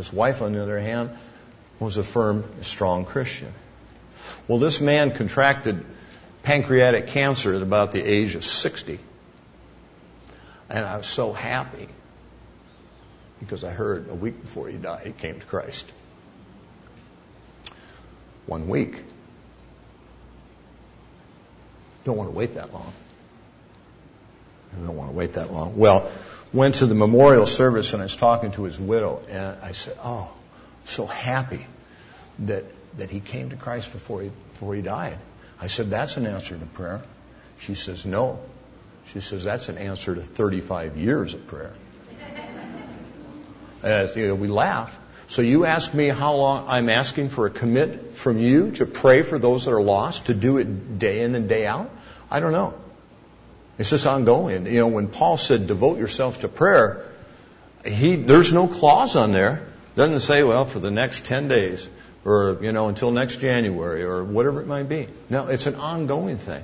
His 0.00 0.10
wife, 0.10 0.40
on 0.40 0.54
the 0.54 0.62
other 0.62 0.80
hand, 0.80 1.10
was 1.78 1.98
a 1.98 2.02
firm, 2.02 2.44
strong 2.62 3.04
Christian. 3.04 3.52
Well, 4.48 4.58
this 4.58 4.80
man 4.80 5.10
contracted 5.10 5.84
pancreatic 6.42 7.08
cancer 7.08 7.54
at 7.54 7.60
about 7.60 7.92
the 7.92 8.02
age 8.02 8.34
of 8.34 8.42
60. 8.42 8.98
And 10.70 10.86
I 10.86 10.96
was 10.96 11.06
so 11.06 11.34
happy 11.34 11.86
because 13.40 13.62
I 13.62 13.72
heard 13.72 14.08
a 14.08 14.14
week 14.14 14.40
before 14.40 14.68
he 14.68 14.78
died, 14.78 15.06
he 15.06 15.12
came 15.12 15.38
to 15.38 15.44
Christ. 15.44 15.92
One 18.46 18.68
week. 18.68 19.04
Don't 22.06 22.16
want 22.16 22.30
to 22.30 22.34
wait 22.34 22.54
that 22.54 22.72
long. 22.72 22.90
I 24.72 24.86
don't 24.86 24.96
want 24.96 25.10
to 25.10 25.14
wait 25.14 25.34
that 25.34 25.52
long. 25.52 25.76
Well, 25.76 26.10
went 26.52 26.76
to 26.76 26.86
the 26.86 26.94
memorial 26.94 27.46
service 27.46 27.92
and 27.92 28.02
I 28.02 28.06
was 28.06 28.16
talking 28.16 28.52
to 28.52 28.64
his 28.64 28.78
widow 28.78 29.22
and 29.28 29.56
I 29.62 29.72
said, 29.72 29.96
"Oh, 30.02 30.30
so 30.84 31.06
happy 31.06 31.66
that 32.40 32.64
that 32.98 33.10
he 33.10 33.20
came 33.20 33.50
to 33.50 33.56
Christ 33.56 33.92
before 33.92 34.22
he 34.22 34.30
before 34.52 34.74
he 34.74 34.82
died." 34.82 35.18
I 35.60 35.68
said, 35.68 35.90
"That's 35.90 36.16
an 36.16 36.26
answer 36.26 36.56
to 36.56 36.66
prayer." 36.66 37.02
She 37.58 37.74
says, 37.74 38.06
"No." 38.06 38.40
She 39.06 39.20
says, 39.20 39.44
"That's 39.44 39.68
an 39.68 39.78
answer 39.78 40.14
to 40.14 40.22
35 40.22 40.96
years 40.96 41.34
of 41.34 41.46
prayer." 41.46 41.72
and 43.82 44.16
you 44.16 44.28
know, 44.28 44.34
we 44.34 44.48
laugh. 44.48 44.98
So 45.28 45.42
you 45.42 45.64
ask 45.64 45.94
me 45.94 46.08
how 46.08 46.34
long 46.34 46.66
I'm 46.68 46.88
asking 46.88 47.28
for 47.28 47.46
a 47.46 47.50
commit 47.50 48.16
from 48.16 48.40
you 48.40 48.72
to 48.72 48.86
pray 48.86 49.22
for 49.22 49.38
those 49.38 49.66
that 49.66 49.70
are 49.70 49.82
lost, 49.82 50.26
to 50.26 50.34
do 50.34 50.58
it 50.58 50.98
day 50.98 51.20
in 51.20 51.36
and 51.36 51.48
day 51.48 51.66
out? 51.66 51.88
I 52.28 52.40
don't 52.40 52.50
know. 52.50 52.74
It's 53.80 53.88
just 53.88 54.06
ongoing. 54.06 54.66
You 54.66 54.80
know, 54.80 54.88
when 54.88 55.08
Paul 55.08 55.38
said 55.38 55.66
devote 55.66 55.96
yourself 55.98 56.40
to 56.40 56.48
prayer, 56.48 57.02
he, 57.82 58.16
there's 58.16 58.52
no 58.52 58.68
clause 58.68 59.16
on 59.16 59.32
there. 59.32 59.66
Doesn't 59.96 60.20
say, 60.20 60.42
well, 60.42 60.66
for 60.66 60.80
the 60.80 60.90
next 60.90 61.24
10 61.24 61.48
days 61.48 61.88
or, 62.22 62.58
you 62.60 62.72
know, 62.72 62.88
until 62.88 63.10
next 63.10 63.38
January 63.38 64.02
or 64.02 64.22
whatever 64.22 64.60
it 64.60 64.66
might 64.66 64.86
be. 64.86 65.08
No, 65.30 65.46
it's 65.46 65.66
an 65.66 65.76
ongoing 65.76 66.36
thing. 66.36 66.62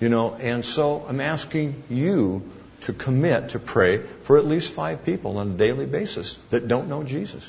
You 0.00 0.08
know, 0.08 0.34
and 0.34 0.64
so 0.64 1.06
I'm 1.08 1.20
asking 1.20 1.84
you 1.88 2.42
to 2.80 2.94
commit 2.94 3.50
to 3.50 3.60
pray 3.60 3.98
for 4.24 4.36
at 4.36 4.44
least 4.44 4.72
five 4.72 5.04
people 5.04 5.38
on 5.38 5.52
a 5.52 5.54
daily 5.54 5.86
basis 5.86 6.36
that 6.48 6.66
don't 6.66 6.88
know 6.88 7.04
Jesus. 7.04 7.48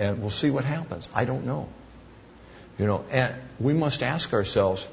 And 0.00 0.20
we'll 0.20 0.30
see 0.30 0.50
what 0.50 0.64
happens. 0.64 1.08
I 1.14 1.26
don't 1.26 1.46
know. 1.46 1.68
You 2.76 2.86
know, 2.86 3.04
and 3.12 3.36
we 3.60 3.72
must 3.72 4.02
ask 4.02 4.32
ourselves, 4.32 4.88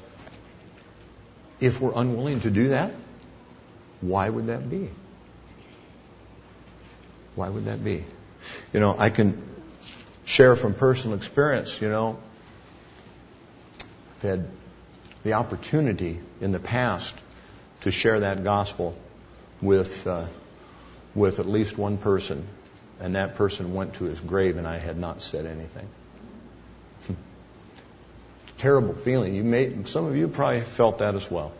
if 1.60 1.80
we're 1.80 1.92
unwilling 1.94 2.40
to 2.40 2.50
do 2.50 2.68
that, 2.68 2.92
why 4.00 4.28
would 4.28 4.48
that 4.48 4.68
be? 4.68 4.90
Why 7.34 7.48
would 7.48 7.66
that 7.66 7.82
be? 7.82 8.04
You 8.72 8.80
know, 8.80 8.94
I 8.98 9.10
can 9.10 9.42
share 10.24 10.56
from 10.56 10.74
personal 10.74 11.16
experience, 11.16 11.80
you 11.80 11.88
know, 11.88 12.18
I've 14.16 14.22
had 14.22 14.48
the 15.24 15.34
opportunity 15.34 16.20
in 16.40 16.52
the 16.52 16.58
past 16.58 17.16
to 17.82 17.90
share 17.90 18.20
that 18.20 18.44
gospel 18.44 18.96
with, 19.60 20.06
uh, 20.06 20.26
with 21.14 21.38
at 21.38 21.46
least 21.46 21.76
one 21.78 21.98
person, 21.98 22.46
and 23.00 23.14
that 23.14 23.36
person 23.36 23.74
went 23.74 23.94
to 23.94 24.04
his 24.04 24.20
grave 24.20 24.56
and 24.56 24.66
I 24.66 24.78
had 24.78 24.98
not 24.98 25.20
said 25.20 25.46
anything 25.46 25.88
terrible 28.58 28.94
feeling. 28.94 29.34
You 29.34 29.44
may, 29.44 29.84
some 29.84 30.06
of 30.06 30.16
you 30.16 30.28
probably 30.28 30.62
felt 30.62 30.98
that 30.98 31.14
as 31.14 31.30
well. 31.30 31.52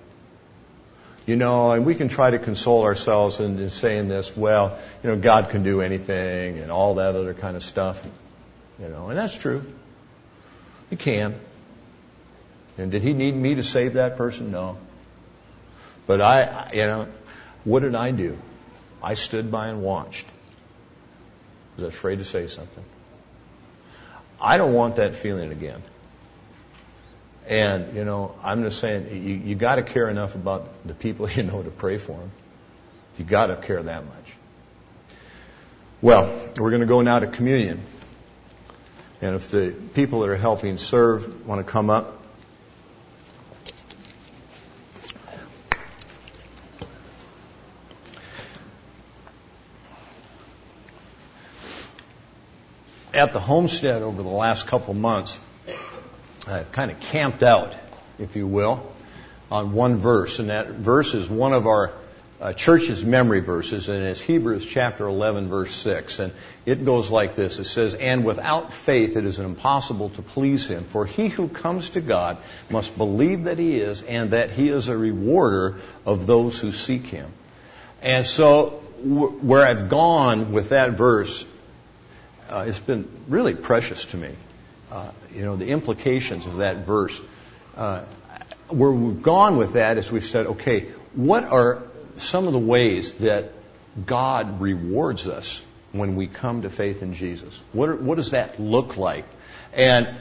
You 1.26 1.34
know, 1.34 1.72
and 1.72 1.84
we 1.84 1.96
can 1.96 2.08
try 2.08 2.30
to 2.30 2.38
console 2.38 2.84
ourselves 2.84 3.40
in, 3.40 3.58
in 3.58 3.70
saying 3.70 4.08
this, 4.08 4.36
well, 4.36 4.78
you 5.02 5.10
know, 5.10 5.16
God 5.16 5.50
can 5.50 5.64
do 5.64 5.80
anything 5.80 6.58
and 6.58 6.70
all 6.70 6.94
that 6.94 7.16
other 7.16 7.34
kind 7.34 7.56
of 7.56 7.64
stuff. 7.64 8.04
You 8.78 8.88
know, 8.88 9.08
and 9.08 9.18
that's 9.18 9.36
true. 9.36 9.64
He 10.88 10.96
can. 10.96 11.34
And 12.78 12.92
did 12.92 13.02
he 13.02 13.12
need 13.12 13.34
me 13.34 13.56
to 13.56 13.62
save 13.62 13.94
that 13.94 14.16
person? 14.16 14.52
No. 14.52 14.78
But 16.06 16.20
I, 16.20 16.70
you 16.72 16.86
know, 16.86 17.08
what 17.64 17.80
did 17.80 17.96
I 17.96 18.12
do? 18.12 18.38
I 19.02 19.14
stood 19.14 19.50
by 19.50 19.68
and 19.68 19.82
watched. 19.82 20.26
I 21.76 21.82
was 21.82 21.94
afraid 21.94 22.18
to 22.18 22.24
say 22.24 22.46
something. 22.46 22.84
I 24.40 24.58
don't 24.58 24.74
want 24.74 24.96
that 24.96 25.16
feeling 25.16 25.50
again. 25.50 25.82
And, 27.48 27.94
you 27.94 28.04
know, 28.04 28.34
I'm 28.42 28.64
just 28.64 28.80
saying, 28.80 29.08
you, 29.10 29.34
you 29.34 29.54
got 29.54 29.76
to 29.76 29.82
care 29.82 30.10
enough 30.10 30.34
about 30.34 30.68
the 30.84 30.94
people 30.94 31.30
you 31.30 31.44
know 31.44 31.62
to 31.62 31.70
pray 31.70 31.96
for 31.96 32.12
them. 32.12 32.30
You 33.18 33.24
got 33.24 33.46
to 33.46 33.56
care 33.56 33.82
that 33.82 34.04
much. 34.04 34.32
Well, 36.02 36.24
we're 36.58 36.70
going 36.70 36.80
to 36.80 36.86
go 36.86 37.00
now 37.00 37.20
to 37.20 37.26
communion. 37.26 37.80
And 39.22 39.34
if 39.34 39.48
the 39.48 39.74
people 39.94 40.20
that 40.20 40.28
are 40.28 40.36
helping 40.36 40.76
serve 40.76 41.46
want 41.46 41.64
to 41.64 41.70
come 41.70 41.88
up, 41.88 42.22
at 53.14 53.32
the 53.32 53.40
homestead 53.40 54.02
over 54.02 54.22
the 54.22 54.28
last 54.28 54.66
couple 54.66 54.92
months, 54.92 55.40
uh, 56.46 56.64
kind 56.72 56.90
of 56.90 57.00
camped 57.00 57.42
out, 57.42 57.74
if 58.18 58.36
you 58.36 58.46
will, 58.46 58.92
on 59.50 59.72
one 59.72 59.98
verse. 59.98 60.38
And 60.38 60.50
that 60.50 60.68
verse 60.68 61.14
is 61.14 61.28
one 61.28 61.52
of 61.52 61.66
our 61.66 61.92
uh, 62.40 62.52
church's 62.52 63.04
memory 63.04 63.40
verses, 63.40 63.88
and 63.88 64.04
it's 64.04 64.20
Hebrews 64.20 64.66
chapter 64.66 65.06
11, 65.06 65.48
verse 65.48 65.74
6. 65.74 66.18
And 66.18 66.32
it 66.66 66.84
goes 66.84 67.10
like 67.10 67.34
this 67.34 67.58
It 67.58 67.64
says, 67.64 67.94
And 67.94 68.24
without 68.24 68.72
faith 68.72 69.16
it 69.16 69.24
is 69.24 69.38
impossible 69.38 70.10
to 70.10 70.22
please 70.22 70.66
him, 70.66 70.84
for 70.84 71.06
he 71.06 71.28
who 71.28 71.48
comes 71.48 71.90
to 71.90 72.00
God 72.00 72.36
must 72.68 72.96
believe 72.96 73.44
that 73.44 73.58
he 73.58 73.80
is, 73.80 74.02
and 74.02 74.32
that 74.32 74.50
he 74.50 74.68
is 74.68 74.88
a 74.88 74.96
rewarder 74.96 75.76
of 76.04 76.26
those 76.26 76.58
who 76.58 76.72
seek 76.72 77.06
him. 77.06 77.32
And 78.02 78.26
so, 78.26 78.82
where 79.02 79.66
I've 79.66 79.88
gone 79.88 80.52
with 80.52 80.70
that 80.70 80.92
verse, 80.92 81.46
uh, 82.50 82.66
it's 82.68 82.78
been 82.78 83.08
really 83.28 83.54
precious 83.54 84.04
to 84.06 84.16
me 84.16 84.30
uh, 84.90 85.10
you 85.34 85.44
know, 85.44 85.56
the 85.56 85.68
implications 85.68 86.46
of 86.46 86.56
that 86.56 86.86
verse. 86.86 87.20
Uh, 87.76 88.04
where 88.68 88.90
we've 88.90 89.22
gone 89.22 89.56
with 89.56 89.74
that 89.74 89.98
is 89.98 90.10
we've 90.10 90.24
said, 90.24 90.46
okay, 90.46 90.88
what 91.14 91.44
are 91.44 91.82
some 92.18 92.46
of 92.46 92.52
the 92.52 92.58
ways 92.58 93.12
that 93.14 93.52
God 94.04 94.60
rewards 94.60 95.28
us 95.28 95.62
when 95.92 96.16
we 96.16 96.26
come 96.26 96.62
to 96.62 96.70
faith 96.70 97.02
in 97.02 97.14
Jesus? 97.14 97.60
What, 97.72 97.88
are, 97.88 97.96
what 97.96 98.16
does 98.16 98.32
that 98.32 98.60
look 98.60 98.96
like? 98.96 99.24
And 99.72 100.16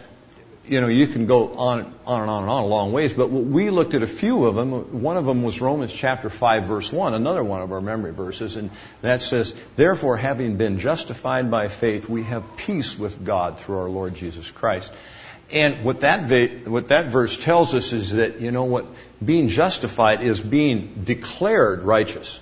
you 0.67 0.81
know, 0.81 0.87
you 0.87 1.07
can 1.07 1.25
go 1.25 1.53
on, 1.53 1.93
on 2.05 2.21
and 2.21 2.29
on 2.29 2.43
and 2.43 2.51
on 2.51 2.63
a 2.63 2.67
long 2.67 2.91
ways, 2.91 3.13
but 3.13 3.29
we 3.29 3.69
looked 3.69 3.93
at 3.93 4.01
a 4.01 4.07
few 4.07 4.45
of 4.45 4.55
them. 4.55 5.01
One 5.01 5.17
of 5.17 5.25
them 5.25 5.43
was 5.43 5.61
Romans 5.61 5.93
chapter 5.93 6.29
5 6.29 6.63
verse 6.65 6.91
1, 6.91 7.13
another 7.13 7.43
one 7.43 7.61
of 7.61 7.71
our 7.71 7.81
memory 7.81 8.13
verses, 8.13 8.55
and 8.55 8.69
that 9.01 9.21
says, 9.21 9.53
Therefore, 9.75 10.17
having 10.17 10.57
been 10.57 10.79
justified 10.79 11.51
by 11.51 11.67
faith, 11.67 12.09
we 12.09 12.23
have 12.23 12.57
peace 12.57 12.97
with 12.97 13.23
God 13.23 13.59
through 13.59 13.77
our 13.79 13.89
Lord 13.89 14.15
Jesus 14.15 14.49
Christ. 14.49 14.91
And 15.51 15.83
what 15.83 16.01
that, 16.01 16.23
va- 16.23 16.69
what 16.69 16.87
that 16.87 17.07
verse 17.07 17.37
tells 17.37 17.75
us 17.75 17.93
is 17.93 18.13
that, 18.13 18.41
you 18.41 18.51
know 18.51 18.65
what, 18.65 18.85
being 19.23 19.49
justified 19.49 20.21
is 20.21 20.41
being 20.41 21.03
declared 21.03 21.83
righteous. 21.83 22.39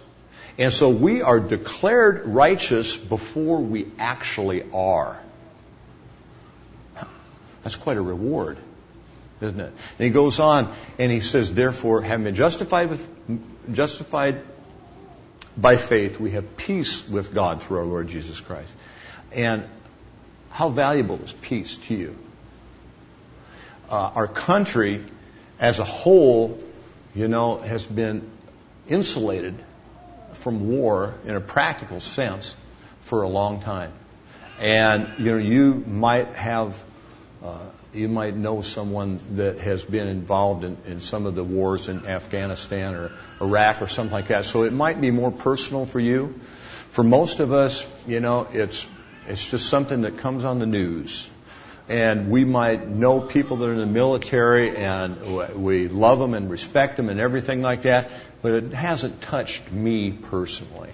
And 0.58 0.72
so 0.72 0.90
we 0.90 1.22
are 1.22 1.40
declared 1.40 2.26
righteous 2.26 2.96
before 2.96 3.60
we 3.60 3.88
actually 4.00 4.64
are. 4.72 5.20
That's 7.64 7.76
quite 7.76 7.98
a 7.98 8.02
reward, 8.02 8.58
isn't 9.42 9.60
it? 9.60 9.72
And 9.98 10.00
he 10.00 10.10
goes 10.10 10.40
on 10.40 10.74
and 11.00 11.12
he 11.12 11.22
says, 11.22 11.54
therefore, 11.54 12.02
having 12.02 12.26
been 12.26 12.36
justified 12.36 12.90
with, 12.90 13.08
justified 13.74 14.42
by 15.56 15.78
faith, 15.78 16.20
we 16.20 16.32
have 16.32 16.58
peace 16.58 17.08
with 17.08 17.34
God 17.34 17.64
through 17.64 17.78
our 17.80 17.86
Lord 17.86 18.08
Jesus 18.08 18.40
Christ. 18.42 18.74
And 19.32 19.64
how 20.50 20.70
valuable 20.70 21.20
is 21.24 21.34
peace 21.34 21.78
to 21.78 21.96
you? 21.96 22.18
Uh, 23.90 24.12
our 24.16 24.28
country 24.28 25.04
as 25.60 25.80
a 25.80 25.84
whole, 25.84 26.60
you 27.16 27.28
know, 27.28 27.58
has 27.58 27.86
been 27.86 28.30
insulated 28.90 29.56
from 30.34 30.70
war 30.70 31.14
in 31.26 31.36
a 31.36 31.42
practical 31.42 32.00
sense 32.00 32.56
for 33.02 33.22
a 33.22 33.28
long 33.28 33.62
time. 33.62 33.94
And, 34.60 35.08
you 35.20 35.32
know, 35.32 35.38
you 35.38 35.74
might 35.88 36.36
have 36.36 36.82
uh, 37.44 37.60
you 37.94 38.08
might 38.08 38.36
know 38.36 38.62
someone 38.62 39.20
that 39.32 39.60
has 39.60 39.84
been 39.84 40.08
involved 40.08 40.64
in, 40.64 40.78
in, 40.88 41.02
some 41.02 41.26
of 41.26 41.36
the 41.36 41.44
wars 41.44 41.90
in 41.90 42.06
Afghanistan 42.06 42.96
or 42.96 43.12
Iraq 43.42 43.82
or 43.82 43.88
something 43.88 44.14
like 44.14 44.30
that. 44.30 44.46
So 44.46 44.64
it 44.64 44.72
might 44.72 45.02
be 45.02 45.12
more 45.12 45.32
personal 45.32 45.86
for 45.86 46.00
you. 46.00 46.40
For 46.90 47.04
most 47.04 47.42
of 47.42 47.52
us, 47.52 47.86
you 48.08 48.22
know, 48.22 48.48
it's 48.54 48.88
it's 49.28 49.50
just 49.50 49.68
something 49.70 50.02
that 50.02 50.18
comes 50.18 50.46
on 50.46 50.60
the 50.60 50.66
news. 50.66 51.30
And 51.90 52.32
we 52.32 52.46
might 52.46 52.88
know 52.88 53.20
people 53.20 53.58
that 53.58 53.68
are 53.68 53.74
in 53.74 53.80
the 53.80 53.86
military 53.86 54.76
and 54.76 55.62
we 55.62 55.90
love 55.90 56.20
them 56.20 56.34
and 56.34 56.50
respect 56.50 56.96
them 56.96 57.10
and 57.10 57.20
everything 57.20 57.62
like 57.62 57.84
that, 57.84 58.10
but 58.42 58.54
it 58.54 58.74
hasn't 58.74 59.22
touched 59.22 59.70
me 59.70 60.12
personally. 60.12 60.94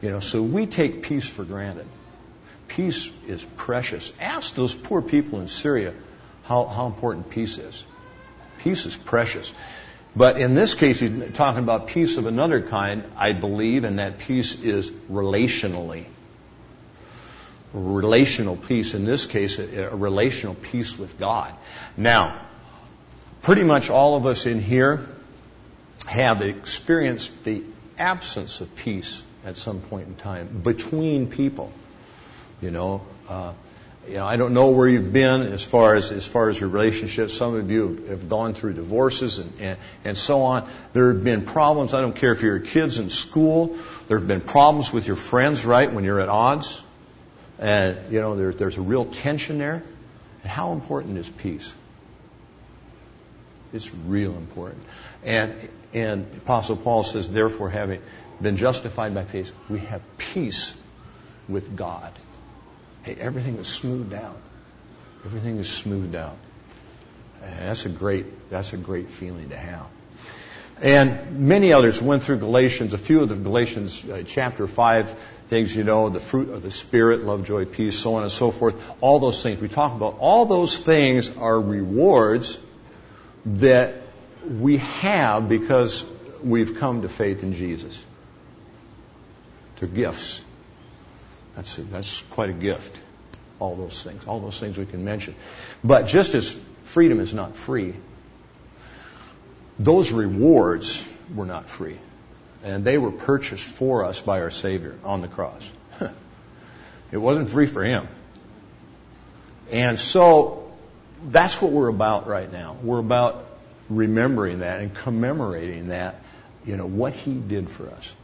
You 0.00 0.10
know, 0.10 0.20
so 0.20 0.42
we 0.42 0.66
take 0.66 1.02
peace 1.02 1.28
for 1.28 1.44
granted. 1.44 1.86
Peace 2.68 3.10
is 3.26 3.44
precious. 3.56 4.12
Ask 4.20 4.54
those 4.54 4.74
poor 4.74 5.02
people 5.02 5.40
in 5.40 5.48
Syria 5.48 5.94
how, 6.44 6.66
how 6.66 6.86
important 6.86 7.30
peace 7.30 7.58
is. 7.58 7.84
Peace 8.58 8.86
is 8.86 8.96
precious. 8.96 9.52
But 10.16 10.40
in 10.40 10.54
this 10.54 10.74
case, 10.74 11.00
he's 11.00 11.32
talking 11.34 11.62
about 11.62 11.88
peace 11.88 12.16
of 12.16 12.26
another 12.26 12.60
kind, 12.62 13.04
I 13.16 13.32
believe, 13.32 13.84
and 13.84 13.98
that 13.98 14.18
peace 14.18 14.60
is 14.62 14.90
relationally. 15.10 16.04
Relational 17.72 18.56
peace, 18.56 18.94
in 18.94 19.04
this 19.04 19.26
case, 19.26 19.58
a, 19.58 19.90
a 19.90 19.96
relational 19.96 20.54
peace 20.54 20.98
with 20.98 21.18
God. 21.18 21.54
Now, 21.96 22.40
pretty 23.42 23.62
much 23.62 23.90
all 23.90 24.16
of 24.16 24.26
us 24.26 24.46
in 24.46 24.60
here 24.60 25.06
have 26.06 26.40
experienced 26.40 27.44
the 27.44 27.62
absence 27.98 28.60
of 28.60 28.74
peace 28.76 29.22
at 29.44 29.56
some 29.56 29.80
point 29.80 30.08
in 30.08 30.14
time 30.14 30.62
between 30.64 31.28
people. 31.28 31.72
You 32.60 32.70
know, 32.70 33.02
uh, 33.28 33.52
you 34.08 34.14
know, 34.14 34.26
I 34.26 34.36
don't 34.36 34.54
know 34.54 34.70
where 34.70 34.88
you've 34.88 35.12
been 35.12 35.42
as 35.42 35.62
far 35.62 35.94
as 35.94 36.12
as 36.12 36.26
far 36.26 36.48
as 36.48 36.58
your 36.58 36.70
relationships. 36.70 37.34
Some 37.34 37.54
of 37.54 37.70
you 37.70 38.04
have 38.08 38.28
gone 38.28 38.54
through 38.54 38.72
divorces 38.72 39.38
and, 39.38 39.52
and 39.60 39.78
and 40.04 40.16
so 40.16 40.42
on. 40.42 40.68
There 40.92 41.12
have 41.12 41.22
been 41.22 41.44
problems. 41.44 41.94
I 41.94 42.00
don't 42.00 42.16
care 42.16 42.32
if 42.32 42.42
you're 42.42 42.58
kids 42.58 42.98
in 42.98 43.10
school. 43.10 43.76
There 44.08 44.18
have 44.18 44.26
been 44.26 44.40
problems 44.40 44.92
with 44.92 45.06
your 45.06 45.16
friends, 45.16 45.64
right, 45.64 45.92
when 45.92 46.04
you're 46.04 46.20
at 46.20 46.28
odds, 46.28 46.82
and 47.58 47.96
you 48.10 48.20
know 48.20 48.34
there, 48.34 48.52
there's 48.52 48.78
a 48.78 48.82
real 48.82 49.04
tension 49.04 49.58
there. 49.58 49.82
And 50.42 50.50
how 50.50 50.72
important 50.72 51.18
is 51.18 51.28
peace? 51.28 51.72
It's 53.72 53.94
real 53.94 54.34
important. 54.36 54.82
And 55.24 55.54
and 55.92 56.26
Apostle 56.38 56.76
Paul 56.76 57.02
says, 57.02 57.28
therefore, 57.28 57.70
having 57.70 58.00
been 58.40 58.56
justified 58.56 59.14
by 59.14 59.24
faith, 59.24 59.52
we 59.68 59.80
have 59.80 60.02
peace 60.18 60.74
with 61.48 61.76
God. 61.76 62.12
Everything 63.16 63.56
is 63.56 63.68
smoothed 63.68 64.14
out. 64.14 64.36
Everything 65.24 65.58
is 65.58 65.68
smoothed 65.68 66.14
out. 66.14 66.36
And 67.42 67.68
that's 67.68 67.86
a 67.86 67.88
great, 67.88 68.50
that's 68.50 68.72
a 68.72 68.76
great 68.76 69.10
feeling 69.10 69.50
to 69.50 69.56
have. 69.56 69.86
And 70.80 71.40
many 71.40 71.72
others 71.72 72.00
went 72.00 72.22
through 72.22 72.38
Galatians, 72.38 72.94
a 72.94 72.98
few 72.98 73.20
of 73.20 73.28
the 73.28 73.34
Galatians 73.34 74.08
uh, 74.08 74.22
chapter 74.24 74.66
5 74.68 75.10
things, 75.48 75.74
you 75.74 75.82
know, 75.82 76.08
the 76.08 76.20
fruit 76.20 76.50
of 76.50 76.62
the 76.62 76.70
Spirit, 76.70 77.24
love, 77.24 77.44
joy, 77.44 77.64
peace, 77.64 77.98
so 77.98 78.14
on 78.14 78.22
and 78.22 78.30
so 78.30 78.50
forth. 78.50 78.80
All 79.00 79.18
those 79.18 79.42
things 79.42 79.60
we 79.60 79.68
talk 79.68 79.94
about, 79.94 80.18
all 80.18 80.44
those 80.44 80.76
things 80.76 81.36
are 81.36 81.60
rewards 81.60 82.58
that 83.46 83.96
we 84.46 84.78
have 84.78 85.48
because 85.48 86.04
we've 86.44 86.78
come 86.78 87.02
to 87.02 87.08
faith 87.08 87.42
in 87.42 87.54
Jesus. 87.54 88.04
They're 89.76 89.88
gifts. 89.88 90.44
That's, 91.58 91.74
that's 91.74 92.22
quite 92.30 92.50
a 92.50 92.52
gift. 92.52 92.96
All 93.58 93.74
those 93.74 94.00
things. 94.00 94.28
All 94.28 94.38
those 94.38 94.60
things 94.60 94.78
we 94.78 94.86
can 94.86 95.04
mention. 95.04 95.34
But 95.82 96.06
just 96.06 96.36
as 96.36 96.56
freedom 96.84 97.18
is 97.18 97.34
not 97.34 97.56
free, 97.56 97.94
those 99.76 100.12
rewards 100.12 101.04
were 101.34 101.46
not 101.46 101.68
free. 101.68 101.96
And 102.62 102.84
they 102.84 102.96
were 102.96 103.10
purchased 103.10 103.64
for 103.64 104.04
us 104.04 104.20
by 104.20 104.40
our 104.40 104.52
Savior 104.52 104.96
on 105.02 105.20
the 105.20 105.26
cross. 105.26 105.68
it 107.10 107.18
wasn't 107.18 107.50
free 107.50 107.66
for 107.66 107.82
Him. 107.82 108.06
And 109.72 109.98
so 109.98 110.70
that's 111.24 111.60
what 111.60 111.72
we're 111.72 111.88
about 111.88 112.28
right 112.28 112.52
now. 112.52 112.76
We're 112.84 113.00
about 113.00 113.44
remembering 113.90 114.60
that 114.60 114.78
and 114.78 114.94
commemorating 114.94 115.88
that, 115.88 116.22
you 116.64 116.76
know, 116.76 116.86
what 116.86 117.14
He 117.14 117.34
did 117.34 117.68
for 117.68 117.88
us 117.88 118.14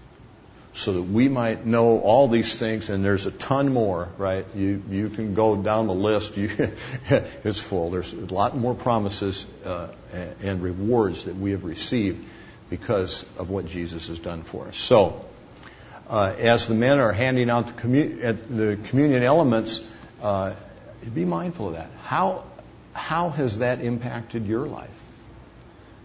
so 0.74 0.92
that 0.94 1.02
we 1.02 1.28
might 1.28 1.64
know 1.64 2.00
all 2.00 2.26
these 2.26 2.58
things, 2.58 2.90
and 2.90 3.04
there's 3.04 3.26
a 3.26 3.30
ton 3.30 3.72
more, 3.72 4.08
right? 4.18 4.44
You, 4.56 4.82
you 4.90 5.08
can 5.08 5.34
go 5.34 5.56
down 5.56 5.86
the 5.86 5.94
list. 5.94 6.36
You, 6.44 6.50
it's 7.44 7.60
full. 7.60 7.90
There's 7.90 8.12
a 8.12 8.34
lot 8.34 8.56
more 8.56 8.74
promises 8.74 9.46
uh, 9.64 9.88
and 10.42 10.60
rewards 10.60 11.26
that 11.26 11.36
we 11.36 11.52
have 11.52 11.64
received 11.64 12.26
because 12.70 13.24
of 13.38 13.50
what 13.50 13.66
Jesus 13.66 14.08
has 14.08 14.18
done 14.18 14.42
for 14.42 14.66
us. 14.66 14.76
So, 14.76 15.24
uh, 16.08 16.34
as 16.38 16.66
the 16.66 16.74
men 16.74 16.98
are 16.98 17.12
handing 17.12 17.50
out 17.50 17.68
the, 17.68 17.72
commu- 17.74 18.18
the 18.48 18.88
communion 18.88 19.22
elements, 19.22 19.86
uh, 20.20 20.54
be 21.14 21.24
mindful 21.24 21.68
of 21.68 21.74
that. 21.74 21.90
How, 22.02 22.44
how 22.92 23.30
has 23.30 23.58
that 23.58 23.80
impacted 23.80 24.46
your 24.46 24.66
life? 24.66 24.90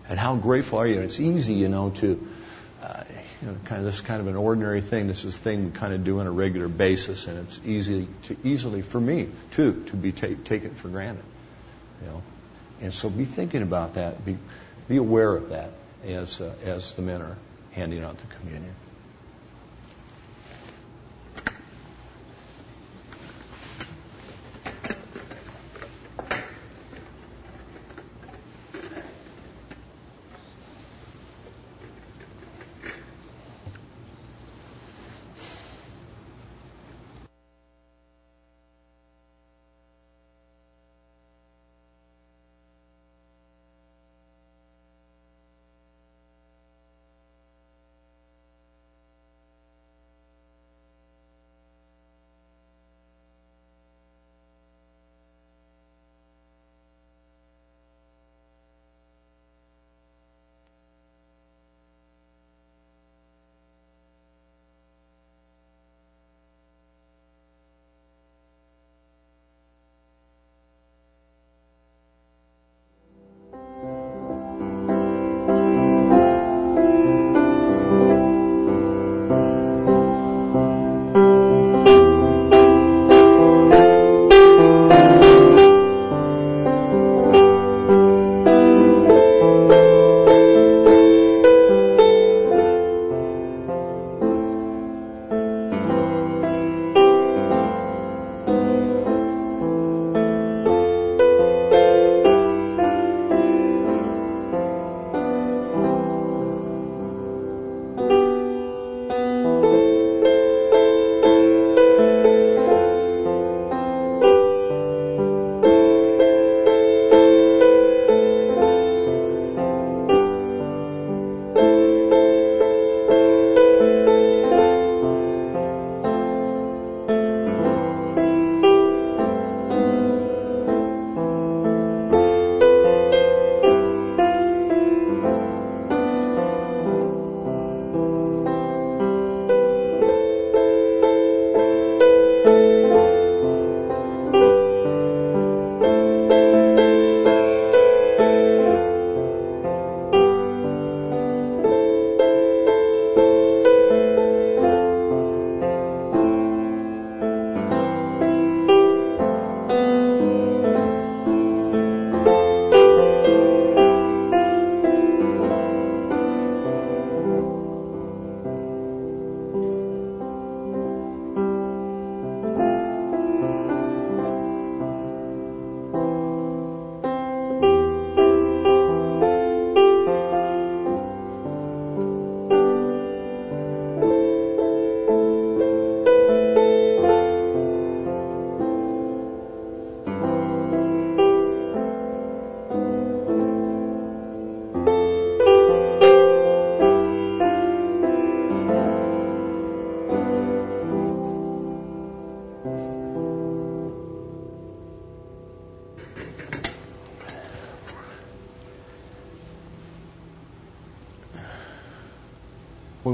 And 0.08 0.20
how 0.20 0.36
grateful 0.36 0.80
are 0.80 0.88
you? 0.88 1.02
It's 1.02 1.20
easy, 1.20 1.54
you 1.54 1.70
know, 1.70 1.90
to 1.98 2.28
uh, 2.82 3.04
you 3.42 3.48
know, 3.48 3.58
kind 3.66 3.80
of 3.80 3.86
this 3.86 3.96
is 3.96 4.02
kind 4.02 4.22
of 4.22 4.28
an 4.28 4.36
ordinary 4.36 4.82
thing. 4.82 5.08
This 5.08 5.26
is 5.26 5.36
a 5.36 5.38
thing 5.38 5.66
we 5.66 5.72
kind 5.72 5.94
of 5.94 6.04
do 6.04 6.20
on 6.20 6.28
a 6.28 6.32
regular 6.32 6.68
basis, 6.68 7.28
and 7.28 7.38
it's 7.40 7.60
easy 7.66 8.08
to 8.24 8.38
easily 8.44 8.82
for 8.82 9.00
me 9.00 9.28
too 9.52 9.84
to 9.88 9.96
be 9.96 10.12
ta- 10.12 10.28
taken 10.46 10.76
for 10.76 10.88
granted. 10.88 11.24
You 12.02 12.08
know, 12.08 12.24
and 12.82 12.94
so 12.94 13.10
be 13.10 13.26
thinking 13.26 13.62
about 13.62 13.96
that. 13.96 14.24
Be 14.26 14.38
be 14.88 14.98
aware 14.98 15.36
of 15.36 15.50
that 15.50 15.72
as 16.06 16.40
uh, 16.40 16.54
as 16.64 16.94
the 16.94 17.02
men 17.02 17.22
are 17.22 17.38
handing 17.72 18.04
out 18.04 18.18
the 18.18 18.36
communion. 18.36 18.74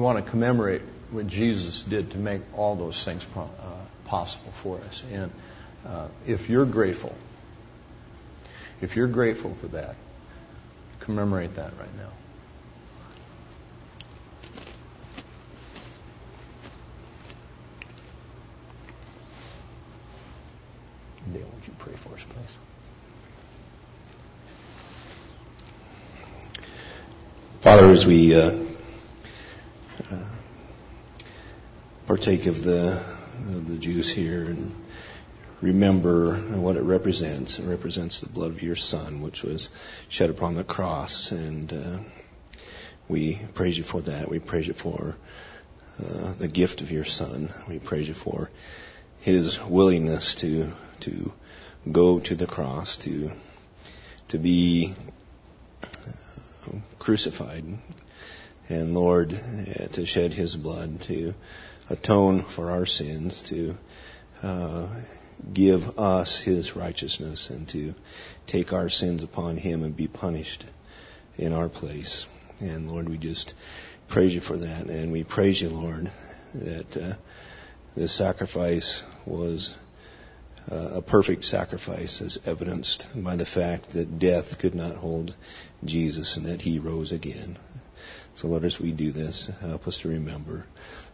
Want 0.06 0.24
to 0.24 0.30
commemorate 0.30 0.84
what 1.10 1.26
Jesus 1.26 1.82
did 1.82 2.12
to 2.12 2.20
make 2.20 2.42
all 2.56 2.76
those 2.76 3.04
things 3.04 3.26
uh, 3.36 3.48
possible 4.06 4.52
for 4.52 4.80
us. 4.82 5.04
And 5.12 5.32
uh, 5.84 6.10
if 6.28 6.48
you're 6.48 6.66
grateful, 6.66 7.16
if 8.82 8.96
you're 8.96 9.08
grateful 9.08 9.56
for 9.56 9.68
that, 9.70 9.96
commemorate 11.00 11.56
that 11.56 11.72
right 11.80 11.98
now. 11.98 12.10
Dale, 21.34 21.48
would 21.52 21.68
you 21.68 21.74
pray 21.80 21.96
for 21.96 22.14
us, 22.14 22.24
please? 22.30 22.44
Father, 27.62 27.90
as 27.90 28.06
we 28.06 28.36
uh, 28.36 28.65
partake 32.26 32.48
of 32.48 32.64
the 32.64 33.00
of 33.50 33.68
the 33.68 33.78
juice 33.78 34.10
here 34.10 34.46
and 34.46 34.74
remember 35.62 36.34
what 36.36 36.76
it 36.76 36.82
represents, 36.82 37.60
it 37.60 37.68
represents 37.68 38.20
the 38.20 38.28
blood 38.28 38.50
of 38.50 38.64
your 38.64 38.76
Son, 38.76 39.22
which 39.22 39.44
was 39.44 39.70
shed 40.10 40.32
upon 40.32 40.56
the 40.56 40.64
cross, 40.64 41.32
and 41.32 41.72
uh, 41.72 42.00
we 43.08 43.40
praise 43.54 43.78
you 43.78 43.84
for 43.84 44.02
that. 44.02 44.28
We 44.28 44.40
praise 44.40 44.68
you 44.68 44.74
for 44.74 45.16
uh, 46.04 46.34
the 46.34 46.48
gift 46.48 46.82
of 46.82 46.92
your 46.92 47.04
Son. 47.04 47.54
We 47.70 47.78
praise 47.78 48.08
you 48.08 48.16
for 48.16 48.50
his 49.22 49.62
willingness 49.62 50.34
to 50.36 50.72
to 51.02 51.32
go 51.92 52.20
to 52.22 52.36
the 52.36 52.48
cross, 52.48 52.98
to 53.06 53.30
to 54.30 54.40
be 54.40 54.96
crucified. 56.98 57.66
And 58.68 58.96
Lord, 58.96 59.32
uh, 59.32 59.88
to 59.90 60.08
shed 60.08 60.34
His 60.34 60.56
blood, 60.56 61.02
to 61.02 61.36
atone 61.90 62.42
for 62.42 62.72
our 62.72 62.86
sins, 62.86 63.42
to 63.44 63.78
uh, 64.44 64.88
give 65.54 66.00
us 66.00 66.40
His 66.40 66.76
righteousness, 66.76 67.50
and 67.50 67.68
to 67.70 67.94
take 68.48 68.74
our 68.74 68.90
sins 68.90 69.24
upon 69.24 69.58
Him 69.58 69.84
and 69.84 69.96
be 69.96 70.08
punished 70.08 70.66
in 71.38 71.54
our 71.54 71.70
place. 71.70 72.28
And 72.60 72.90
Lord, 72.90 73.10
we 73.10 73.18
just 73.18 73.54
praise 74.08 74.34
you 74.34 74.42
for 74.42 74.58
that. 74.58 74.88
And 74.88 75.12
we 75.12 75.24
praise 75.24 75.62
you, 75.62 75.70
Lord, 75.70 76.12
that 76.54 76.98
uh, 76.98 77.14
this 77.96 78.14
sacrifice 78.14 79.04
was 79.26 79.76
uh, 80.72 80.92
a 80.96 81.02
perfect 81.02 81.46
sacrifice 81.46 82.22
as 82.22 82.40
evidenced 82.46 83.08
by 83.16 83.36
the 83.36 83.46
fact 83.46 83.92
that 83.92 84.20
death 84.20 84.58
could 84.58 84.76
not 84.76 84.96
hold 84.96 85.36
Jesus 85.84 86.38
and 86.38 86.48
that 86.48 86.62
he 86.62 86.80
rose 86.80 87.12
again. 87.12 87.56
So 88.36 88.48
Lord, 88.48 88.66
as 88.66 88.80
we 88.80 88.92
do 88.92 89.12
this, 89.12 89.48
help 89.62 89.88
us 89.88 89.98
to 90.00 90.10
remember 90.10 90.66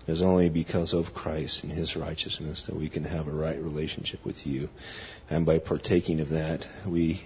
it 0.07 0.11
is 0.11 0.21
only 0.21 0.49
because 0.49 0.93
of 0.93 1.13
Christ 1.13 1.63
and 1.63 1.71
his 1.71 1.95
righteousness 1.95 2.63
that 2.63 2.75
we 2.75 2.89
can 2.89 3.03
have 3.03 3.27
a 3.27 3.31
right 3.31 3.61
relationship 3.61 4.25
with 4.25 4.47
you. 4.47 4.69
And 5.29 5.45
by 5.45 5.59
partaking 5.59 6.19
of 6.19 6.29
that, 6.29 6.67
we 6.85 7.21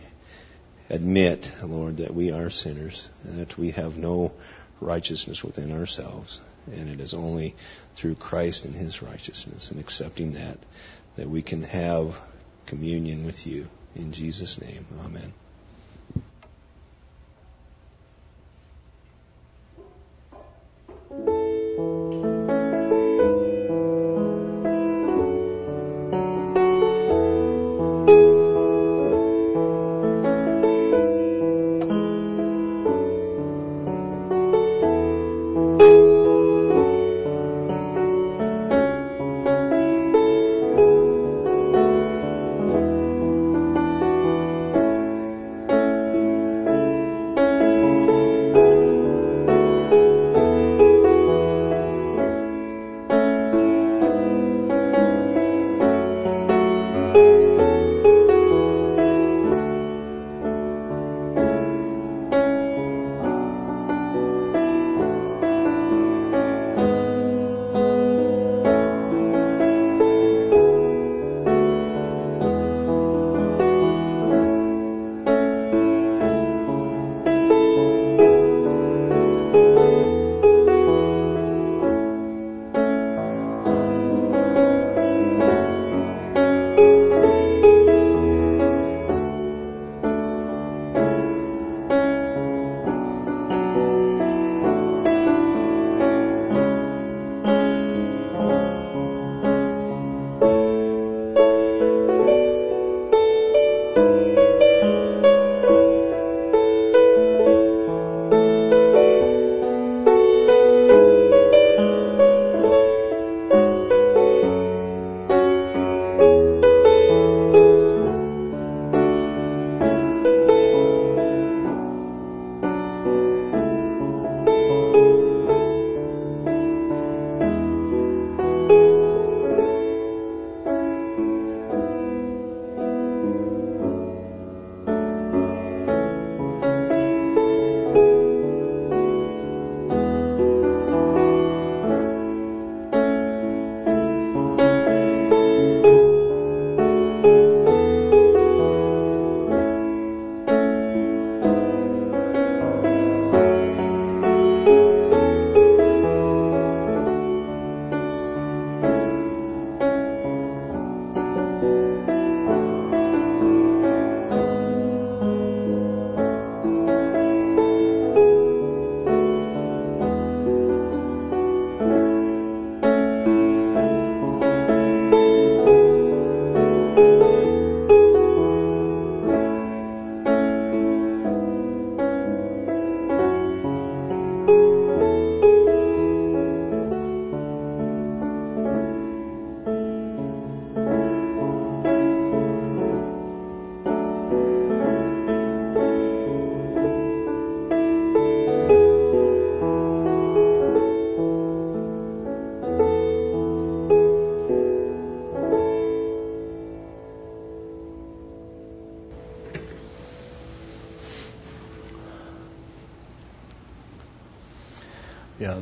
admit, 0.90 1.52
Lord, 1.64 1.98
that 1.98 2.14
we 2.14 2.32
are 2.32 2.50
sinners, 2.50 3.08
that 3.24 3.58
we 3.58 3.72
have 3.72 3.98
no 3.98 4.34
righteousness 4.82 5.44
within 5.44 5.72
ourselves. 5.72 6.42
And 6.72 6.90
it 6.90 7.00
is 7.00 7.14
only 7.14 7.56
through 7.96 8.16
Christ 8.16 8.66
and 8.66 8.76
his 8.76 9.02
righteousness 9.02 9.72
and 9.72 9.80
accepting 9.80 10.34
that 10.34 10.58
that 11.16 11.30
we 11.30 11.42
can 11.42 11.64
have 11.64 12.20
communion 12.66 13.26
with 13.26 13.48
you. 13.48 13.68
In 13.96 14.12
Jesus' 14.12 14.60
name, 14.60 14.86
amen. 15.06 15.32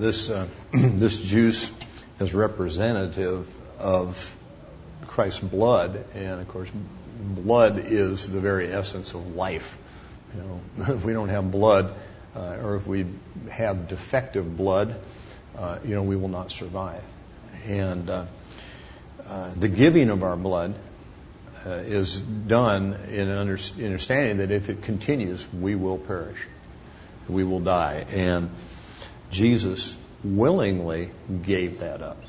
This 0.04 0.30
uh, 0.30 0.48
this 0.74 1.22
juice 1.22 1.72
is 2.20 2.34
representative 2.34 3.52
of 3.80 4.36
Christ's 5.08 5.40
blood, 5.40 6.06
and 6.14 6.42
of 6.42 6.48
course, 6.50 6.70
blood 7.18 7.78
is 7.78 8.30
the 8.30 8.40
very 8.40 8.72
essence 8.72 9.14
of 9.14 9.36
life. 9.36 9.78
You 10.36 10.42
know, 10.42 10.62
if 10.94 11.06
we 11.06 11.14
don't 11.14 11.30
have 11.30 11.50
blood, 11.50 11.96
uh, 12.36 12.58
or 12.62 12.76
if 12.76 12.86
we 12.86 13.06
have 13.50 13.88
defective 13.88 14.58
blood, 14.58 15.00
uh, 15.58 15.80
you 15.86 15.96
know, 15.96 16.04
we 16.04 16.18
will 16.18 16.30
not 16.30 16.52
survive. 16.52 17.04
And 17.66 18.10
uh, 18.10 18.26
uh 19.26 19.54
the 19.56 19.70
giving 19.70 20.10
of 20.10 20.22
our 20.22 20.36
blood 20.36 20.76
uh, 21.66 21.70
is 21.70 22.20
done 22.20 22.94
in 23.10 23.30
an 23.30 23.38
understanding 23.38 24.38
that 24.38 24.52
if 24.52 24.70
it 24.70 24.82
continues, 24.82 25.48
we 25.54 25.76
will 25.76 25.98
perish, 25.98 26.46
we 27.30 27.46
will 27.46 27.62
die, 27.62 28.06
and 28.12 28.50
Jesus 29.34 29.98
willingly 30.24 31.10
gave 31.42 31.80
that 31.80 32.02
up. 32.02 32.22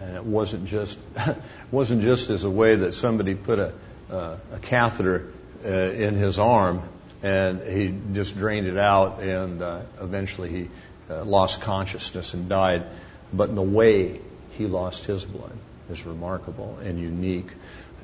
And 0.00 0.16
it 0.16 0.24
wasn't 0.24 0.66
just 0.66 0.98
wasn't 1.70 2.02
just 2.02 2.30
as 2.30 2.44
a 2.44 2.50
way 2.50 2.76
that 2.76 2.92
somebody 2.92 3.34
put 3.34 3.58
a, 3.58 3.72
uh, 4.10 4.36
a 4.52 4.58
catheter 4.60 5.28
uh, 5.64 5.68
in 5.68 6.14
his 6.14 6.38
arm 6.38 6.82
and 7.22 7.62
he 7.62 7.94
just 8.12 8.36
drained 8.36 8.66
it 8.66 8.76
out 8.76 9.20
and 9.20 9.62
uh, 9.62 9.80
eventually 10.00 10.48
he 10.48 10.68
uh, 11.10 11.24
lost 11.24 11.62
consciousness 11.62 12.34
and 12.34 12.48
died. 12.48 12.84
But 13.32 13.54
the 13.54 13.62
way 13.62 14.20
he 14.50 14.66
lost 14.66 15.04
his 15.04 15.24
blood 15.24 15.56
is 15.90 16.06
remarkable 16.06 16.78
and 16.82 17.00
unique 17.00 17.50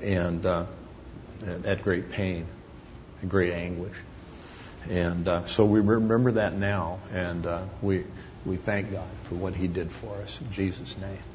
and 0.03 0.45
uh, 0.45 0.67
at 1.65 1.83
great 1.83 2.11
pain, 2.11 2.47
and 3.21 3.31
great 3.31 3.53
anguish. 3.53 3.97
And 4.91 5.29
uh, 5.29 5.45
so 5.45 5.65
we 5.65 5.79
remember 5.79 6.33
that 6.33 6.55
now, 6.55 6.99
and 7.13 7.47
we 7.81 8.05
we 8.45 8.57
thank 8.57 8.91
God 8.91 9.09
for 9.25 9.37
what 9.37 9.55
He 9.55 9.69
did 9.69 9.91
for 9.93 10.15
us 10.23 10.41
in 10.41 10.51
Jesus' 10.51 10.97
name. 10.99 11.32